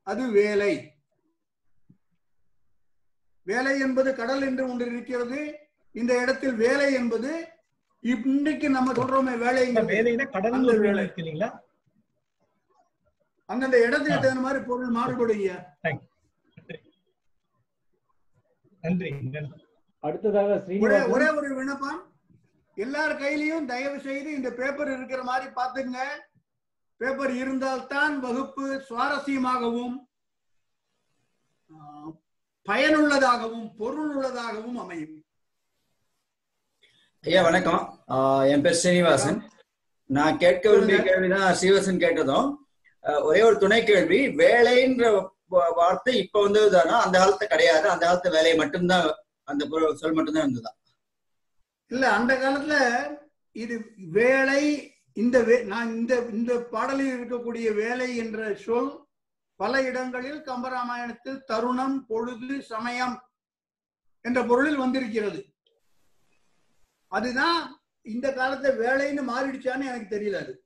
அது 0.06 0.30
வேலை. 0.30 0.72
வேலை 3.42 3.78
என்பது 3.80 4.14
கடல் 4.14 4.42
என்று 4.42 4.70
ஒன்று 4.70 4.86
இருக்கிறது. 4.86 5.40
இந்த 5.92 6.20
இடத்தில் 6.20 6.54
வேலை 6.54 6.92
என்பது 6.92 7.48
இன்னைக்கு 8.00 8.70
நம்ம 8.70 8.92
சொல்றோமே 8.92 9.34
வேலைன்னா 9.38 10.30
கடல் 10.30 10.64
வேலை. 10.64 10.78
வேலை. 10.78 11.04
இருக்கு 11.04 11.22
இல்லைங்களா? 11.22 11.50
அந்தந்த 13.46 13.86
இடத்துக்கு 13.86 14.20
தகுந்த 14.20 14.40
மாதிரி 14.40 14.64
பொருள் 14.64 14.92
மாறுபடுங்க 14.92 15.64
நன்றி 18.80 19.10
நன்றி. 19.10 19.61
அடுத்ததாக 20.02 20.46
ஒரே 20.46 20.62
ஸ்ரீனிவாசன். 20.64 21.10
ஒரே 21.10 21.28
ஒரு 21.28 21.54
விண்ணப்பம். 21.54 22.12
எல்லார் 22.74 23.18
கையிலையும் 23.18 23.64
தயவு 23.64 24.00
செய்து 24.00 24.34
இந்த 24.34 24.50
பேப்பர் 24.50 24.92
இருக்கிற 24.92 25.22
மாதிரி 25.22 25.50
பாத்துங்க 25.50 25.96
பேப்பர் 26.96 27.30
இருந்தால்தான் 27.30 28.20
வகுப்பு 28.20 28.84
சுவாரஸ்யமாகவும் 28.88 29.94
பயனுள்ளதாகவும் 32.68 33.74
பொருள் 33.78 34.14
உள்ளதாகவும் 34.14 34.78
அமையும். 34.78 35.24
ஐயா 37.22 37.42
வணக்கம். 37.42 38.04
ஆஹ் 38.08 38.50
என் 38.50 38.62
பேர் 38.62 38.72
ஸ்ரீனிவாசன். 38.72 39.50
நான் 40.06 40.38
கேட்க 40.38 40.70
வேண்டிய 40.70 40.96
சொல்லுங்க. 40.96 41.20
கேள்விதான் 41.20 41.54
ஸ்ரீவாசன் 41.54 41.98
கேட்டதும். 41.98 42.66
ஒரே 43.00 43.42
ஒரு 43.42 43.58
துணை 43.58 43.84
கேள்வி. 43.84 44.26
வேலைன்ற 44.26 45.28
வா- 45.50 45.74
வார்த்தை 45.74 46.18
இப்ப 46.18 46.48
வந்ததுதானா 46.48 47.00
அந்த 47.00 47.18
காலத்துல 47.18 47.44
கிடையாது. 47.44 47.88
அந்த 47.88 48.06
காலத்து 48.06 48.30
வேலை 48.30 48.54
மட்டும்தான் 48.54 49.14
அந்த 49.44 49.94
சொல் 49.94 50.12
மட்டும்தான் 50.12 50.42
இருந்ததா? 50.42 50.76
இல்ல 51.88 52.12
அந்த 52.12 52.34
காலத்துல 52.34 52.74
இது 53.52 53.92
வேலை 53.96 54.92
இந்த 55.12 55.62
நான் 55.64 55.88
இந்த 55.88 56.16
இந்த 56.16 56.60
பாடலில் 56.60 57.20
இருக்கக்கூடிய 57.20 57.74
வேலை 57.74 58.16
என்ற 58.16 58.54
சொல் 58.54 59.04
பல 59.56 59.82
இடங்களில் 59.82 60.42
கம்பராமாயணத்தில் 60.42 61.44
தருணம் 61.44 62.06
பொழுது 62.06 62.62
சமயம் 62.62 63.22
என்ற 64.20 64.42
பொருளில் 64.42 64.76
வந்திருக்கிறது. 64.76 65.44
அதுதான் 67.08 67.80
இந்த 68.02 68.30
காலத்துல 68.30 68.72
வேலைன்னு 68.84 69.22
மாறிடுச்சான்னு 69.30 69.84
எனக்கு 69.84 70.18
தெரியல 70.18 70.34
அது. 70.34 70.64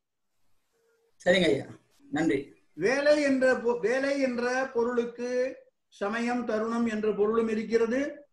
சரிங்க 1.25 1.45
ஐயா. 1.45 1.65
நன்றி. 2.11 2.55
வேலை 2.73 3.23
என்ற 3.23 3.55
வேலை 3.81 4.21
என்ற 4.21 4.71
பொருளுக்கு 4.75 5.57
சமயம் 5.89 6.45
தருணம் 6.45 6.87
என்ற 6.87 7.13
பொருளும் 7.13 7.49
இருக்கிறது. 7.49 8.26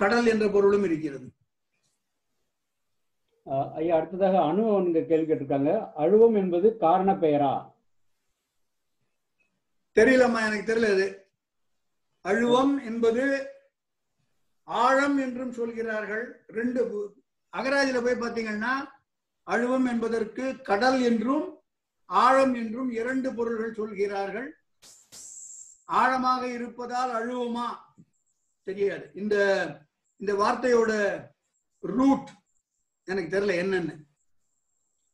கடல் 0.00 0.26
என்ற 0.32 0.46
பொருளும் 0.54 0.86
இருக்கிறது. 0.88 1.26
ஐயா 3.80 3.96
அடுத்ததாக 3.96 4.38
அவங்க 4.44 5.00
கேள்வி 5.10 5.26
கேட்டிருக்காங்க. 5.28 5.72
அழுவம் 6.02 6.36
என்பது 6.42 6.68
காரண 6.84 7.10
பெயரா? 7.22 7.52
தெரியலம்மா 9.98 10.40
எனக்கு 10.46 10.68
தெரியல 10.70 10.90
இது 10.94 11.06
அழுவம் 12.30 12.74
என்பது 12.90 13.24
ஆழம் 14.64 15.16
என்றும் 15.24 15.52
சொல்கிறார்கள். 15.58 16.24
ரெண்டு 16.58 16.80
அகராதியில 17.52 17.98
போய் 18.04 18.22
பார்த்தீங்கன்னா 18.22 18.74
அழுவம் 19.46 19.86
என்பதற்கு 19.92 20.44
கடல் 20.70 21.00
என்றும் 21.10 21.46
ஆழம் 22.08 22.54
என்றும் 22.54 22.90
இரண்டு 23.00 23.28
பொருள்கள் 23.34 23.78
சொல்கிறார்கள். 23.80 24.48
ஆழமாக 26.00 26.42
இருப்பதால் 26.56 27.12
அழுவமா? 27.18 27.68
தெரியாது. 28.68 29.06
இந்த 29.14 29.36
இந்த 30.20 30.32
வார்த்தையோட 30.34 30.92
ரூட் 31.84 32.30
எனக்கு 33.08 33.30
தெரியல 33.34 33.54
என்னன்னு. 33.62 33.94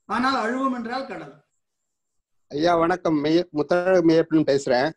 ஆனால் 0.08 0.36
அழுவம் 0.36 0.76
என்றால் 0.78 1.06
கடல். 1.06 1.34
ஐயா 2.50 2.72
வணக்கம். 2.74 3.18
மெய் 3.20 3.40
முத்தழகு 3.50 4.06
மெய்யப்பன் 4.08 4.48
பேசுறேன். 4.50 4.88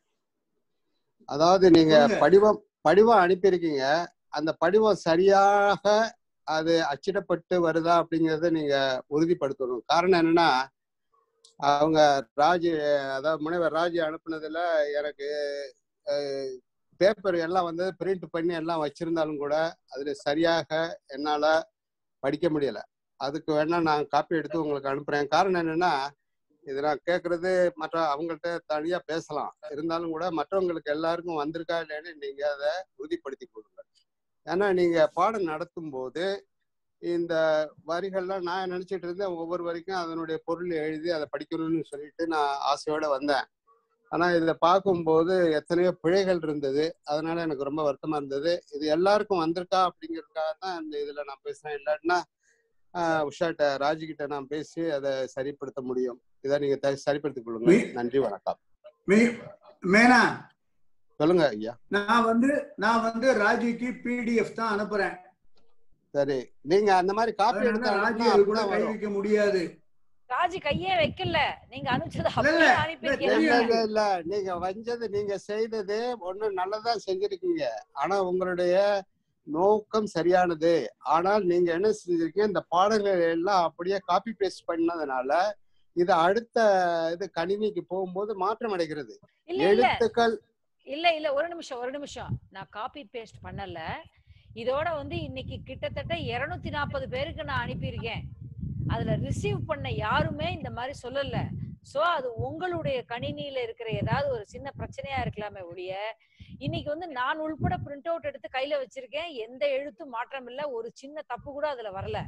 அதாவது 1.30 1.66
நீங்க. 1.72 1.96
படிவம் 2.20 2.60
படிவம் 2.82 3.24
அனுப்பியிருக்கீங்க. 3.24 3.84
அந்த 4.30 4.52
படிவம் 4.54 5.04
சரியாக 5.08 5.84
அது 6.48 6.74
அச்சிடப்பட்டு 6.92 7.56
வருதா 7.68 7.94
அப்படிங்கறத 8.02 8.50
நீங்க 8.50 8.76
உறுதிப்படுத்தணும். 9.10 9.86
காரணம் 9.86 10.20
என்னன்னா 10.22 10.50
அவங்க 11.60 12.00
ராஜ் 12.38 12.70
அதாவது 13.18 13.44
முனைவர் 13.44 13.76
ராஜ் 13.78 13.98
அனுப்புனதுல 14.08 14.60
எனக்கு 14.92 15.28
பேப்பர் 17.02 17.38
எல்லாம் 17.46 17.68
வந்து 17.70 17.86
பிரிண்ட் 18.00 18.26
பண்ணி 18.36 18.54
எல்லாம் 18.62 18.84
வச்சிருந்தாலும் 18.86 19.42
கூட 19.44 19.56
அதுல 19.94 20.14
சரியாக 20.28 20.70
என்னால 21.16 21.46
படிக்க 22.24 22.48
முடியல. 22.50 22.80
அதுக்கு 23.20 23.52
வேணா 23.58 23.78
நான் 23.90 24.12
காப்பி 24.14 24.40
எடுத்து 24.40 24.64
உங்களுக்கு 24.64 24.92
அனுப்புறேன். 24.92 25.32
காரணம் 25.36 25.62
என்னன்னா 25.64 25.94
இது 26.64 26.80
நான் 26.86 27.06
கேட்கறது 27.10 27.52
மற்ற 27.82 27.98
அவங்கள்ட்ட 28.14 28.50
தனியா 28.74 28.98
பேசலாம். 29.12 29.54
இருந்தாலும் 29.74 30.14
கூட 30.16 30.26
மற்றவங்களுக்கு 30.40 30.90
எல்லாருக்கும் 30.96 31.42
வந்திருக்கா 31.44 31.78
இல்லைன்னு 31.84 32.12
நீங்க 32.24 32.42
அதை 32.56 32.72
உறுதிப்படுத்தி 33.02 33.46
கொடுங்க 33.48 33.76
ஏன்னா 34.48 34.68
நீங்க 34.80 34.98
பாடம் 35.18 35.50
நடத்தும் 35.52 35.92
போது 35.96 36.26
இந்த 37.02 37.34
வரிகள்லாம் 37.90 38.46
நான் 38.50 38.72
நினைச்சிட்டு 38.74 39.06
இருந்தேன். 39.08 39.36
ஒவ்வொரு 39.42 39.64
வரைக்கும் 39.64 40.02
அதனுடைய 40.04 40.38
பொருள் 40.48 40.72
எழுதி 40.86 41.10
அதை 41.18 41.26
படிக்கணும்னு 41.34 41.84
சொல்லிட்டு 41.92 42.24
நான் 42.34 42.52
ஆசையோட 42.72 43.08
வந்தேன். 43.16 43.46
ஆனா 44.12 44.26
இதை 44.32 44.54
பார்க்கும்போது 44.60 45.34
எத்தனையோ 45.52 45.92
பிழைகள் 46.04 46.40
இருந்தது. 46.42 46.84
அதனால 47.04 47.42
எனக்கு 47.42 47.68
ரொம்ப 47.70 47.82
வருத்தமா 47.88 48.16
இருந்தது. 48.16 48.52
இது 48.76 48.86
எல்லாருக்கும் 48.88 49.42
வந்திருக்கா 49.44 49.80
அப்படிங்கறதுக்காக 49.88 50.52
தான் 50.60 50.84
இந்த 50.84 50.96
இதுல 51.04 51.24
நான் 51.30 51.46
பேசுறேன். 51.48 51.78
இல்லாட்டினா 51.80 52.18
உஷாட்ட 53.30 53.64
ராஜுகிட்ட 53.84 54.28
நான் 54.28 54.48
பேசி 54.48 54.82
அதை 54.90 55.12
சரிப்படுத்த 55.36 55.80
முடியும். 55.82 56.20
இதை 56.42 56.58
நீங்க 56.60 56.94
சரிப்படுத்திக் 57.06 57.48
கொள்ளுங்க. 57.48 57.74
நன்றி 57.94 58.20
வணக்கம். 58.20 58.60
மேனா? 59.84 60.22
சொல்லுங்க 61.20 61.44
ஐயா. 61.50 61.74
நான் 61.96 62.26
வந்து 62.26 62.50
நான் 62.76 63.04
வந்து 63.08 63.28
ராஜிக்கு 63.44 63.90
பிடிஎஃப் 64.04 64.58
தான் 64.60 64.72
அனுப்புறேன். 64.74 65.16
சரி. 66.14 66.38
நீங்க 66.72 66.90
அந்த 66.96 67.12
மாதிரி 67.14 67.32
காப்பி 67.36 67.66
எடுத்து 67.70 67.90
ராஜி 68.04 68.24
கூட 68.24 68.34
அப்படிதான் 68.34 68.70
கை 68.70 68.74
வரும். 68.74 68.90
வைக்க 68.92 69.10
முடியாது. 69.10 69.62
ராஜி 70.30 70.60
கையே 70.66 70.94
வைக்கல. 71.02 71.38
நீங்க 71.72 71.88
அனுப்பிச்சது 71.92 72.30
இல்ல, 73.84 74.02
நீங்க 74.32 74.52
வஞ்சது 74.66 75.06
நீங்க 75.16 75.36
செய்தது 75.50 75.98
ஒண்ணு 76.30 76.48
நல்லதா 76.60 76.94
செஞ்சிருக்கீங்க. 77.06 77.64
ஆனா 78.02 78.16
உங்களுடைய 78.30 78.76
நோக்கம் 79.48 80.10
சரியானது. 80.16 80.74
ஆனால் 81.16 81.44
நீங்க 81.52 81.70
என்ன 81.78 81.90
செஞ்சிருக்கீங்க? 82.00 82.50
இந்த 82.52 82.64
பாடல்கள் 82.74 83.24
எல்லாம் 83.36 83.64
அப்படியே 83.68 84.00
காப்பி 84.12 84.34
பேஸ்ட் 84.42 84.68
பண்ணதுனால 84.72 85.32
இது 85.96 86.14
அடுத்த 86.26 86.58
இது 87.14 87.26
கணினிக்கு 87.38 87.82
போகும்போது 87.92 88.32
மாற்றம் 88.44 88.74
அடைகிறது. 88.76 89.14
எழுத்துக்கள் 89.70 90.36
இல்ல 90.88 91.06
இல்ல. 91.18 91.28
ஒரு 91.38 91.48
நிமிஷம் 91.54 91.80
ஒரு 91.84 91.92
நிமிஷம். 91.96 92.34
நான் 92.56 92.70
காப்பி 92.78 93.02
பேஸ்ட் 93.16 93.40
பண்ணல. 93.46 93.80
இதோட 94.62 94.88
வந்து 95.00 95.16
இன்னைக்கு 95.28 95.56
கிட்டத்தட்ட 95.70 96.14
240 96.28 96.70
நாற்பது 96.76 97.08
பேருக்கு 97.16 97.50
நான் 97.50 97.64
அனுப்பியிருக்கேன். 97.66 98.24
அதுல 98.94 99.16
ரிசீவ் 99.28 99.60
பண்ண 99.70 99.88
யாருமே 100.06 100.48
இந்த 100.58 100.70
மாதிரி 100.78 100.94
சொல்லல. 101.06 101.38
சோ 101.92 102.00
அது 102.16 102.30
உங்களுடைய 102.48 102.98
கணினியில 103.12 103.62
இருக்கிற 103.66 103.90
ஏதாவது 104.02 104.28
ஒரு 104.36 104.44
சின்ன 104.54 104.68
பிரச்சனையா 104.80 105.20
இருக்கலாமே 105.26 105.62
ஒழிய 105.70 105.94
இன்னைக்கு 106.66 106.90
வந்து 106.94 107.08
நான் 107.20 107.42
உள்பட 107.46 107.76
பிரிண்ட் 107.86 108.10
அவுட் 108.12 108.28
எடுத்து 108.30 108.48
கையில 108.56 108.80
வச்சிருக்கேன். 108.82 109.30
எந்த 109.46 109.64
எழுத்தும் 109.78 110.14
மாற்றம் 110.16 110.48
இல்ல. 110.52 110.62
ஒரு 110.78 110.88
சின்ன 111.02 111.24
தப்பு 111.32 111.50
கூட 111.58 111.66
அதுல 111.74 111.90
வரல. 111.98 112.20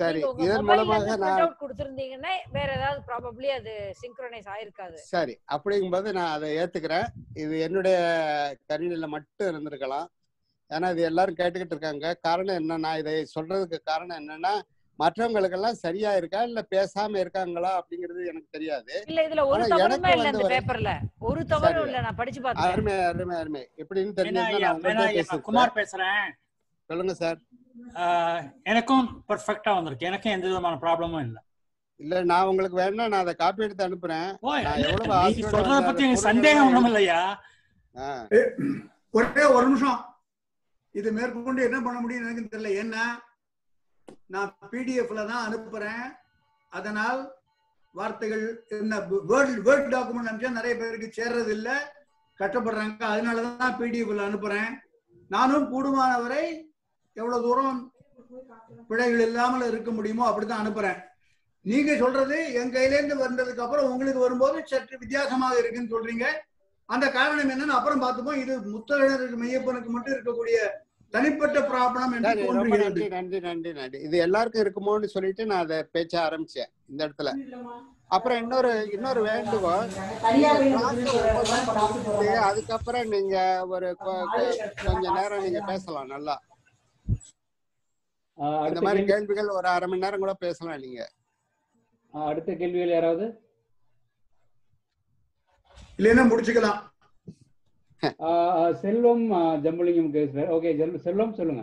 சரி 0.00 0.20
இதன் 0.44 0.66
மூலமாக 0.68 1.16
நான் 1.22 1.56
கொடுத்திருந்தீங்கன்னா 1.62 2.32
வேற 2.56 2.68
ஏதாவது 2.78 3.00
ப்ராபப்ளி 3.08 3.48
அது 3.56 3.72
சிங்க்ரோனைஸ் 4.00 4.48
ஆயிருக்காது. 4.54 4.96
சரி 5.14 5.34
அப்படிங்கும்போது 5.54 6.08
நான் 6.18 6.34
அதை 6.36 6.48
ஏத்துக்கிறேன். 6.60 7.08
இது 7.42 7.54
என்னுடைய 7.66 7.96
கணினியில 8.70 9.08
மட்டும் 9.16 9.50
இருந்திருக்கலாம். 9.50 10.08
ஏன்னா 10.70 10.90
இது 10.94 11.02
எல்லாரும் 11.10 11.38
கேட்டுக்கிட்டு 11.40 11.76
இருக்காங்க. 11.76 12.06
காரணம் 12.26 12.58
என்ன 12.60 12.78
நான் 12.86 13.00
இதை 13.02 13.14
சொல்றதுக்கு 13.36 13.80
காரணம் 13.90 14.20
என்னன்னா 14.22 14.54
மற்றவங்களுக்கெல்லாம் 15.00 15.80
சரியா 15.82 16.10
இருக்கா? 16.14 16.40
இல்ல 16.42 16.60
பேசாம 16.70 17.18
இருக்காங்களா? 17.18 17.70
அப்படிங்கிறது 17.80 18.20
எனக்கு 18.26 18.48
தெரியாது. 18.50 18.94
இல்ல 19.10 19.20
இதுல 19.28 19.44
ஒரு 19.46 19.62
தவறுமே 19.72 20.08
எனக்கு 20.08 20.18
இல்ல 20.18 20.32
இந்த 20.34 20.48
பேப்பர்ல 20.54 20.90
ஒரு 21.20 21.42
தவறும். 21.46 21.86
இல்ல 21.86 22.00
நான் 22.00 22.14
படிச்சு 22.14 22.40
பார்த்தேன் 22.40 22.72
அருமை 22.72 22.94
அருமை 23.10 23.36
அருமை. 23.36 23.62
எப்படின்னு 23.76 24.14
பேசிருக்கேன் 24.18 25.46
குமார் 25.48 25.78
பேசுறேன். 25.78 26.24
சொல்லுங்க 26.90 27.14
சார். 27.14 27.38
ஆஹ் 28.02 28.40
எனக்கும் 28.64 29.04
பர்ஃபெக்டா 29.28 29.72
வந்திருக்கு. 29.76 30.08
எனக்கும் 30.08 30.32
எந்த 30.32 30.46
விதமான 30.48 30.78
ப்ராப்ளமும் 30.84 31.24
இல்லை. 31.26 31.40
இல்ல 32.00 32.20
நான் 32.24 32.48
உங்களுக்கு 32.50 32.76
வேணா 32.78 33.06
நான் 33.12 33.22
அதை 33.24 33.34
காப்பி 33.34 33.64
எடுத்து 33.64 33.86
அனுப்புறேன். 33.86 34.28
ஓ 34.40 34.52
நான் 34.66 34.82
எவ்வளவு 34.84 35.08
நீ 35.08 35.14
ஆசையோட 35.18 35.50
சொல்றத 35.54 35.80
பத்தி 35.86 36.04
எனக்கு 36.04 36.26
சந்தேகம் 36.28 36.68
ஒண்ணும் 36.68 36.88
இல்லையா? 36.90 37.20
ஒரே 39.14 39.44
ஒரு 39.56 39.64
நிமிஷம். 39.68 40.00
இது 40.94 41.08
மேற்கொண்டு 41.12 41.60
என்ன 41.68 41.78
பண்ண 41.82 41.98
முடியும் 42.00 42.24
எனக்கு 42.24 42.52
தெரியல. 42.52 42.70
ஏன்னா 42.82 43.02
நான் 44.34 44.50
பிடிஎஃப்ல 44.72 45.20
தான் 45.32 45.44
அனுப்புறேன். 45.46 46.06
அதனால் 46.72 47.20
வார்த்தைகள் 47.94 48.44
என்ன 48.80 48.98
வேர்ட் 49.30 49.60
வேர்ட் 49.68 49.88
டாக்குமெண்ட் 49.94 50.28
அனுப்பிச்சா 50.28 50.58
நிறைய 50.58 50.74
பேருக்கு 50.76 51.08
சேர்றது 51.18 51.52
இல்ல. 51.58 51.70
கஷ்டப்படுறாங்க. 52.40 53.04
அதனால 53.14 53.42
தான் 53.62 53.78
பிடிஎஃப்ல 53.80 54.26
அனுப்புறேன். 54.28 54.70
நானும் 55.30 55.70
கூடுமானவரை 55.72 56.44
எவ்வளவு 57.16 57.44
தூரம் 57.46 57.80
பிழைகள் 58.90 59.24
இல்லாமல் 59.28 59.68
இருக்க 59.70 59.90
முடியுமோ 59.90 60.24
அப்படித்தான் 60.28 60.62
அனுப்புறேன். 60.62 60.98
நீங்க 61.64 61.92
சொல்றது 62.02 62.36
என் 62.58 62.74
கையிலேருந்து 62.74 63.16
வந்ததுக்கு 63.24 63.64
அப்புறம் 63.64 63.88
உங்களுக்கு 63.92 64.20
வரும்போது 64.26 64.58
சற்று 64.70 64.94
வித்தியாசமாக 65.02 65.58
இருக்குன்னு 65.60 65.92
சொல்றீங்க. 65.94 66.26
அந்த 66.88 67.06
காரணம் 67.16 67.50
என்னன்னு 67.54 67.78
அப்புறம் 67.78 68.02
பார்த்துப்போம். 68.04 68.40
இது 68.42 68.52
முத்தழகருக்கு 68.74 69.36
மையப்பனுக்கு 69.42 69.90
மட்டும் 69.94 70.14
இருக்கக்கூடிய 70.16 70.58
தனிப்பட்ட 71.14 71.58
ப்ராப்ளம் 71.70 72.12
நன்றி 72.24 72.42
நன்றி 73.14 73.38
நன்றி 73.46 73.70
நன்றி. 73.78 73.98
இது 74.06 74.16
எல்லாருக்கும் 74.26 74.62
இருக்குமோன்னு 74.64 75.08
சொல்லிட்டு 75.14 75.46
நான் 75.50 75.64
அதை 75.64 75.78
பேச்ச 75.94 76.14
ஆரம்பிச்சேன் 76.26 76.70
இந்த 76.90 77.00
இடத்துல. 77.06 77.30
அப்புறம் 78.16 78.38
இன்னொரு 78.42 78.70
இன்னொரு 78.94 79.20
வேண்டுகோள். 79.28 79.90
அதுக்கப்புறம் 82.48 83.10
நீங்க 83.14 83.36
ஒரு 83.74 83.88
கொஞ்ச 84.04 85.04
நேரம் 85.18 85.44
நீங்க 85.46 85.62
பேசலாம் 85.72 86.12
நல்லா. 86.14 86.36
இந்த 88.68 88.80
மாதிரி 88.86 89.00
கேள்வி 89.00 89.10
கேள்விகள் 89.12 89.54
ஒரு 89.58 89.68
அரை 89.74 89.86
மணி 89.88 90.04
நேரம் 90.04 90.22
கூட 90.24 90.34
பேசலாம் 90.44 90.82
நீங்க. 90.84 91.00
அடுத்த 92.14 92.50
கேள்விகள் 92.60 92.94
யாராவது? 92.96 93.26
இல்லைன்னா 95.98 96.24
முடிச்சுக்கலாம். 96.30 96.80
செல்வம் 98.82 99.26
ஜம்புலிங்கம் 99.64 100.14
பேசுறாரு 100.16 100.48
ஓகே 100.56 100.70
செல்வம் 101.06 101.38
சொல்லுங்க. 101.40 101.62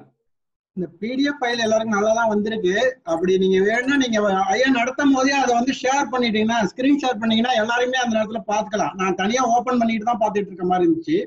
இந்த 0.77 0.87
பிடிஎஃப் 1.01 1.39
ஃபைல் 1.41 1.63
எல்லாருக்கும் 1.65 1.97
நல்லா 1.97 2.11
தான் 2.17 2.31
வந்திருக்கு. 2.33 2.73
அப்படி 3.11 3.37
நீங்க 3.43 3.59
வேணும்னா 3.69 3.95
நீங்க 4.03 4.19
ஐயா 4.55 4.67
நடத்தும் 4.79 5.15
போதே 5.15 5.33
அதை 5.43 5.53
வந்து 5.59 5.73
ஷேர் 5.79 6.11
பண்ணிட்டீங்கன்னா 6.11 6.59
ஸ்கிரீன் 6.71 7.01
ஷேர் 7.03 7.21
பண்ணீங்கன்னா 7.21 7.53
எல்லாருமே 7.61 8.01
அந்த 8.01 8.13
நேரத்துல 8.17 8.41
பாத்துக்கலாம் 8.51 8.95
நான் 8.99 9.17
தனியா 9.21 9.43
ஓபன் 9.55 9.81
பண்ணிட்டு 9.81 10.09
தான் 10.09 10.21
பாத்துட்டு 10.23 10.51
இருக்க 10.51 10.67
மாதிரி 10.71 10.85
இருந்துச்சு. 10.87 11.17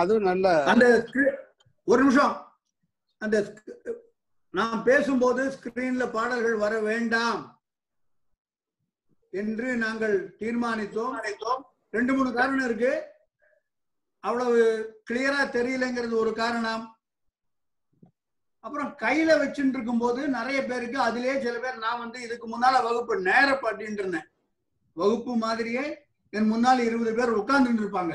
அதுவும் 0.00 0.28
நல்ல 0.30 0.52
அந்த 0.74 0.86
ஒரு 1.88 2.00
நிமிஷம். 2.02 2.34
அந்த 3.22 3.36
நான் 4.54 4.86
பேசும்போது 4.90 5.42
ஸ்கிரீன்ல 5.56 6.04
பாடல்கள் 6.16 6.56
வர 6.62 6.74
வேண்டாம் 6.88 7.42
என்று 9.32 9.68
நாங்கள் 9.84 10.16
தீர்மானித்தோம். 10.40 11.60
ரெண்டு 11.92 12.14
மூணு 12.14 12.32
காரணம் 12.32 12.64
இருக்கு. 12.64 12.92
அவ்வளவு 14.20 14.58
கிளியரா 15.10 15.40
தெரியலங்கிறது 15.56 16.14
ஒரு 16.14 16.32
காரணம். 16.32 16.96
அப்புறம் 18.60 18.90
கையில 18.98 19.30
வச்சுட்டு 19.40 19.76
இருக்கும்போது 19.76 20.28
நிறைய 20.28 20.64
பேருக்கு 20.64 20.98
அதுலயே 21.02 21.40
சில 21.42 21.58
பேர் 21.58 21.78
நான் 21.78 21.98
வந்து 21.98 22.20
இதுக்கு 22.22 22.46
முன்னால 22.48 22.82
வகுப்பு 22.82 23.20
நேர 23.20 23.48
பாட்டின்னு 23.62 24.00
இருந்தேன் 24.02 24.28
வகுப்பு 24.92 25.36
மாதிரியே 25.36 25.84
என் 26.30 26.48
முன்னால் 26.48 26.78
இருபது 26.78 27.14
பேர் 27.14 27.38
உட்கார்ந்துட்டு 27.38 27.82
இருப்பாங்க. 27.84 28.14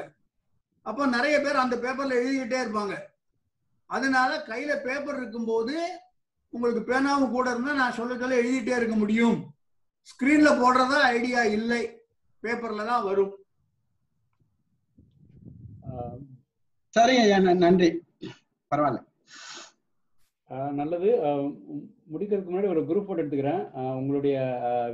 அப்போ 0.81 1.05
நிறைய 1.05 1.41
பேர் 1.41 1.55
அந்த 1.55 1.75
பேப்பர்ல 1.75 2.17
எழுதிக்கிட்டே 2.19 2.59
இருப்பாங்க. 2.65 2.95
அதனால 3.85 4.43
கையில 4.47 4.71
பேப்பர் 4.83 5.17
இருக்கும்போது 5.17 5.75
உங்களுக்கு 6.49 6.93
பேனாவும் 6.93 7.29
கூட 7.29 7.49
இருந்தா 7.49 7.73
நான் 7.73 7.97
சொல்ல 7.99 8.17
சொல்ல 8.17 8.35
எழுதிட்டே 8.35 8.75
இருக்க 8.75 8.95
முடியும். 8.95 9.53
ஸ்கிரீன்ல 10.11 10.49
போடுறதா 10.61 10.99
ஐடியா 11.15 11.43
இல்லை. 11.43 11.81
பேப்பர்ல 12.43 12.85
தான் 12.85 13.03
வரும். 13.03 13.33
சரிங்க 16.95 17.21
ஐயா 17.21 17.37
ந- 17.37 17.55
நன்றி. 17.55 18.03
பரவாயில்ல. 18.75 19.05
நல்லது. 20.71 21.15
முடிக்கிறதுக்கு 22.13 22.49
முன்னாடி 22.49 22.67
ஒரு 22.67 22.81
குரூப் 22.81 23.05
போட்டு 23.05 23.23
எடுத்துக்கிறேன். 23.23 23.71
உங்களுடைய 23.95 24.39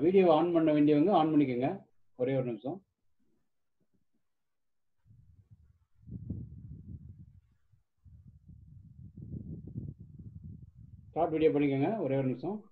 வீடியோ 0.01 0.33
ஆன் 0.33 0.51
பண்ண 0.51 0.73
வேண்டியவங்க 0.73 1.11
ஆன் 1.11 1.27
பண்ணிக்கோங்க. 1.27 1.83
ஒரே 2.15 2.35
ஒரு 2.35 2.43
நிமிஷம். 2.43 2.85
ஸ்டார்ட் 11.09 11.31
வீடியோ 11.31 11.49
பண்ணிக்கோங்க. 11.49 11.97
ஒரே 11.97 12.17
ஒரு 12.17 12.27
நிமிஷம். 12.27 12.63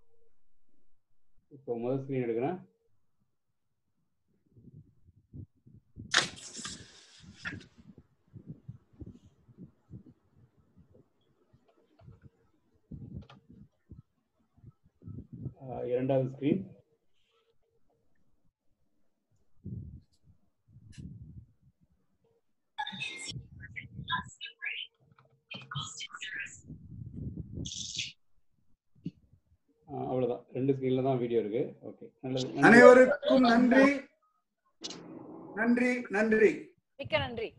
இப்போ 1.50 1.78
முதல் 1.78 2.06
ஸ்க்ரீன் 2.06 2.28
எடுக்கிறேன். 2.28 2.71
இரண்டாவது 15.94 16.30
ஸ்க்ரீன் 16.34 16.62
அவ்வளவுதான். 29.90 30.44
ரெண்டு 30.56 30.74
ஸ்க்ரீன்ல 30.74 31.04
தான் 31.08 31.20
வீடியோ 31.22 31.40
இருக்கு. 31.44 31.64
ஓகே 31.88 32.06
நல்லது. 32.26 32.48
அனைவருக்கும் 32.68 33.46
நன்றி. 33.52 33.86
நன்றி 35.60 35.92
நன்றி. 36.16 36.52
மிக்க 37.00 37.18
நன்றி. 37.26 37.50